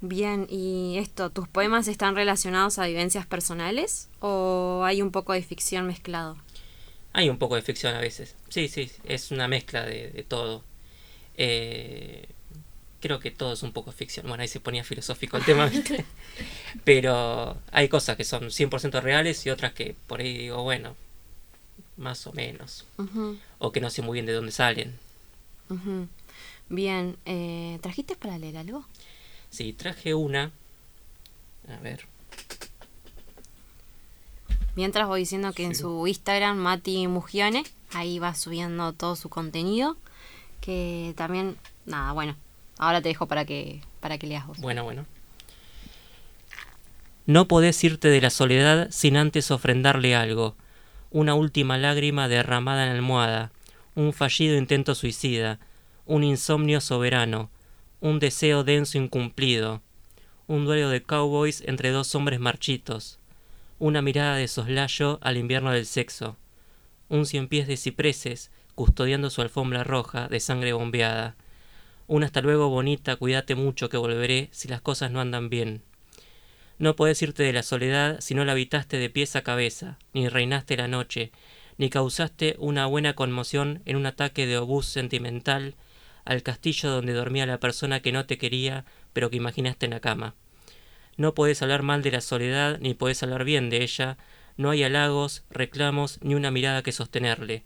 Bien, 0.00 0.46
y 0.48 0.96
esto, 0.98 1.30
¿tus 1.30 1.46
poemas 1.46 1.86
están 1.88 2.16
relacionados 2.16 2.78
a 2.78 2.86
vivencias 2.86 3.26
personales 3.26 4.08
o 4.20 4.82
hay 4.84 5.02
un 5.02 5.12
poco 5.12 5.32
de 5.32 5.42
ficción 5.42 5.86
mezclado? 5.86 6.36
Hay 7.12 7.28
un 7.28 7.38
poco 7.38 7.56
de 7.56 7.62
ficción 7.62 7.94
a 7.94 8.00
veces. 8.00 8.34
Sí, 8.48 8.68
sí, 8.68 8.90
es 9.04 9.30
una 9.30 9.46
mezcla 9.46 9.84
de, 9.84 10.08
de 10.10 10.22
todo. 10.22 10.64
Eh, 11.36 12.28
creo 13.02 13.18
que 13.18 13.32
todo 13.32 13.52
es 13.52 13.62
un 13.62 13.72
poco 13.72 13.92
ficción. 13.92 14.26
Bueno, 14.28 14.42
ahí 14.42 14.48
se 14.48 14.60
ponía 14.60 14.84
filosófico 14.84 15.36
el 15.36 15.44
tema, 15.44 15.66
¿viste? 15.66 16.06
Pero 16.84 17.58
hay 17.72 17.88
cosas 17.88 18.16
que 18.16 18.24
son 18.24 18.44
100% 18.44 19.02
reales 19.02 19.44
y 19.44 19.50
otras 19.50 19.74
que 19.74 19.94
por 20.06 20.20
ahí 20.20 20.38
digo, 20.38 20.62
bueno, 20.62 20.94
más 21.96 22.26
o 22.26 22.32
menos. 22.32 22.86
O 23.58 23.72
que 23.72 23.80
no 23.80 23.90
sé 23.90 24.02
muy 24.02 24.14
bien 24.14 24.26
de 24.26 24.32
dónde 24.32 24.52
salen. 24.52 24.96
Bien, 26.68 27.16
eh, 27.26 27.78
¿trajiste 27.82 28.16
para 28.16 28.38
leer 28.38 28.56
algo? 28.56 28.86
Sí, 29.50 29.72
traje 29.72 30.14
una. 30.14 30.52
A 31.68 31.76
ver. 31.80 32.06
Mientras 34.76 35.06
voy 35.06 35.20
diciendo 35.20 35.52
que 35.52 35.64
en 35.64 35.74
su 35.74 36.06
Instagram, 36.06 36.56
Mati 36.56 37.06
Mugione, 37.08 37.64
ahí 37.92 38.18
va 38.20 38.34
subiendo 38.34 38.92
todo 38.92 39.16
su 39.16 39.28
contenido. 39.28 39.96
Que 40.60 41.14
también, 41.16 41.56
nada, 41.84 42.12
bueno, 42.12 42.36
ahora 42.78 43.00
te 43.02 43.08
dejo 43.08 43.26
para 43.26 43.44
que, 43.44 43.80
para 44.00 44.18
que 44.18 44.26
leas 44.26 44.46
vos. 44.46 44.58
Bueno, 44.58 44.84
bueno. 44.84 45.06
No 47.26 47.46
podés 47.46 47.82
irte 47.84 48.08
de 48.08 48.20
la 48.20 48.30
soledad 48.30 48.88
sin 48.90 49.16
antes 49.16 49.50
ofrendarle 49.50 50.16
algo. 50.16 50.56
Una 51.10 51.34
última 51.34 51.78
lágrima 51.78 52.26
derramada 52.26 52.82
en 52.84 52.88
la 52.88 52.94
almohada, 52.96 53.52
un 53.94 54.12
fallido 54.12 54.56
intento 54.56 54.94
suicida, 54.94 55.60
un 56.06 56.24
insomnio 56.24 56.80
soberano, 56.80 57.50
un 58.00 58.18
deseo 58.18 58.64
denso 58.64 58.98
incumplido, 58.98 59.82
un 60.48 60.64
duelo 60.64 60.88
de 60.88 61.02
cowboys 61.02 61.62
entre 61.66 61.90
dos 61.90 62.14
hombres 62.14 62.40
marchitos, 62.40 63.18
una 63.78 64.02
mirada 64.02 64.36
de 64.36 64.48
soslayo 64.48 65.18
al 65.22 65.36
invierno 65.36 65.70
del 65.70 65.86
sexo, 65.86 66.36
un 67.08 67.26
cien 67.26 67.46
pies 67.46 67.68
de 67.68 67.76
cipreses 67.76 68.50
custodiando 68.74 69.30
su 69.30 69.42
alfombra 69.42 69.84
roja 69.84 70.28
de 70.28 70.40
sangre 70.40 70.72
bombeada, 70.72 71.36
un 72.12 72.24
hasta 72.24 72.42
luego 72.42 72.68
bonita, 72.68 73.16
cuídate 73.16 73.54
mucho 73.54 73.88
que 73.88 73.96
volveré 73.96 74.50
si 74.52 74.68
las 74.68 74.82
cosas 74.82 75.10
no 75.10 75.22
andan 75.22 75.48
bien. 75.48 75.80
No 76.78 76.94
podés 76.94 77.22
irte 77.22 77.42
de 77.42 77.54
la 77.54 77.62
soledad 77.62 78.20
si 78.20 78.34
no 78.34 78.44
la 78.44 78.52
habitaste 78.52 78.98
de 78.98 79.08
pies 79.08 79.34
a 79.34 79.40
cabeza, 79.40 79.96
ni 80.12 80.28
reinaste 80.28 80.76
la 80.76 80.88
noche, 80.88 81.32
ni 81.78 81.88
causaste 81.88 82.54
una 82.58 82.84
buena 82.84 83.14
conmoción 83.14 83.80
en 83.86 83.96
un 83.96 84.04
ataque 84.04 84.46
de 84.46 84.58
obús 84.58 84.84
sentimental 84.84 85.74
al 86.26 86.42
castillo 86.42 86.90
donde 86.90 87.14
dormía 87.14 87.46
la 87.46 87.60
persona 87.60 88.00
que 88.00 88.12
no 88.12 88.26
te 88.26 88.36
quería, 88.36 88.84
pero 89.14 89.30
que 89.30 89.38
imaginaste 89.38 89.86
en 89.86 89.92
la 89.92 90.00
cama. 90.00 90.34
No 91.16 91.32
podés 91.32 91.62
hablar 91.62 91.82
mal 91.82 92.02
de 92.02 92.10
la 92.10 92.20
soledad, 92.20 92.78
ni 92.78 92.92
podés 92.92 93.22
hablar 93.22 93.44
bien 93.44 93.70
de 93.70 93.82
ella, 93.82 94.18
no 94.58 94.68
hay 94.68 94.82
halagos, 94.84 95.44
reclamos, 95.48 96.18
ni 96.20 96.34
una 96.34 96.50
mirada 96.50 96.82
que 96.82 96.92
sostenerle. 96.92 97.64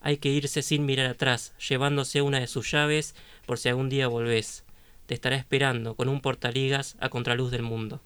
Hay 0.00 0.18
que 0.18 0.28
irse 0.28 0.62
sin 0.62 0.86
mirar 0.86 1.06
atrás, 1.06 1.54
llevándose 1.68 2.22
una 2.22 2.40
de 2.40 2.46
sus 2.46 2.70
llaves 2.70 3.14
por 3.46 3.58
si 3.58 3.68
algún 3.68 3.88
día 3.88 4.08
volvés. 4.08 4.64
Te 5.06 5.14
estará 5.14 5.36
esperando 5.36 5.94
con 5.94 6.08
un 6.08 6.20
portaligas 6.20 6.96
a 7.00 7.08
contraluz 7.08 7.50
del 7.50 7.62
mundo. 7.62 8.00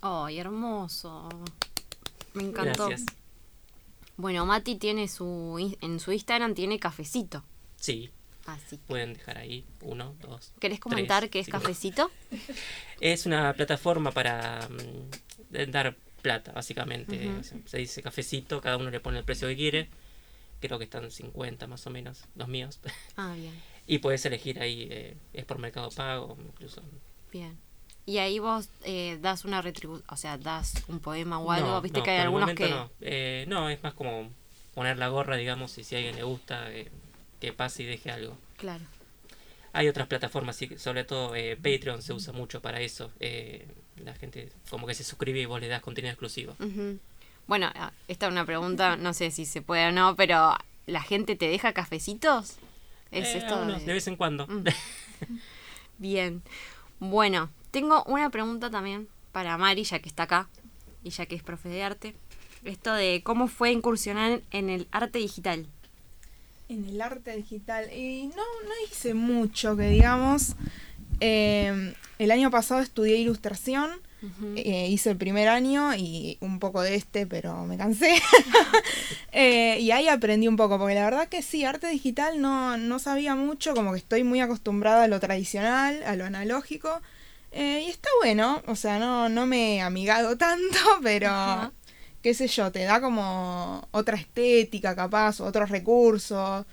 ¡Ay, 0.00 0.38
hermoso! 0.38 1.28
Me 2.34 2.44
encantó. 2.44 2.88
Gracias. 2.88 3.06
Bueno, 4.16 4.46
Mati 4.46 4.76
tiene 4.76 5.08
su 5.08 5.76
en 5.80 6.00
su 6.00 6.12
Instagram 6.12 6.54
tiene 6.54 6.78
cafecito. 6.78 7.42
Sí, 7.76 8.10
Así. 8.46 8.78
pueden 8.86 9.14
dejar 9.14 9.38
ahí 9.38 9.64
uno, 9.80 10.14
dos. 10.20 10.52
¿Querés 10.60 10.78
tres, 10.78 10.80
comentar 10.80 11.28
qué 11.30 11.40
es 11.40 11.46
cinco. 11.46 11.58
cafecito? 11.58 12.10
Es 13.00 13.26
una 13.26 13.52
plataforma 13.54 14.12
para 14.12 14.68
mm, 14.68 15.70
dar 15.70 15.96
plata, 16.22 16.52
básicamente. 16.52 17.30
Se 17.66 17.78
dice 17.78 18.02
cafecito, 18.02 18.60
cada 18.60 18.76
uno 18.76 18.90
le 18.90 19.00
pone 19.00 19.18
el 19.18 19.24
precio 19.24 19.48
que 19.48 19.56
quiere. 19.56 19.88
Creo 20.64 20.78
que 20.78 20.84
están 20.84 21.10
50 21.10 21.66
más 21.66 21.86
o 21.86 21.90
menos, 21.90 22.24
los 22.36 22.48
míos. 22.48 22.80
Ah, 23.18 23.34
bien. 23.36 23.52
y 23.86 23.98
puedes 23.98 24.24
elegir 24.24 24.60
ahí, 24.60 24.88
eh, 24.90 25.14
es 25.34 25.44
por 25.44 25.58
mercado 25.58 25.90
pago, 25.90 26.38
incluso. 26.42 26.80
Bien. 27.30 27.58
Y 28.06 28.16
ahí 28.16 28.38
vos 28.38 28.70
eh, 28.82 29.18
das 29.20 29.44
una 29.44 29.60
retribución, 29.60 30.06
o 30.08 30.16
sea, 30.16 30.38
das 30.38 30.82
un 30.88 31.00
poema 31.00 31.38
o 31.38 31.50
algo. 31.50 31.68
No, 31.68 31.82
Viste 31.82 31.98
no, 31.98 32.04
que 32.04 32.10
hay 32.12 32.20
algunos 32.20 32.54
que... 32.54 32.70
No. 32.70 32.90
Eh, 33.02 33.44
no, 33.46 33.68
es 33.68 33.82
más 33.82 33.92
como 33.92 34.30
poner 34.74 34.96
la 34.96 35.08
gorra, 35.08 35.36
digamos, 35.36 35.76
y 35.76 35.84
si 35.84 35.96
a 35.96 35.98
alguien 35.98 36.16
le 36.16 36.22
gusta, 36.22 36.72
eh, 36.72 36.90
que 37.40 37.52
pase 37.52 37.82
y 37.82 37.86
deje 37.86 38.10
algo. 38.10 38.38
Claro. 38.56 38.84
Hay 39.74 39.88
otras 39.88 40.06
plataformas, 40.06 40.58
sobre 40.78 41.04
todo 41.04 41.36
eh, 41.36 41.56
Patreon 41.56 42.00
se 42.00 42.14
usa 42.14 42.32
mucho 42.32 42.62
para 42.62 42.80
eso. 42.80 43.10
La 43.96 44.14
gente 44.14 44.48
como 44.70 44.86
que 44.86 44.94
se 44.94 45.04
suscribe 45.04 45.40
y 45.40 45.44
vos 45.44 45.60
le 45.60 45.68
das 45.68 45.82
contenido 45.82 46.10
exclusivo. 46.10 46.56
Ujú. 46.58 46.98
Bueno, 47.46 47.70
ah, 47.74 47.92
esta 48.08 48.26
es 48.26 48.32
una 48.32 48.46
pregunta, 48.46 48.96
no 48.96 49.12
sé 49.12 49.30
si 49.30 49.44
se 49.44 49.62
puede 49.62 49.88
o 49.88 49.92
no, 49.92 50.16
pero 50.16 50.56
¿la 50.86 51.02
gente 51.02 51.36
te 51.36 51.48
deja 51.48 51.72
cafecitos? 51.72 52.56
Es 53.10 53.34
Eh, 53.34 53.38
esto 53.38 53.64
de 53.66 53.92
vez 53.92 54.06
en 54.06 54.16
cuando. 54.16 54.46
Mm. 54.46 54.64
Bien. 55.98 56.42
Bueno, 56.98 57.50
tengo 57.70 58.02
una 58.04 58.30
pregunta 58.30 58.70
también 58.70 59.08
para 59.32 59.58
Mari, 59.58 59.84
ya 59.84 59.98
que 59.98 60.08
está 60.08 60.24
acá 60.24 60.48
y 61.02 61.10
ya 61.10 61.26
que 61.26 61.36
es 61.36 61.42
profe 61.42 61.68
de 61.68 61.82
arte. 61.82 62.14
Esto 62.64 62.94
de 62.94 63.22
cómo 63.22 63.46
fue 63.46 63.72
incursionar 63.72 64.40
en 64.50 64.70
el 64.70 64.88
arte 64.90 65.18
digital. 65.18 65.66
En 66.68 66.84
el 66.86 67.00
arte 67.00 67.36
digital. 67.36 67.92
Y 67.92 68.28
no, 68.28 68.36
no 68.36 68.72
hice 68.88 69.12
mucho, 69.12 69.76
que 69.76 69.90
digamos. 69.90 70.56
Eh, 71.20 71.94
el 72.18 72.30
año 72.30 72.50
pasado 72.50 72.80
estudié 72.80 73.16
ilustración. 73.16 73.90
Eh, 74.56 74.88
hice 74.88 75.10
el 75.10 75.16
primer 75.16 75.48
año 75.48 75.94
y 75.94 76.38
un 76.40 76.58
poco 76.58 76.82
de 76.82 76.94
este, 76.94 77.26
pero 77.26 77.64
me 77.64 77.76
cansé. 77.76 78.14
Eh, 79.36 79.80
y 79.80 79.90
ahí 79.90 80.06
aprendí 80.06 80.46
un 80.46 80.56
poco, 80.56 80.78
porque 80.78 80.94
la 80.94 81.04
verdad 81.06 81.28
que 81.28 81.42
sí, 81.42 81.64
arte 81.64 81.88
digital 81.88 82.40
no, 82.40 82.76
no 82.76 83.00
sabía 83.00 83.34
mucho, 83.34 83.74
como 83.74 83.90
que 83.90 83.98
estoy 83.98 84.22
muy 84.22 84.40
acostumbrada 84.40 85.02
a 85.02 85.08
lo 85.08 85.18
tradicional, 85.18 86.04
a 86.04 86.14
lo 86.14 86.24
analógico. 86.24 87.02
Eh, 87.50 87.84
y 87.86 87.90
está 87.90 88.08
bueno, 88.20 88.62
o 88.68 88.76
sea, 88.76 89.00
no, 89.00 89.28
no 89.28 89.44
me 89.46 89.76
he 89.76 89.80
amigado 89.80 90.36
tanto, 90.38 90.78
pero 91.02 91.72
qué 92.22 92.32
sé 92.32 92.46
yo, 92.46 92.70
te 92.70 92.84
da 92.84 93.00
como 93.00 93.88
otra 93.90 94.16
estética 94.16 94.94
capaz, 94.94 95.40
otros 95.40 95.68
recursos. 95.68 96.64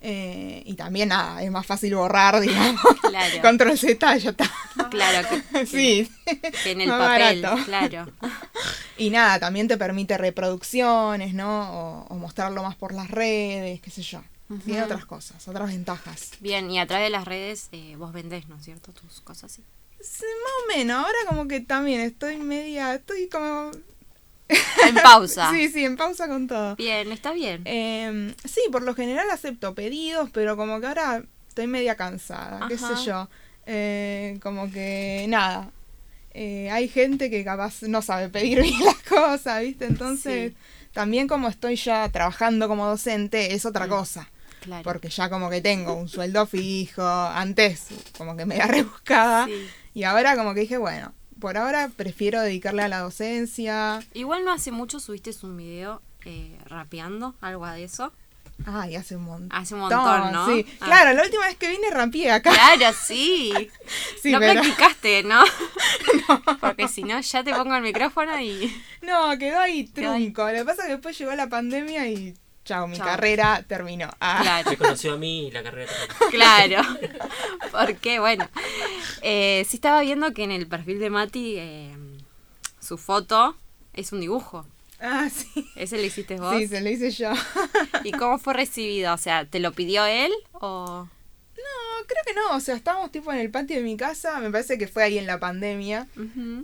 Eh, 0.00 0.62
y 0.64 0.74
también 0.74 1.08
nada, 1.10 1.42
es 1.42 1.50
más 1.50 1.66
fácil 1.66 1.94
borrar, 1.94 2.40
digamos. 2.40 2.80
Claro. 3.00 3.42
Control 3.42 3.76
Z, 3.78 4.16
ya 4.18 4.30
está. 4.30 4.50
Claro, 4.90 5.28
que, 5.52 5.66
Sí. 5.66 6.10
que 6.62 6.70
en 6.72 6.80
el 6.82 6.88
Más 6.88 6.98
papel, 7.00 7.42
barato. 7.42 7.64
claro. 7.64 8.12
Y 8.96 9.10
nada, 9.10 9.38
también 9.38 9.68
te 9.68 9.76
permite 9.76 10.16
reproducciones, 10.18 11.34
¿no? 11.34 11.70
O, 11.72 12.06
o 12.08 12.14
mostrarlo 12.16 12.62
más 12.62 12.74
por 12.76 12.92
las 12.94 13.10
redes, 13.10 13.80
qué 13.80 13.90
sé 13.90 14.02
yo. 14.02 14.22
Tiene 14.64 14.80
Ujú. 14.80 14.86
otras 14.92 15.04
cosas, 15.04 15.46
otras 15.46 15.68
ventajas. 15.68 16.30
Bien, 16.40 16.70
y 16.70 16.78
a 16.78 16.86
través 16.86 17.06
de 17.06 17.10
las 17.10 17.26
redes 17.26 17.68
eh, 17.72 17.96
vos 17.98 18.12
vendés, 18.12 18.48
¿no 18.48 18.56
es 18.56 18.64
cierto? 18.64 18.92
Tus 18.92 19.20
cosas 19.20 19.52
así. 19.52 19.62
Sí, 20.00 20.24
más 20.24 20.52
o 20.76 20.78
menos, 20.78 20.96
ahora 21.04 21.18
como 21.28 21.46
que 21.48 21.60
también 21.60 22.00
estoy 22.00 22.36
media, 22.38 22.94
estoy 22.94 23.28
como... 23.28 23.72
En 24.48 24.94
pausa. 24.96 25.50
sí, 25.54 25.68
sí, 25.68 25.84
en 25.84 25.96
pausa 25.96 26.28
con 26.28 26.46
todo. 26.46 26.76
Bien, 26.76 27.10
está 27.12 27.32
bien. 27.32 27.62
Eh, 27.66 28.34
sí, 28.44 28.60
por 28.72 28.82
lo 28.82 28.94
general 28.94 29.28
acepto 29.30 29.74
pedidos, 29.74 30.30
pero 30.32 30.56
como 30.56 30.80
que 30.80 30.86
ahora 30.86 31.22
estoy 31.48 31.66
media 31.66 31.96
cansada, 31.96 32.66
qué 32.68 32.78
sé 32.78 32.94
yo. 33.04 33.28
Eh, 33.66 34.38
como 34.42 34.70
que 34.70 35.26
nada. 35.28 35.70
Eh, 36.32 36.70
hay 36.70 36.88
gente 36.88 37.30
que 37.30 37.44
capaz 37.44 37.82
no 37.82 38.00
sabe 38.00 38.28
pedir 38.28 38.62
bien 38.62 38.84
las 38.84 38.96
cosas, 39.02 39.62
¿viste? 39.62 39.86
Entonces, 39.86 40.52
también 40.92 41.26
como 41.28 41.48
estoy 41.48 41.76
ya 41.76 42.08
trabajando 42.10 42.68
como 42.68 42.86
docente, 42.86 43.54
es 43.54 43.66
otra 43.66 43.86
Mm, 43.86 43.90
cosa. 43.90 44.30
Claro. 44.60 44.82
Porque 44.84 45.08
ya 45.08 45.28
como 45.30 45.50
que 45.50 45.60
tengo 45.60 45.94
un 45.94 46.08
sueldo 46.08 46.46
fijo, 46.46 47.02
antes 47.06 47.88
como 48.16 48.36
que 48.36 48.46
me 48.46 48.56
da 48.56 48.66
rebuscada. 48.68 49.46
Sí. 49.46 49.68
Y 49.94 50.04
ahora 50.04 50.36
como 50.36 50.54
que 50.54 50.60
dije, 50.60 50.78
bueno, 50.78 51.12
por 51.40 51.56
ahora 51.56 51.90
prefiero 51.96 52.40
dedicarle 52.40 52.82
a 52.82 52.88
la 52.88 53.00
docencia. 53.00 54.00
Igual 54.14 54.44
no 54.44 54.52
hace 54.52 54.70
mucho 54.72 55.00
subiste 55.00 55.30
un 55.42 55.56
video 55.56 56.02
eh, 56.24 56.56
rapeando, 56.66 57.34
algo 57.40 57.66
de 57.66 57.84
eso. 57.84 58.12
Ay, 58.66 58.96
hace 58.96 59.14
un 59.14 59.22
montón. 59.22 59.48
Hace 59.56 59.74
un 59.74 59.80
montón, 59.80 60.32
¿no? 60.32 60.46
Sí, 60.48 60.66
Ah. 60.80 60.86
claro, 60.86 61.12
la 61.12 61.22
última 61.22 61.46
vez 61.46 61.56
que 61.56 61.68
vine 61.68 61.90
rapié 61.92 62.32
acá. 62.32 62.50
Claro, 62.50 62.96
sí. 63.06 63.52
Sí, 64.22 64.32
no 64.32 64.40
pero- 64.40 64.60
practicaste, 64.60 65.22
¿no? 65.24 65.44
Porque 66.60 66.88
si 66.88 67.04
no, 67.04 67.20
ya 67.20 67.44
te 67.44 67.54
pongo 67.54 67.76
el 67.76 67.82
micrófono 67.82 68.38
y... 68.40 68.74
No, 69.02 69.38
quedó 69.38 69.60
ahí 69.60 69.86
Quedó 69.86 70.10
ahí. 70.12 70.24
trunco. 70.32 70.48
Lo 70.50 70.58
que 70.58 70.64
pasa 70.64 70.82
es 70.82 70.86
que 70.88 70.92
después 70.94 71.16
llegó 71.18 71.34
la 71.36 71.48
pandemia 71.48 72.08
y 72.08 72.34
chao, 72.68 72.86
mi 72.86 72.98
Chao. 72.98 73.06
carrera 73.06 73.64
terminó. 73.66 74.10
Ah. 74.20 74.40
Claro. 74.42 74.70
Me 74.70 74.76
conoció 74.76 75.14
a 75.14 75.16
mí 75.16 75.48
y 75.48 75.50
la 75.50 75.62
carrera 75.62 75.90
también. 76.18 76.30
Claro. 76.30 76.82
Porque, 77.72 78.20
bueno, 78.20 78.46
eh, 79.22 79.64
sí 79.66 79.78
estaba 79.78 80.02
viendo 80.02 80.32
que 80.34 80.44
en 80.44 80.52
el 80.52 80.66
perfil 80.66 80.98
de 80.98 81.08
Mati 81.08 81.54
eh, 81.56 81.96
su 82.78 82.98
foto 82.98 83.56
es 83.94 84.12
un 84.12 84.20
dibujo. 84.20 84.66
Ah, 85.00 85.28
sí. 85.30 85.66
¿Ese 85.76 85.96
lo 85.96 86.02
hiciste 86.02 86.36
vos? 86.36 86.54
Sí, 86.58 86.68
se 86.68 86.82
lo 86.82 86.90
hice 86.90 87.10
yo. 87.10 87.32
¿Y 88.04 88.12
cómo 88.12 88.38
fue 88.38 88.52
recibido? 88.52 89.14
O 89.14 89.18
sea, 89.18 89.46
¿te 89.46 89.60
lo 89.60 89.72
pidió 89.72 90.04
él 90.04 90.32
o...? 90.52 91.08
No, 91.56 92.06
creo 92.06 92.22
que 92.26 92.34
no. 92.34 92.54
O 92.54 92.60
sea, 92.60 92.76
estábamos 92.76 93.10
tipo 93.10 93.32
en 93.32 93.38
el 93.38 93.50
patio 93.50 93.76
de 93.76 93.82
mi 93.82 93.96
casa. 93.96 94.38
Me 94.40 94.50
parece 94.50 94.76
que 94.76 94.88
fue 94.88 95.04
ahí 95.04 95.18
en 95.18 95.26
la 95.26 95.40
pandemia. 95.40 96.06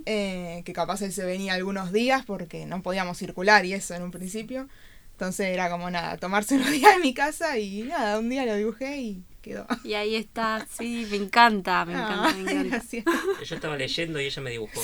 Eh, 0.05 0.61
que 0.65 0.73
capaz 0.73 1.01
él 1.01 1.11
se 1.11 1.25
venía 1.25 1.53
algunos 1.53 1.91
días 1.91 2.23
porque 2.25 2.65
no 2.65 2.81
podíamos 2.81 3.17
circular 3.17 3.65
y 3.65 3.73
eso 3.73 3.93
en 3.95 4.03
un 4.03 4.11
principio. 4.11 4.69
Entonces 5.15 5.47
era 5.47 5.69
como 5.69 5.89
nada, 5.89 6.17
tomarse 6.17 6.55
unos 6.55 6.71
días 6.71 6.93
en 6.95 7.01
mi 7.01 7.13
casa 7.13 7.57
y 7.57 7.83
nada, 7.83 8.19
un 8.19 8.29
día 8.29 8.45
lo 8.45 8.55
dibujé 8.55 8.97
y 8.97 9.23
quedó. 9.41 9.65
Y 9.85 9.93
ahí 9.93 10.15
está, 10.15 10.67
sí, 10.77 11.07
me 11.09 11.15
encanta, 11.17 11.85
me 11.85 11.93
encanta, 11.93 12.33
me 12.33 12.41
encanta. 12.41 12.69
gracias. 12.77 13.05
Yo 13.47 13.55
estaba 13.55 13.77
leyendo 13.77 14.19
y 14.19 14.25
ella 14.25 14.41
me 14.41 14.51
dibujó. 14.51 14.81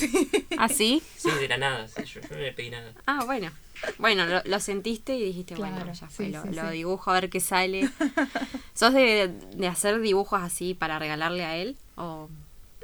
¿Ah, 0.58 0.70
sí? 0.70 1.04
Sí, 1.18 1.30
de 1.32 1.48
la 1.50 1.58
nada. 1.58 1.88
sí, 1.90 2.04
Yo, 2.06 2.22
yo 2.22 2.28
no 2.32 2.38
le 2.38 2.54
pedí 2.54 2.70
nada. 2.70 2.94
Ah, 3.06 3.24
bueno. 3.26 3.52
Bueno, 3.98 4.26
lo, 4.28 4.42
lo 4.46 4.60
sentiste 4.60 5.16
y 5.16 5.24
dijiste, 5.26 5.56
bueno, 5.56 5.92
ya 5.92 6.08
fue, 6.08 6.28
sí, 6.28 6.32
lo, 6.32 6.44
sí, 6.44 6.50
lo 6.54 6.70
sí. 6.70 6.78
dibujo 6.78 7.10
a 7.12 7.16
ver 7.16 7.30
qué 7.30 7.40
sale. 7.40 7.90
¿Sos 8.74 8.94
de, 8.94 9.34
de 9.56 9.68
hacer 9.68 10.00
dibujos 10.00 10.42
así 10.42 10.76
para 10.76 10.98
regalarle 11.00 11.44
a 11.44 11.58
él? 11.58 11.76
¿O 11.96 12.30
Mm, 12.82 12.84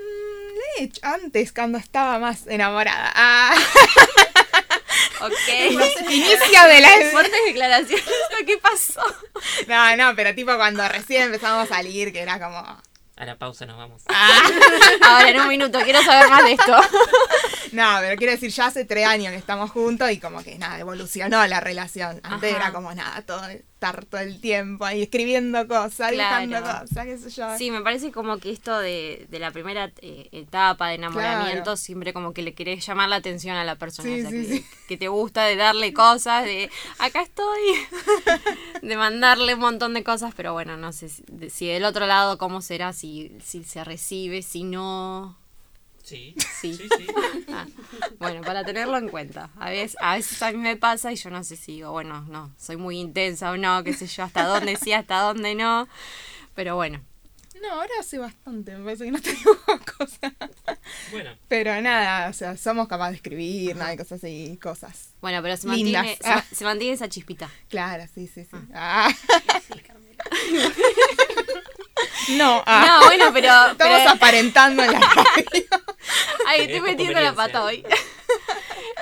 le 0.80 0.82
he 0.82 0.86
hecho 0.86 1.00
antes, 1.04 1.52
cuando 1.54 1.78
estaba 1.80 2.20
más 2.20 2.46
enamorada. 2.48 3.12
Ah. 3.16 3.56
Ok. 5.22 5.50
Inicio 6.10 6.64
de 6.68 6.82
la... 6.82 6.90
Fuertes 7.12 7.40
declaraciones. 7.46 8.06
¿Qué 8.46 8.58
pasó? 8.58 9.02
No, 9.68 9.96
no, 9.96 10.16
pero 10.16 10.34
tipo 10.36 10.56
cuando 10.56 10.88
recién 10.88 11.24
empezamos 11.24 11.70
a 11.70 11.76
salir, 11.76 12.12
que 12.12 12.22
era 12.22 12.40
como... 12.40 12.60
A 12.60 13.26
la 13.26 13.36
pausa 13.36 13.66
nos 13.66 13.78
vamos. 13.78 14.04
Ahora, 15.02 15.30
en 15.30 15.42
un 15.42 15.48
minuto, 15.48 15.80
quiero 15.84 16.04
saber 16.04 16.30
más 16.30 16.44
de 16.44 16.52
esto. 16.52 16.78
No, 17.72 17.98
pero 18.00 18.16
quiero 18.18 18.32
decir, 18.34 18.50
ya 18.52 18.68
hace 18.68 18.86
tres 18.86 19.06
años 19.08 19.32
que 19.32 19.38
estamos 19.38 19.72
juntos 19.72 20.10
y 20.12 20.20
como 20.20 20.44
que 20.44 20.58
nada, 20.58 20.80
evolucionó 20.80 21.46
la 21.48 21.60
relación. 21.60 22.20
Antes 22.24 22.52
Ajá. 22.54 22.64
era 22.64 22.74
como 22.74 22.94
nada, 22.94 23.22
todo 23.24 23.42
estar 23.48 24.06
todo 24.06 24.22
el 24.22 24.42
tiempo 24.42 24.86
ahí 24.86 25.04
escribiendo 25.04 25.68
cosas, 25.68 26.10
dibujando 26.12 26.58
Claro. 26.58 26.80
cosas, 26.88 27.06
qué 27.06 27.18
sé 27.20 27.30
yo. 27.30 27.58
Sí, 27.60 27.70
me 27.70 27.82
parece 27.82 28.12
como 28.12 28.40
que 28.40 28.50
esto 28.52 28.78
de, 28.80 29.28
de 29.30 29.38
la 29.40 29.52
primera 29.52 29.92
eh, 30.02 30.30
etapa 30.32 30.88
de 30.90 30.96
enamoramiento 30.96 31.64
Claro. 31.64 31.78
siempre 31.78 32.12
como 32.12 32.34
que 32.34 32.42
le 32.42 32.56
querés 32.56 32.84
llamar 32.86 33.08
la 33.10 33.18
atención 33.18 33.56
a 33.56 33.64
la 33.64 33.76
persona. 33.76 34.10
Sí, 34.10 34.20
o 34.20 34.22
sea, 34.22 34.32
sí, 34.32 34.48
que, 34.48 34.54
sí. 34.58 34.66
que 34.88 34.98
te 34.98 35.08
gusta 35.10 35.44
de 35.46 35.56
darle 35.58 35.94
cosas, 35.94 36.44
de 36.46 36.72
acá 36.98 37.22
estoy, 37.22 37.62
de 38.82 38.98
mandarle 38.98 39.54
un 39.54 39.60
montón 39.60 39.94
de 39.94 40.04
cosas, 40.04 40.34
pero 40.36 40.54
bueno, 40.54 40.76
no 40.78 40.92
sé 40.92 41.10
si, 41.10 41.24
si 41.52 41.68
del 41.68 41.86
otro 41.86 42.08
lado 42.08 42.38
cómo 42.38 42.62
será, 42.62 42.94
si, 42.94 43.32
si 43.44 43.64
se 43.64 43.84
recibe, 43.84 44.42
si 44.42 44.64
no... 44.64 45.38
Sí. 46.08 46.34
Sí. 46.62 46.74
Sí, 46.76 46.88
sí. 46.98 47.08
Ah, 47.50 47.66
bueno, 48.20 48.42
para 48.42 48.64
tenerlo 48.64 48.98
en 48.98 49.10
cuenta. 49.10 49.50
A 49.58 49.70
veces, 49.70 49.98
a 50.00 50.16
veces 50.16 50.42
a 50.44 50.52
mí 50.52 50.58
me 50.58 50.76
pasa 50.78 51.12
y 51.12 51.16
yo 51.16 51.30
no 51.30 51.44
sé 51.44 51.56
si 51.58 51.74
digo, 51.74 51.92
bueno, 51.92 52.22
no, 52.30 52.54
soy 52.58 52.78
muy 52.78 53.00
intensa 53.00 53.52
o 53.52 53.58
no, 53.58 53.84
qué 53.84 53.94
sé 53.94 54.06
yo, 54.08 54.24
hasta 54.24 54.44
dónde 54.46 54.76
sí, 54.76 54.94
hasta 54.94 55.20
dónde 55.22 55.56
no. 55.56 55.88
Pero 56.56 56.76
bueno, 56.76 57.02
No, 57.62 57.72
ahora 57.74 57.90
hace 58.00 58.20
bastante, 58.20 58.76
me 58.78 58.84
parece 58.86 59.06
que 59.06 59.12
no 59.12 59.22
tengo 59.22 59.52
cosas. 59.98 60.34
Bueno, 61.12 61.32
Pero 61.48 61.82
nada, 61.82 62.30
o 62.30 62.34
sea, 62.34 62.56
somos 62.58 62.88
capaces 62.88 63.14
de 63.14 63.16
escribir, 63.18 63.76
nada, 63.76 63.94
y 63.94 63.98
cosas 63.98 64.24
así, 64.24 64.58
cosas. 64.62 65.10
bueno, 65.22 65.42
pero 65.42 65.58
se 65.58 65.68
Lindas. 65.68 66.06
mantiene, 66.06 66.18
se, 66.22 66.30
Ah. 66.30 66.46
se 66.54 66.64
mantiene 66.66 66.94
esa 66.94 67.10
chispita. 67.10 67.50
Claro, 67.70 68.06
sí, 68.14 68.28
sí, 68.28 68.44
sí. 68.46 68.58
Ah. 68.74 69.10
No, 72.30 72.64
ah. 72.66 72.86
No, 73.02 73.06
bueno, 73.08 73.32
pero... 73.34 73.48
Estamos 73.72 73.78
pero- 73.78 74.10
aparentando 74.10 74.84
en 74.84 74.92
la 74.92 75.00
radio. 75.00 75.66
Ay, 76.48 76.62
estoy 76.62 76.82
metiendo 76.82 77.20
la 77.20 77.34
pata 77.34 77.64
hoy. 77.64 77.84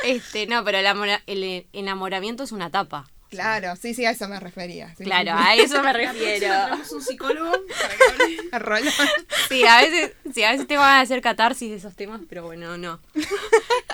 Este, 0.04 0.46
no, 0.46 0.64
pero 0.64 0.78
el, 0.78 1.22
el 1.26 1.68
enamoramiento 1.74 2.44
es 2.44 2.52
una 2.52 2.68
etapa. 2.68 3.10
Claro, 3.32 3.76
sí, 3.76 3.96
sí, 3.96 4.06
a 4.06 4.12
eso 4.12 4.28
me 4.28 4.40
refería. 4.40 4.94
sí, 4.96 5.04
Claro, 5.04 5.32
a 5.36 5.56
eso 5.56 5.82
me 5.82 5.92
refiero. 5.92 6.40
tenemos 6.68 6.92
un 6.92 7.02
psicólogo 7.02 7.52
para 7.52 7.96
que 7.96 8.04
hable. 8.24 8.38
A 8.52 8.60
Rolón. 8.60 8.94
Sí, 9.50 9.66
a 9.66 9.82
veces, 9.82 10.12
sí, 10.34 10.44
a 10.44 10.52
veces 10.52 10.68
tengo 10.68 10.84
ganas 10.84 11.10
de 11.10 11.14
hacer 11.16 11.24
catarsis 11.24 11.70
de 11.72 11.78
esos 11.78 11.96
temas, 11.96 12.22
pero 12.30 12.44
bueno, 12.44 12.78
no. 12.78 13.00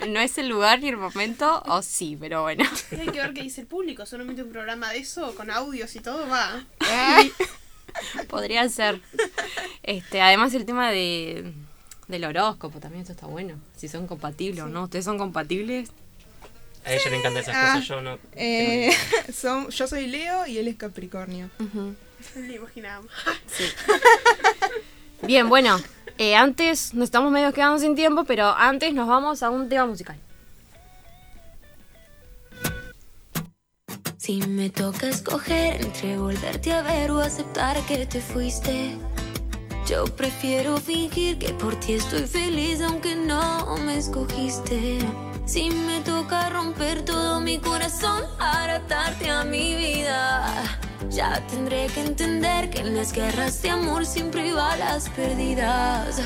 No 0.08 0.20
es 0.20 0.38
el 0.38 0.50
lugar 0.50 0.82
ni 0.82 0.90
el 0.90 0.98
momento, 0.98 1.64
o 1.66 1.82
sí, 1.82 2.18
pero 2.20 2.42
bueno. 2.42 2.66
Hay 2.92 3.08
que 3.08 3.22
ver 3.22 3.34
qué 3.34 3.44
dice 3.44 3.62
el 3.62 3.68
público. 3.68 4.06
Solamente 4.06 4.44
un 4.44 4.52
programa 4.52 4.92
de 4.92 5.00
eso, 5.00 5.34
con 5.36 5.50
audios 5.50 5.96
y 5.96 6.02
todo, 6.02 6.28
va. 6.28 6.66
Podría 8.32 8.68
ser. 8.70 9.00
Este, 9.84 10.22
además 10.22 10.54
el 10.54 10.66
tema 10.66 10.92
de 10.92 11.54
del 12.08 12.24
horóscopo 12.26 12.80
también 12.80 13.02
esto 13.02 13.14
está 13.14 13.26
bueno. 13.26 13.56
Si 13.76 13.88
son 13.88 14.06
compatibles 14.06 14.64
o 14.64 14.68
no. 14.68 14.84
¿Ustedes 14.84 15.06
son 15.06 15.18
compatibles? 15.18 15.90
a 16.86 16.94
ella 16.94 17.10
le 17.10 17.18
encantan 17.18 17.42
esas 17.44 17.56
Ah, 17.58 17.72
cosas, 17.74 17.88
yo 17.88 18.02
no. 18.02 18.18
Eh, 18.36 18.92
son, 19.34 19.70
yo 19.70 19.88
soy 19.88 20.06
Leo 20.08 20.46
y 20.46 20.58
él 20.60 20.68
es 20.68 20.76
Capricornio. 20.76 21.50
Ujú. 21.60 21.96
Lo 22.36 22.54
imaginábamos. 22.54 23.12
Sí. 23.48 23.64
Bien, 25.24 25.50
bueno. 25.50 25.80
eh, 26.20 26.36
antes 26.36 26.94
nos 26.94 27.06
estamos 27.06 27.32
medio 27.32 27.52
quedando 27.54 27.80
sin 27.80 27.96
tiempo, 27.96 28.24
pero 28.24 28.48
antes 28.56 28.94
nos 28.94 29.08
vamos 29.08 29.42
a 29.44 29.50
un 29.50 29.68
tema 29.68 29.86
musical. 29.88 30.18
Si 34.32 34.40
me 34.48 34.70
toca 34.70 35.10
escoger 35.10 35.82
entre 35.82 36.18
volverte 36.18 36.72
a 36.72 36.82
ver 36.82 37.12
o 37.12 37.20
aceptar 37.20 37.78
que 37.86 38.06
te 38.06 38.22
fuiste, 38.22 38.98
yo 39.86 40.06
prefiero 40.06 40.78
fingir 40.78 41.38
que 41.38 41.50
por 41.50 41.76
ti 41.82 41.96
estoy 41.96 42.26
feliz 42.26 42.80
aunque 42.80 43.14
no 43.14 43.76
me 43.86 43.98
escogiste. 43.98 45.00
Si 45.46 45.70
me 45.70 46.00
toca 46.00 46.50
romper 46.50 47.04
todo 47.04 47.42
mi 47.42 47.60
corazón 47.60 48.24
para 48.40 48.78
atarte 48.78 49.30
a 49.30 49.44
mi 49.44 49.76
vida, 49.76 50.80
ya 51.10 51.46
tendré 51.48 51.88
que 51.88 52.00
entender 52.00 52.70
que 52.70 52.80
en 52.80 52.96
las 52.96 53.12
guerras 53.12 53.62
de 53.62 53.72
amor 53.72 54.06
siempre 54.06 54.44
hay 54.44 54.52
balas 54.54 55.10
perdidas. 55.10 56.22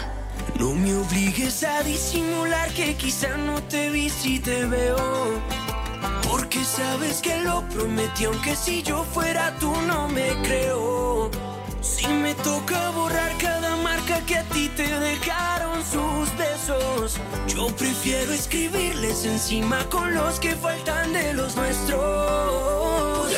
No 0.59 0.75
me 0.75 0.93
obligues 0.93 1.63
a 1.63 1.81
disimular 1.81 2.71
que 2.73 2.93
quizá 2.93 3.35
no 3.35 3.63
te 3.63 3.89
vi 3.89 4.11
si 4.11 4.39
te 4.39 4.63
veo. 4.67 5.64
Porque 6.29 6.63
sabes 6.63 7.21
que 7.21 7.39
lo 7.41 7.61
prometí, 7.69 8.25
aunque 8.25 8.55
si 8.55 8.83
yo 8.83 9.03
fuera 9.03 9.55
tú 9.59 9.73
no 9.87 10.07
me 10.07 10.29
creo. 10.43 11.29
Si 11.81 12.07
me 12.07 12.33
toca 12.35 12.89
borrar 12.89 13.37
cada 13.37 13.75
marca 13.77 14.19
que 14.25 14.37
a 14.37 14.43
ti 14.45 14.69
te 14.75 14.87
dejaron 14.99 15.83
sus 15.83 16.35
besos, 16.37 17.19
yo 17.47 17.67
prefiero 17.75 18.33
escribirles 18.33 19.25
encima 19.25 19.87
con 19.89 20.13
los 20.13 20.39
que 20.39 20.55
faltan 20.55 21.13
de 21.13 21.33
los 21.33 21.55
nuestros. 21.55 23.31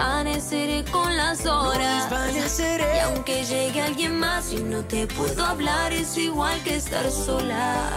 Desvaneceré 0.00 0.84
con 0.90 1.14
las 1.14 1.44
horas. 1.44 2.08
desvaneceré. 2.08 2.96
Y 2.96 3.00
aunque 3.00 3.44
llegue 3.44 3.82
alguien 3.82 4.18
más 4.18 4.50
y 4.52 4.62
no 4.62 4.82
te 4.82 5.06
puedo 5.06 5.44
hablar, 5.44 5.92
es 5.92 6.16
igual 6.16 6.58
que 6.62 6.76
estar 6.76 7.10
sola. 7.10 7.90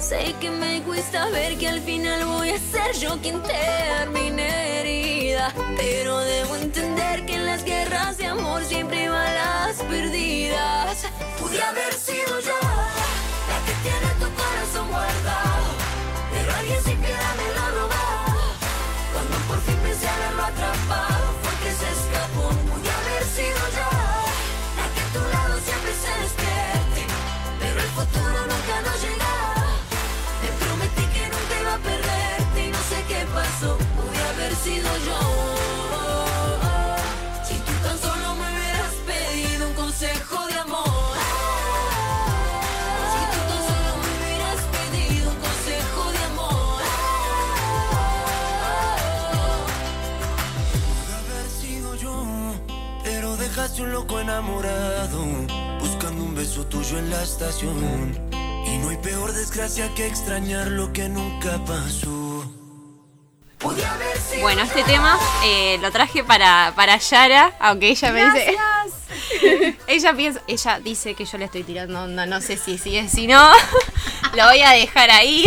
Sé 0.00 0.34
que 0.40 0.50
me 0.50 0.82
cuesta 0.82 1.28
ver 1.30 1.56
que 1.56 1.68
al 1.68 1.80
final 1.80 2.24
voy 2.26 2.50
a 2.50 2.58
ser 2.58 2.96
yo 2.98 3.16
quien 3.22 3.40
termine 3.42 4.80
herida. 4.80 5.52
Pero 5.76 6.18
debo 6.18 6.56
entender 6.56 7.24
que 7.26 7.36
en 7.36 7.46
las 7.46 7.64
guerras 7.64 8.18
de 8.18 8.26
amor 8.26 8.64
siempre 8.64 9.02
hay 9.02 9.08
balas 9.08 9.76
perdidas. 9.88 11.06
Pude 11.38 11.62
haber 11.62 11.94
sido 11.94 12.40
yo 12.40 12.75
Si 34.66 34.72
tú 37.54 37.72
tan 37.84 37.96
solo 38.00 38.34
me 38.34 38.46
hubieras 38.52 38.94
pedido 39.06 39.68
un 39.68 39.74
consejo 39.74 40.46
de 40.48 40.54
amor. 40.58 41.16
Si 43.12 43.20
tú 43.32 43.38
tan 43.46 43.62
solo 43.70 43.90
me 44.02 44.08
hubieras 44.16 44.60
pedido 44.74 45.26
un 45.30 45.36
consejo 45.36 46.02
de 46.10 46.18
amor. 46.32 46.82
Pude 50.82 51.14
haber 51.14 51.48
sido 51.48 51.94
yo, 51.94 52.16
pero 53.04 53.36
dejaste 53.36 53.82
un 53.82 53.92
loco 53.92 54.18
enamorado, 54.18 55.24
buscando 55.78 56.24
un 56.24 56.34
beso 56.34 56.66
tuyo 56.66 56.98
en 56.98 57.10
la 57.10 57.22
estación. 57.22 58.18
Y 58.66 58.78
no 58.78 58.88
hay 58.88 58.96
peor 58.96 59.32
desgracia 59.32 59.94
que 59.94 60.08
extrañar 60.08 60.66
lo 60.66 60.92
que 60.92 61.08
nunca 61.08 61.64
pasó. 61.64 62.25
Bueno, 64.40 64.62
este 64.62 64.84
tema 64.84 65.18
eh, 65.44 65.78
lo 65.80 65.90
traje 65.90 66.22
para, 66.22 66.72
para 66.76 66.98
Yara, 66.98 67.52
aunque 67.58 67.88
ella 67.88 68.12
me 68.12 68.24
dice. 68.24 68.56
ella 69.86 70.12
piensa, 70.14 70.40
ella 70.46 70.80
dice 70.80 71.14
que 71.14 71.24
yo 71.24 71.38
le 71.38 71.46
estoy 71.46 71.62
tirando 71.62 72.02
onda, 72.02 72.26
no 72.26 72.40
sé 72.40 72.56
si 72.56 72.78
sí, 72.78 73.08
si 73.08 73.26
no, 73.26 73.50
lo 74.36 74.44
voy 74.44 74.60
a 74.60 74.70
dejar 74.70 75.10
ahí. 75.10 75.44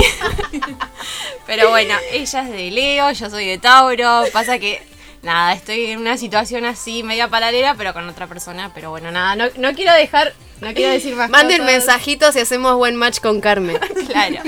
Pero 1.47 1.69
bueno, 1.69 1.95
ella 2.11 2.41
es 2.41 2.49
de 2.51 2.71
Leo, 2.71 3.11
yo 3.11 3.29
soy 3.29 3.45
de 3.45 3.57
Tauro, 3.57 4.23
pasa 4.33 4.59
que 4.59 4.81
nada, 5.21 5.53
estoy 5.53 5.85
en 5.87 5.99
una 5.99 6.17
situación 6.17 6.65
así 6.65 7.03
media 7.03 7.27
paralela, 7.27 7.75
pero 7.75 7.93
con 7.93 8.07
otra 8.07 8.27
persona. 8.27 8.71
Pero 8.75 8.91
bueno, 8.91 9.11
nada, 9.11 9.35
no, 9.35 9.45
no 9.57 9.73
quiero 9.73 9.93
dejar, 9.93 10.33
no 10.61 10.73
quiero 10.73 10.91
decir 10.91 11.15
más 11.15 11.29
Manden 11.29 11.65
mensajitos 11.65 12.35
y 12.35 12.39
hacemos 12.39 12.75
buen 12.75 12.95
match 12.95 13.19
con 13.19 13.41
Carmen. 13.41 13.79
Claro. 14.07 14.41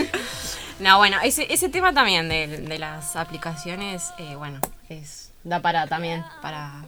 No, 0.82 0.98
bueno, 0.98 1.18
ese, 1.24 1.46
ese 1.54 1.70
tema 1.70 1.94
también 1.94 2.28
de, 2.28 2.48
de 2.48 2.80
las 2.80 3.16
aplicaciones, 3.16 4.12
eh, 4.18 4.36
bueno, 4.36 4.60
es 4.90 5.32
da 5.44 5.62
para 5.62 5.88
también, 5.88 6.24
para, 6.42 6.84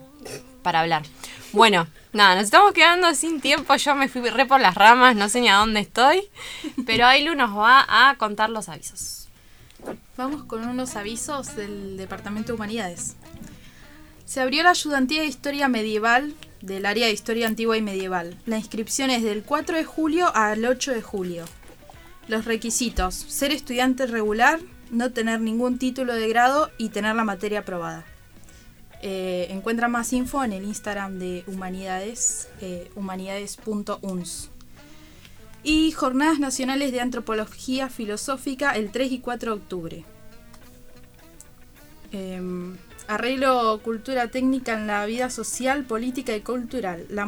para 0.62 0.82
hablar. 0.82 1.04
Bueno, 1.52 1.88
nada, 2.12 2.36
nos 2.36 2.46
estamos 2.46 2.74
quedando 2.74 3.14
sin 3.16 3.42
tiempo. 3.42 3.76
Yo 3.76 3.96
me 3.96 4.10
fui 4.10 4.28
re 4.30 4.46
por 4.46 4.60
las 4.60 4.76
ramas, 4.76 5.16
no 5.16 5.30
sé 5.30 5.42
ni 5.42 5.50
a 5.50 5.58
dónde 5.58 5.80
estoy. 5.80 6.24
Pero 6.86 7.06
Ailu 7.06 7.36
nos 7.36 7.56
va 7.58 7.86
a 7.88 8.16
contar 8.18 8.50
los 8.50 8.70
avisos. 8.70 9.28
Vamos 10.18 10.44
con 10.44 10.68
unos 10.68 10.96
avisos 10.96 11.56
del 11.56 11.98
Departamento 11.98 12.48
de 12.48 12.54
Humanidades. 12.54 13.16
Se 14.26 14.42
abrió 14.42 14.64
la 14.64 14.72
ayudantía 14.72 15.22
de 15.22 15.28
Historia 15.28 15.68
Medieval 15.68 16.34
del 16.62 16.86
área 16.86 17.08
de 17.08 17.14
Historia 17.14 17.46
Antigua 17.48 17.78
y 17.78 17.82
Medieval. 17.82 18.38
La 18.46 18.58
inscripción 18.58 19.10
es 19.10 19.22
del 19.22 19.44
4 19.44 19.78
de 19.78 19.84
julio 19.84 20.34
al 20.34 20.64
8 20.66 20.94
de 20.94 21.02
julio. 21.02 21.46
Los 22.28 22.46
requisitos: 22.46 23.16
ser 23.16 23.52
estudiante 23.52 24.08
regular, 24.08 24.60
no 24.92 25.12
tener 25.12 25.42
ningún 25.42 25.78
título 25.78 26.14
de 26.14 26.28
grado 26.30 26.72
y 26.78 26.90
tener 26.90 27.16
la 27.16 27.24
materia 27.24 27.60
aprobada. 27.60 28.06
Eh, 29.06 29.48
encuentra 29.50 29.90
más 29.90 30.14
info 30.14 30.46
en 30.46 30.54
el 30.54 30.64
Instagram 30.64 31.20
de 31.20 31.44
Humanidades, 31.48 32.48
eh, 32.62 32.90
humanidades.uns. 32.96 34.50
Y 35.62 35.92
Jornadas 35.92 36.40
Nacionales 36.40 36.94
de 36.94 37.02
Antropología 37.02 37.90
Filosófica 37.90 38.72
el 38.72 38.92
3 38.92 39.12
y 39.12 39.20
4 39.20 39.52
de 39.52 39.62
octubre. 39.62 40.06
Em, 42.14 42.78
arreglo 43.08 43.82
cultura 43.84 44.30
técnica 44.30 44.74
en 44.74 44.88
la 44.88 45.06
vida 45.06 45.30
social, 45.30 45.84
política 45.84 46.34
y 46.36 46.42
cultural. 46.42 47.06
La, 47.10 47.28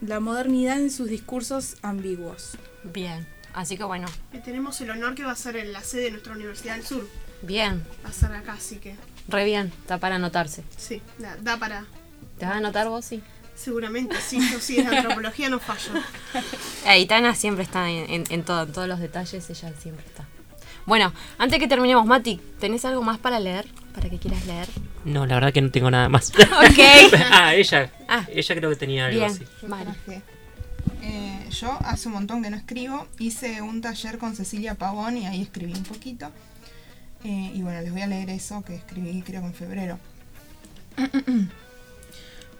la 0.00 0.18
modernidad 0.18 0.80
en 0.80 0.90
sus 0.90 1.08
discursos 1.08 1.76
ambiguos. 1.82 2.56
Bien, 2.92 3.26
así 3.54 3.76
que 3.76 3.84
bueno, 3.84 4.06
Y 4.32 4.38
tenemos 4.38 4.80
el 4.80 4.90
honor 4.90 5.14
que 5.14 5.24
va 5.24 5.32
a 5.32 5.36
ser 5.36 5.56
en 5.56 5.72
la 5.72 5.80
sede 5.82 6.02
de 6.04 6.10
nuestra 6.12 6.32
Universidad 6.34 6.76
del 6.76 6.84
Sur. 6.84 7.08
bien, 7.42 7.84
Va 8.04 8.10
a 8.10 8.12
ser 8.12 8.32
acá, 8.32 8.52
así 8.54 8.76
que 8.76 8.96
re 9.28 9.44
bien, 9.44 9.72
está 9.82 9.98
para 9.98 10.16
anotarse. 10.16 10.62
sí, 10.76 11.00
da, 11.18 11.36
da 11.36 11.56
para. 11.56 11.84
¿Te 12.38 12.46
vas 12.46 12.54
a 12.54 12.58
anotar 12.58 12.88
vos? 12.88 13.04
Sí. 13.04 13.22
Seguramente, 13.56 14.16
sí, 14.20 14.38
yo 14.52 14.58
sí, 14.58 14.78
en 14.80 14.88
antropología 14.94 15.48
no 15.48 15.60
fallo. 15.60 15.92
Aitana 16.86 17.34
siempre 17.34 17.62
está 17.64 17.88
en, 17.88 18.10
en- 18.10 18.24
en 18.30 18.42
todo, 18.42 18.64
en 18.64 18.72
todos 18.72 18.88
los 18.88 18.98
detalles, 18.98 19.48
ella 19.48 19.72
siempre 19.80 20.04
está. 20.06 20.24
Bueno, 20.86 21.14
antes 21.38 21.58
que 21.60 21.68
terminemos, 21.68 22.04
Mati, 22.04 22.40
¿tenés 22.60 22.84
algo 22.84 23.02
más 23.02 23.16
para 23.18 23.40
leer? 23.40 23.66
¿Para 23.94 24.10
que 24.10 24.18
quieras 24.18 24.44
leer? 24.46 24.66
No, 25.04 25.24
la 25.24 25.36
verdad 25.36 25.52
que 25.52 25.62
no 25.62 25.70
tengo 25.70 25.90
nada 25.90 26.08
más. 26.10 26.30
Ok. 26.30 26.78
ah, 27.30 27.54
ella. 27.54 27.90
Ah. 28.08 28.26
Ella 28.28 28.54
creo 28.56 28.68
que 28.70 28.76
tenía 28.76 29.06
algo 29.06 29.18
Bien, 29.20 29.30
así. 29.30 29.44
Vale. 29.62 29.94
Eh, 31.14 31.48
yo 31.50 31.78
hace 31.84 32.08
un 32.08 32.14
montón 32.14 32.42
que 32.42 32.50
no 32.50 32.56
escribo. 32.56 33.06
Hice 33.20 33.62
un 33.62 33.80
taller 33.80 34.18
con 34.18 34.34
Cecilia 34.34 34.74
Pavón 34.74 35.16
y 35.16 35.26
ahí 35.26 35.42
escribí 35.42 35.72
un 35.72 35.84
poquito. 35.84 36.28
Eh, 37.22 37.52
y 37.54 37.62
bueno, 37.62 37.80
les 37.82 37.92
voy 37.92 38.02
a 38.02 38.08
leer 38.08 38.30
eso 38.30 38.64
que 38.64 38.74
escribí 38.74 39.22
creo 39.22 39.42
que 39.42 39.46
en 39.46 39.54
febrero. 39.54 39.98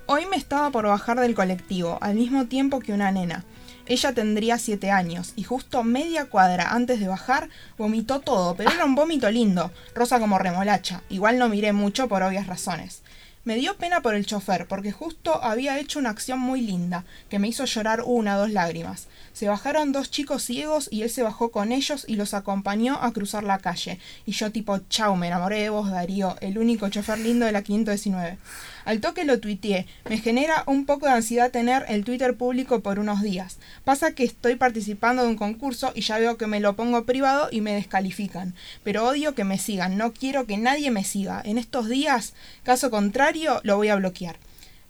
Hoy 0.06 0.26
me 0.26 0.36
estaba 0.36 0.70
por 0.70 0.86
bajar 0.86 1.18
del 1.18 1.34
colectivo, 1.34 1.98
al 2.00 2.14
mismo 2.14 2.46
tiempo 2.46 2.78
que 2.78 2.92
una 2.92 3.10
nena. 3.10 3.44
Ella 3.86 4.12
tendría 4.12 4.56
siete 4.58 4.92
años 4.92 5.32
y 5.34 5.42
justo 5.42 5.82
media 5.82 6.26
cuadra 6.26 6.70
antes 6.70 7.00
de 7.00 7.08
bajar 7.08 7.48
vomitó 7.76 8.20
todo, 8.20 8.54
pero 8.54 8.70
era 8.70 8.84
un 8.84 8.94
vómito 8.94 9.30
lindo, 9.32 9.72
rosa 9.96 10.20
como 10.20 10.38
remolacha. 10.38 11.02
Igual 11.08 11.38
no 11.38 11.48
miré 11.48 11.72
mucho 11.72 12.06
por 12.06 12.22
obvias 12.22 12.46
razones. 12.46 13.02
Me 13.44 13.56
dio 13.56 13.76
pena 13.76 14.00
por 14.00 14.14
el 14.14 14.24
chofer, 14.24 14.66
porque 14.66 14.90
justo 14.90 15.44
había 15.44 15.78
hecho 15.78 15.98
una 15.98 16.08
acción 16.08 16.38
muy 16.38 16.62
linda, 16.62 17.04
que 17.28 17.38
me 17.38 17.46
hizo 17.46 17.66
llorar 17.66 18.02
una 18.02 18.36
o 18.36 18.40
dos 18.40 18.50
lágrimas. 18.50 19.06
Se 19.34 19.48
bajaron 19.48 19.92
dos 19.92 20.10
chicos 20.10 20.42
ciegos 20.42 20.88
y 20.90 21.02
él 21.02 21.10
se 21.10 21.22
bajó 21.22 21.50
con 21.50 21.70
ellos 21.70 22.06
y 22.08 22.16
los 22.16 22.32
acompañó 22.32 22.94
a 23.02 23.12
cruzar 23.12 23.44
la 23.44 23.58
calle. 23.58 23.98
Y 24.24 24.32
yo 24.32 24.50
tipo, 24.50 24.78
chau, 24.88 25.14
me 25.16 25.26
enamoré 25.26 25.60
de 25.60 25.68
vos, 25.68 25.90
Darío, 25.90 26.36
el 26.40 26.56
único 26.56 26.88
chofer 26.88 27.18
lindo 27.18 27.44
de 27.44 27.52
la 27.52 27.60
519. 27.60 28.38
Al 28.84 29.00
toque 29.00 29.24
lo 29.24 29.40
tuiteé. 29.40 29.86
Me 30.08 30.18
genera 30.18 30.64
un 30.66 30.84
poco 30.84 31.06
de 31.06 31.12
ansiedad 31.12 31.50
tener 31.50 31.84
el 31.88 32.04
Twitter 32.04 32.36
público 32.36 32.80
por 32.80 32.98
unos 32.98 33.22
días. 33.22 33.58
Pasa 33.84 34.12
que 34.12 34.24
estoy 34.24 34.56
participando 34.56 35.22
de 35.22 35.28
un 35.28 35.36
concurso 35.36 35.92
y 35.94 36.02
ya 36.02 36.18
veo 36.18 36.36
que 36.36 36.46
me 36.46 36.60
lo 36.60 36.76
pongo 36.76 37.04
privado 37.04 37.48
y 37.50 37.60
me 37.60 37.74
descalifican. 37.74 38.54
Pero 38.82 39.06
odio 39.06 39.34
que 39.34 39.44
me 39.44 39.58
sigan, 39.58 39.96
no 39.96 40.12
quiero 40.12 40.46
que 40.46 40.58
nadie 40.58 40.90
me 40.90 41.04
siga. 41.04 41.40
En 41.44 41.58
estos 41.58 41.88
días, 41.88 42.34
caso 42.62 42.90
contrario, 42.90 43.60
lo 43.64 43.76
voy 43.76 43.88
a 43.88 43.96
bloquear. 43.96 44.36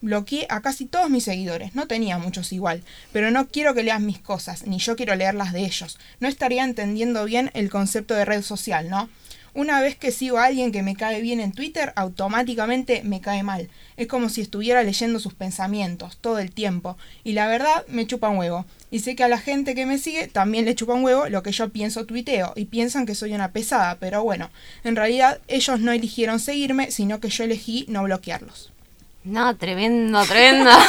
Bloqueé 0.00 0.46
a 0.50 0.60
casi 0.60 0.84
todos 0.84 1.08
mis 1.08 1.24
seguidores, 1.24 1.74
no 1.74 1.86
tenía 1.86 2.18
muchos 2.18 2.52
igual, 2.52 2.82
pero 3.10 3.30
no 3.30 3.48
quiero 3.48 3.72
que 3.72 3.82
lean 3.82 4.04
mis 4.04 4.18
cosas, 4.18 4.66
ni 4.66 4.78
yo 4.78 4.96
quiero 4.96 5.14
leer 5.14 5.34
las 5.34 5.54
de 5.54 5.64
ellos. 5.64 5.98
No 6.20 6.28
estaría 6.28 6.62
entendiendo 6.62 7.24
bien 7.24 7.50
el 7.54 7.70
concepto 7.70 8.12
de 8.12 8.26
red 8.26 8.42
social, 8.42 8.90
¿no? 8.90 9.08
Una 9.54 9.80
vez 9.80 9.96
que 9.96 10.10
sigo 10.10 10.38
a 10.38 10.46
alguien 10.46 10.72
que 10.72 10.82
me 10.82 10.96
cae 10.96 11.20
bien 11.20 11.40
en 11.40 11.52
Twitter, 11.52 11.92
automáticamente 11.96 13.02
me 13.04 13.20
cae 13.20 13.42
mal. 13.42 13.70
Es 13.96 14.08
como 14.08 14.28
si 14.28 14.40
estuviera 14.40 14.82
leyendo 14.82 15.20
sus 15.20 15.34
pensamientos 15.34 16.16
todo 16.20 16.38
el 16.38 16.50
tiempo. 16.50 16.96
Y 17.22 17.32
la 17.32 17.46
verdad 17.46 17.84
me 17.88 18.06
chupa 18.06 18.28
un 18.28 18.38
huevo. 18.38 18.66
Y 18.90 19.00
sé 19.00 19.16
que 19.16 19.24
a 19.24 19.28
la 19.28 19.38
gente 19.38 19.74
que 19.74 19.86
me 19.86 19.98
sigue 19.98 20.28
también 20.28 20.64
le 20.64 20.74
chupa 20.74 20.94
un 20.94 21.04
huevo 21.04 21.28
lo 21.28 21.42
que 21.42 21.52
yo 21.52 21.68
pienso 21.70 22.04
tuiteo. 22.04 22.52
Y 22.56 22.66
piensan 22.66 23.06
que 23.06 23.14
soy 23.14 23.32
una 23.32 23.52
pesada. 23.52 23.96
Pero 24.00 24.22
bueno, 24.24 24.50
en 24.82 24.96
realidad 24.96 25.40
ellos 25.48 25.80
no 25.80 25.92
eligieron 25.92 26.40
seguirme, 26.40 26.90
sino 26.90 27.20
que 27.20 27.28
yo 27.28 27.44
elegí 27.44 27.86
no 27.88 28.02
bloquearlos. 28.02 28.72
No, 29.22 29.56
tremendo, 29.56 30.24
tremendo. 30.24 30.70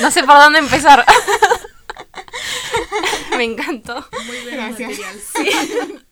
No 0.00 0.10
sé 0.10 0.22
por 0.24 0.36
dónde 0.36 0.58
empezar. 0.58 1.04
Me 3.36 3.44
encantó. 3.44 4.04
Muy 4.26 4.38
buen 4.40 4.56
Gracias. 4.56 4.98
material. 5.34 6.04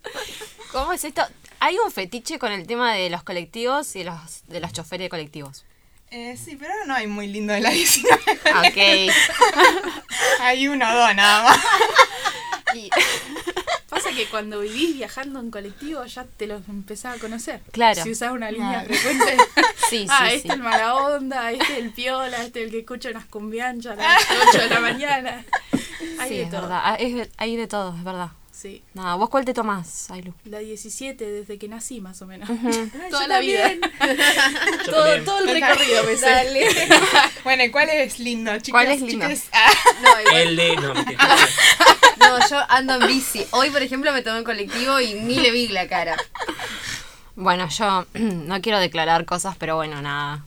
¿Cómo 0.72 0.93
es 0.93 1.05
esto? 1.05 1.22
Hay 1.67 1.79
un 1.79 1.91
fetiche 1.91 2.39
con 2.39 2.53
el 2.53 2.67
tema 2.67 2.93
de 2.93 3.09
los 3.09 3.23
colectivos 3.23 3.97
y 3.97 4.01
de 4.01 4.05
los, 4.05 4.47
de 4.49 4.61
los 4.61 4.71
choferes 4.75 5.07
de 5.07 5.09
colectivos. 5.09 5.65
Eh, 6.11 6.37
sí, 6.37 6.57
pero 6.57 6.71
ahora 6.73 6.85
no 6.85 6.95
hay 6.95 7.07
muy 7.07 7.27
lindo 7.27 7.55
de 7.55 7.61
la 7.61 7.71
19. 7.71 8.23
Ok. 8.69 9.15
hay 10.41 10.69
uno 10.69 10.87
o 10.91 10.95
dos 10.95 11.15
nada 11.15 11.43
más. 11.45 11.59
Y- 12.75 12.91
Pasa 13.89 14.11
que 14.11 14.27
cuando 14.27 14.59
vivís 14.61 14.97
viajando 14.97 15.39
en 15.41 15.51
colectivo 15.53 16.05
ya 16.05 16.25
te 16.25 16.47
los 16.49 16.69
empezás 16.69 17.17
a 17.17 17.21
conocer. 17.21 17.61
Claro. 17.71 18.03
Si 18.03 18.11
usás 18.11 18.33
una 18.33 18.51
línea 18.51 18.85
Claro. 18.85 18.89
frecuente. 18.95 19.37
Sí, 19.89 20.07
ah, 20.11 20.27
sí, 20.29 20.35
este 20.37 20.49
sí. 20.49 20.55
el 20.55 20.61
mala 20.61 20.97
onda, 20.97 21.51
este 21.53 21.79
el 21.79 21.93
piola, 21.93 22.43
este 22.43 22.65
el 22.65 22.71
que 22.73 22.81
escucha 22.81 23.11
unas 23.11 23.25
cumbianchas 23.27 23.97
a 23.97 24.03
las 24.03 24.23
8 24.49 24.59
de 24.62 24.69
la 24.71 24.81
mañana. 24.81 25.45
Hay 26.19 26.29
sí, 26.29 26.37
de 26.37 26.43
es 26.43 26.51
todo. 26.51 26.62
verdad. 26.62 26.81
Ah, 26.83 26.97
es- 26.99 27.29
hay 27.39 27.57
de 27.57 27.67
todo, 27.69 27.97
es 27.97 28.03
verdad. 28.05 28.31
Sí. 28.65 28.83
Nada, 28.95 29.17
¿vos 29.17 29.29
cuál 29.29 29.45
te 29.45 29.53
tomás, 29.53 30.11
Ailu? 30.11 30.33
La 30.47 30.61
17 30.61 31.23
desde 31.23 31.59
que 31.59 31.69
nací 31.69 32.01
más 32.01 32.23
o 32.23 32.27
menos. 32.27 32.49
Toda 33.11 33.29
la 33.29 33.41
vida. 33.41 33.69
también. 33.69 33.81
Todo, 34.87 35.23
todo 35.23 35.39
el 35.41 35.49
recorrido 35.51 36.03
me 36.05 36.17
sé. 36.17 36.25
Dale. 36.31 36.67
Bueno, 37.45 37.62
¿y 37.65 37.71
cuál 37.71 37.91
es 37.91 38.19
lindo, 38.19 38.53
chicos? 38.61 38.81
¿Cuál 38.81 38.93
es 38.93 39.03
lindo? 39.03 39.27
Ah, 39.53 39.71
No, 40.03 40.39
El 40.39 40.57
de. 40.57 40.77
No, 40.77 40.95
no, 40.95 42.49
yo 42.49 42.59
ando 42.71 42.95
en 42.95 43.07
bici. 43.07 43.47
Hoy, 43.51 43.69
por 43.69 43.83
ejemplo, 43.83 44.15
me 44.15 44.23
tomé 44.23 44.39
en 44.39 44.45
colectivo 44.45 44.99
y 44.99 45.12
ni 45.12 45.35
le 45.35 45.51
vi 45.51 45.69
la 45.69 45.87
cara. 45.87 46.17
Bueno, 47.37 47.69
yo 47.69 48.07
no 48.15 48.62
quiero 48.62 48.79
declarar 48.79 49.27
cosas, 49.27 49.57
pero 49.59 49.77
bueno, 49.77 50.01
nada. 50.01 50.43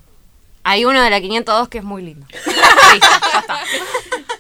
Hay 0.63 0.85
uno 0.85 1.03
de 1.03 1.11
la 1.11 1.21
502 1.21 1.69
que 1.69 1.77
es 1.77 1.83
muy 1.83 2.01
lindo. 2.01 2.25
Listo, 2.33 3.07
ya 3.31 3.39
está. 3.41 3.59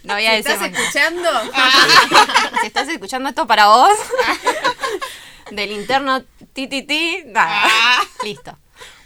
No 0.07 0.15
¿Estás 0.17 0.61
escuchando? 0.61 1.29
Si 2.61 2.67
estás 2.67 2.87
escuchando 2.87 3.29
esto 3.29 3.45
para 3.45 3.67
vos, 3.67 3.91
del 5.51 5.71
interno 5.71 6.23
ti 6.53 6.67
ti 6.67 6.81
ti, 6.83 7.23
nada. 7.27 7.69
Listo. 8.23 8.57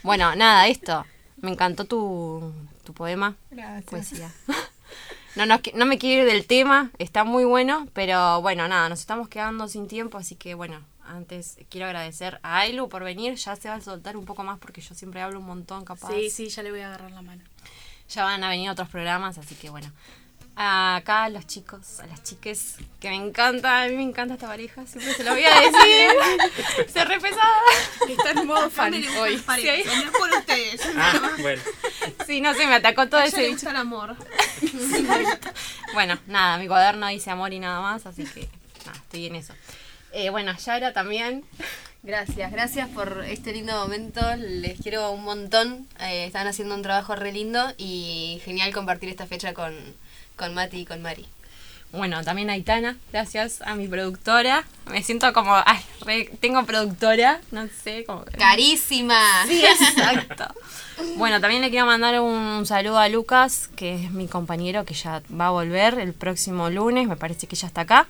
Bueno, 0.02 0.34
nada, 0.36 0.68
esto. 0.68 1.04
Me 1.38 1.50
encantó 1.50 1.84
tu, 1.84 2.52
tu 2.84 2.94
poema. 2.94 3.34
Gracias. 3.50 3.84
Poesía. 3.84 4.30
No, 5.34 5.44
no, 5.44 5.60
no 5.74 5.86
me 5.86 5.98
quiero 5.98 6.22
ir 6.22 6.30
del 6.30 6.46
tema, 6.46 6.90
está 6.98 7.24
muy 7.24 7.44
bueno, 7.44 7.88
pero 7.94 8.40
bueno, 8.42 8.68
nada, 8.68 8.88
nos 8.88 9.00
estamos 9.00 9.28
quedando 9.28 9.66
sin 9.66 9.88
tiempo, 9.88 10.18
así 10.18 10.36
que 10.36 10.54
bueno, 10.54 10.84
antes 11.06 11.56
quiero 11.70 11.86
agradecer 11.86 12.38
a 12.42 12.58
Ailu 12.58 12.88
por 12.90 13.02
venir, 13.02 13.34
ya 13.36 13.56
se 13.56 13.70
va 13.70 13.76
a 13.76 13.80
soltar 13.80 14.16
un 14.16 14.26
poco 14.26 14.44
más 14.44 14.58
porque 14.58 14.82
yo 14.82 14.94
siempre 14.94 15.22
hablo 15.22 15.40
un 15.40 15.46
montón, 15.46 15.84
capaz. 15.86 16.12
Sí, 16.12 16.28
sí, 16.28 16.48
ya 16.48 16.62
le 16.62 16.70
voy 16.70 16.80
a 16.80 16.88
agarrar 16.88 17.12
la 17.12 17.22
mano. 17.22 17.42
Ya 18.10 18.24
van 18.24 18.44
a 18.44 18.50
venir 18.50 18.68
otros 18.68 18.88
programas, 18.90 19.38
así 19.38 19.54
que 19.54 19.70
bueno. 19.70 19.90
Acá 20.54 21.24
a 21.24 21.28
los 21.30 21.46
chicos, 21.46 22.00
a 22.00 22.06
las 22.06 22.22
chiques, 22.22 22.76
que 23.00 23.08
me 23.08 23.16
encanta, 23.16 23.82
a 23.82 23.88
mí 23.88 23.96
me 23.96 24.02
encanta 24.02 24.34
esta 24.34 24.48
pareja, 24.48 24.86
siempre 24.86 25.14
se 25.14 25.24
lo 25.24 25.32
voy 25.32 25.44
a 25.44 25.60
decir. 25.60 26.88
Se 26.92 27.04
re 27.06 27.18
pesada. 27.18 27.56
Está 28.06 28.30
en 28.32 28.46
modo 28.46 28.68
fan 28.68 28.92
hoy. 28.92 29.34
es 29.34 29.42
por 29.42 30.30
ustedes. 30.30 30.82
Ah, 30.96 31.30
bueno. 31.40 31.62
Sí, 32.26 32.42
no 32.42 32.52
sé, 32.52 32.66
me 32.66 32.74
atacó 32.74 33.08
todo 33.08 33.20
A 33.20 33.24
ese 33.24 33.38
le 33.38 33.42
bicho. 33.44 33.54
gusta 33.54 33.70
el 33.70 33.76
amor. 33.76 34.16
Bueno, 35.94 36.18
nada, 36.26 36.56
mi 36.56 36.66
cuaderno 36.68 37.06
dice 37.08 37.30
amor 37.30 37.52
y 37.52 37.58
nada 37.58 37.82
más, 37.82 38.06
así 38.06 38.24
que 38.24 38.48
nada, 38.86 38.98
estoy 38.98 39.26
en 39.26 39.36
eso. 39.36 39.52
Eh, 40.12 40.30
bueno, 40.30 40.56
Yara 40.56 40.92
también, 40.94 41.44
Gracias, 42.04 42.50
gracias 42.50 42.88
por 42.88 43.24
este 43.28 43.52
lindo 43.52 43.74
momento. 43.74 44.20
Les 44.36 44.80
quiero 44.80 45.12
un 45.12 45.22
montón. 45.22 45.86
Eh, 46.00 46.24
están 46.24 46.48
haciendo 46.48 46.74
un 46.74 46.82
trabajo 46.82 47.14
re 47.14 47.30
lindo 47.30 47.72
y 47.78 48.40
genial 48.44 48.72
compartir 48.72 49.08
esta 49.08 49.28
fecha 49.28 49.54
con, 49.54 49.72
con 50.42 50.54
Mati 50.54 50.78
y 50.80 50.84
con 50.84 51.00
Mari. 51.02 51.24
Bueno, 51.92 52.24
también 52.24 52.48
a 52.50 52.54
Aitana, 52.54 52.96
gracias 53.12 53.60
a 53.62 53.74
mi 53.74 53.86
productora. 53.86 54.64
Me 54.90 55.02
siento 55.02 55.32
como, 55.34 55.54
ay, 55.54 55.78
re- 56.06 56.30
tengo 56.40 56.64
productora, 56.64 57.40
no 57.52 57.68
sé, 57.84 58.04
como... 58.06 58.24
Carísima. 58.38 59.20
Sí, 59.46 59.62
exacto. 59.64 60.46
Bueno, 61.16 61.40
también 61.40 61.62
le 61.62 61.70
quiero 61.70 61.86
mandar 61.86 62.20
un 62.20 62.64
saludo 62.64 62.98
a 62.98 63.08
Lucas, 63.08 63.68
que 63.76 63.94
es 64.04 64.10
mi 64.12 64.28
compañero 64.28 64.84
que 64.84 64.94
ya 64.94 65.20
va 65.38 65.46
a 65.46 65.50
volver 65.50 65.98
el 65.98 66.12
próximo 66.12 66.70
lunes, 66.70 67.08
me 67.08 67.16
parece 67.16 67.46
que 67.48 67.56
ya 67.56 67.66
está 67.66 67.80
acá. 67.82 68.06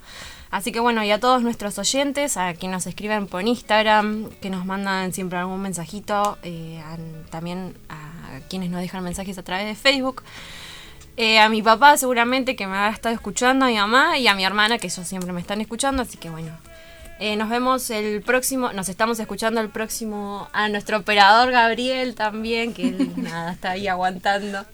Así 0.50 0.72
que 0.72 0.80
bueno, 0.80 1.02
y 1.02 1.10
a 1.10 1.18
todos 1.18 1.42
nuestros 1.42 1.78
oyentes, 1.78 2.36
a 2.36 2.52
quienes 2.54 2.76
nos 2.78 2.86
escriben 2.86 3.28
por 3.28 3.46
Instagram, 3.46 4.28
que 4.42 4.50
nos 4.50 4.66
mandan 4.66 5.12
siempre 5.14 5.38
algún 5.38 5.62
mensajito, 5.62 6.38
eh, 6.42 6.82
a- 6.84 7.30
también 7.30 7.74
a 7.88 8.40
quienes 8.50 8.68
nos 8.70 8.80
dejan 8.82 9.02
mensajes 9.04 9.38
a 9.38 9.42
través 9.42 9.66
de 9.66 9.74
Facebook. 9.74 10.22
Eh, 11.16 11.38
a 11.38 11.48
mi 11.48 11.62
papá 11.62 11.96
seguramente 11.98 12.56
que 12.56 12.66
me 12.66 12.76
ha 12.76 12.88
estado 12.88 13.14
escuchando, 13.14 13.66
a 13.66 13.68
mi 13.68 13.76
mamá 13.76 14.18
y 14.18 14.26
a 14.28 14.34
mi 14.34 14.44
hermana 14.44 14.78
que 14.78 14.86
ellos 14.86 15.06
siempre 15.06 15.32
me 15.32 15.40
están 15.40 15.60
escuchando, 15.60 16.02
así 16.02 16.16
que 16.16 16.30
bueno. 16.30 16.50
Eh, 17.20 17.36
nos 17.36 17.48
vemos 17.50 17.88
el 17.90 18.20
próximo, 18.22 18.72
nos 18.72 18.88
estamos 18.88 19.20
escuchando 19.20 19.60
el 19.60 19.68
próximo, 19.68 20.48
a 20.52 20.68
nuestro 20.68 20.98
operador 20.98 21.52
Gabriel 21.52 22.14
también, 22.16 22.72
que 22.74 22.88
él 22.88 23.12
nada, 23.16 23.52
está 23.52 23.72
ahí 23.72 23.86
aguantando. 23.86 24.64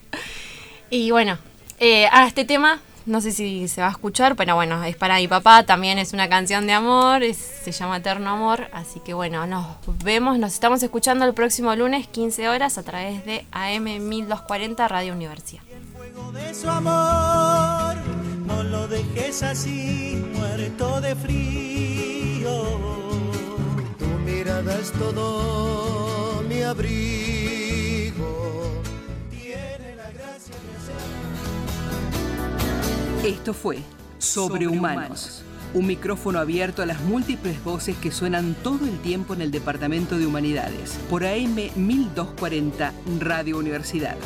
Y 0.88 1.10
bueno, 1.10 1.38
eh, 1.78 2.06
a 2.10 2.26
este 2.26 2.46
tema, 2.46 2.80
no 3.04 3.20
sé 3.20 3.32
si 3.32 3.68
se 3.68 3.82
va 3.82 3.88
a 3.88 3.90
escuchar, 3.90 4.34
pero 4.36 4.54
bueno, 4.54 4.82
es 4.84 4.96
para 4.96 5.16
mi 5.16 5.28
papá, 5.28 5.64
también 5.64 5.98
es 5.98 6.14
una 6.14 6.28
canción 6.30 6.66
de 6.66 6.72
amor, 6.72 7.22
es- 7.22 7.36
se 7.36 7.72
llama 7.72 7.98
Eterno 7.98 8.30
Amor, 8.30 8.68
así 8.72 9.00
que 9.00 9.12
bueno, 9.12 9.46
nos 9.46 9.66
vemos, 10.02 10.38
nos 10.38 10.54
estamos 10.54 10.82
escuchando 10.82 11.26
el 11.26 11.34
próximo 11.34 11.74
lunes, 11.76 12.06
15 12.06 12.48
horas, 12.48 12.78
a 12.78 12.82
través 12.82 13.26
de 13.26 13.44
AM 13.50 13.84
1240 14.08 14.88
Radio 14.88 15.12
Universidad. 15.12 15.62
De 16.32 16.54
su 16.54 16.68
amor, 16.68 17.96
no 18.46 18.62
lo 18.62 18.88
dejes 18.88 19.42
así, 19.42 20.22
muerto 20.34 21.00
de 21.00 21.14
frío. 21.14 22.62
Tu 23.98 24.06
mirada 24.24 24.78
es 24.78 24.92
todo 24.92 26.42
mi 26.48 26.62
abrigo. 26.62 28.12
Tiene 29.30 29.96
la 29.96 30.10
gracia 30.10 30.54
de 30.54 30.76
hacer. 33.22 33.34
Esto 33.34 33.52
fue 33.52 33.78
Sobrehumanos, 34.18 35.42
un 35.74 35.86
micrófono 35.86 36.38
abierto 36.38 36.82
a 36.82 36.86
las 36.86 37.00
múltiples 37.00 37.62
voces 37.62 37.96
que 37.96 38.10
suenan 38.10 38.54
todo 38.62 38.86
el 38.86 38.98
tiempo 39.00 39.34
en 39.34 39.42
el 39.42 39.50
Departamento 39.50 40.18
de 40.18 40.26
Humanidades, 40.26 40.98
por 41.10 41.24
AM 41.24 41.56
1240 41.76 42.92
Radio 43.20 43.58
Universidad. 43.58 44.16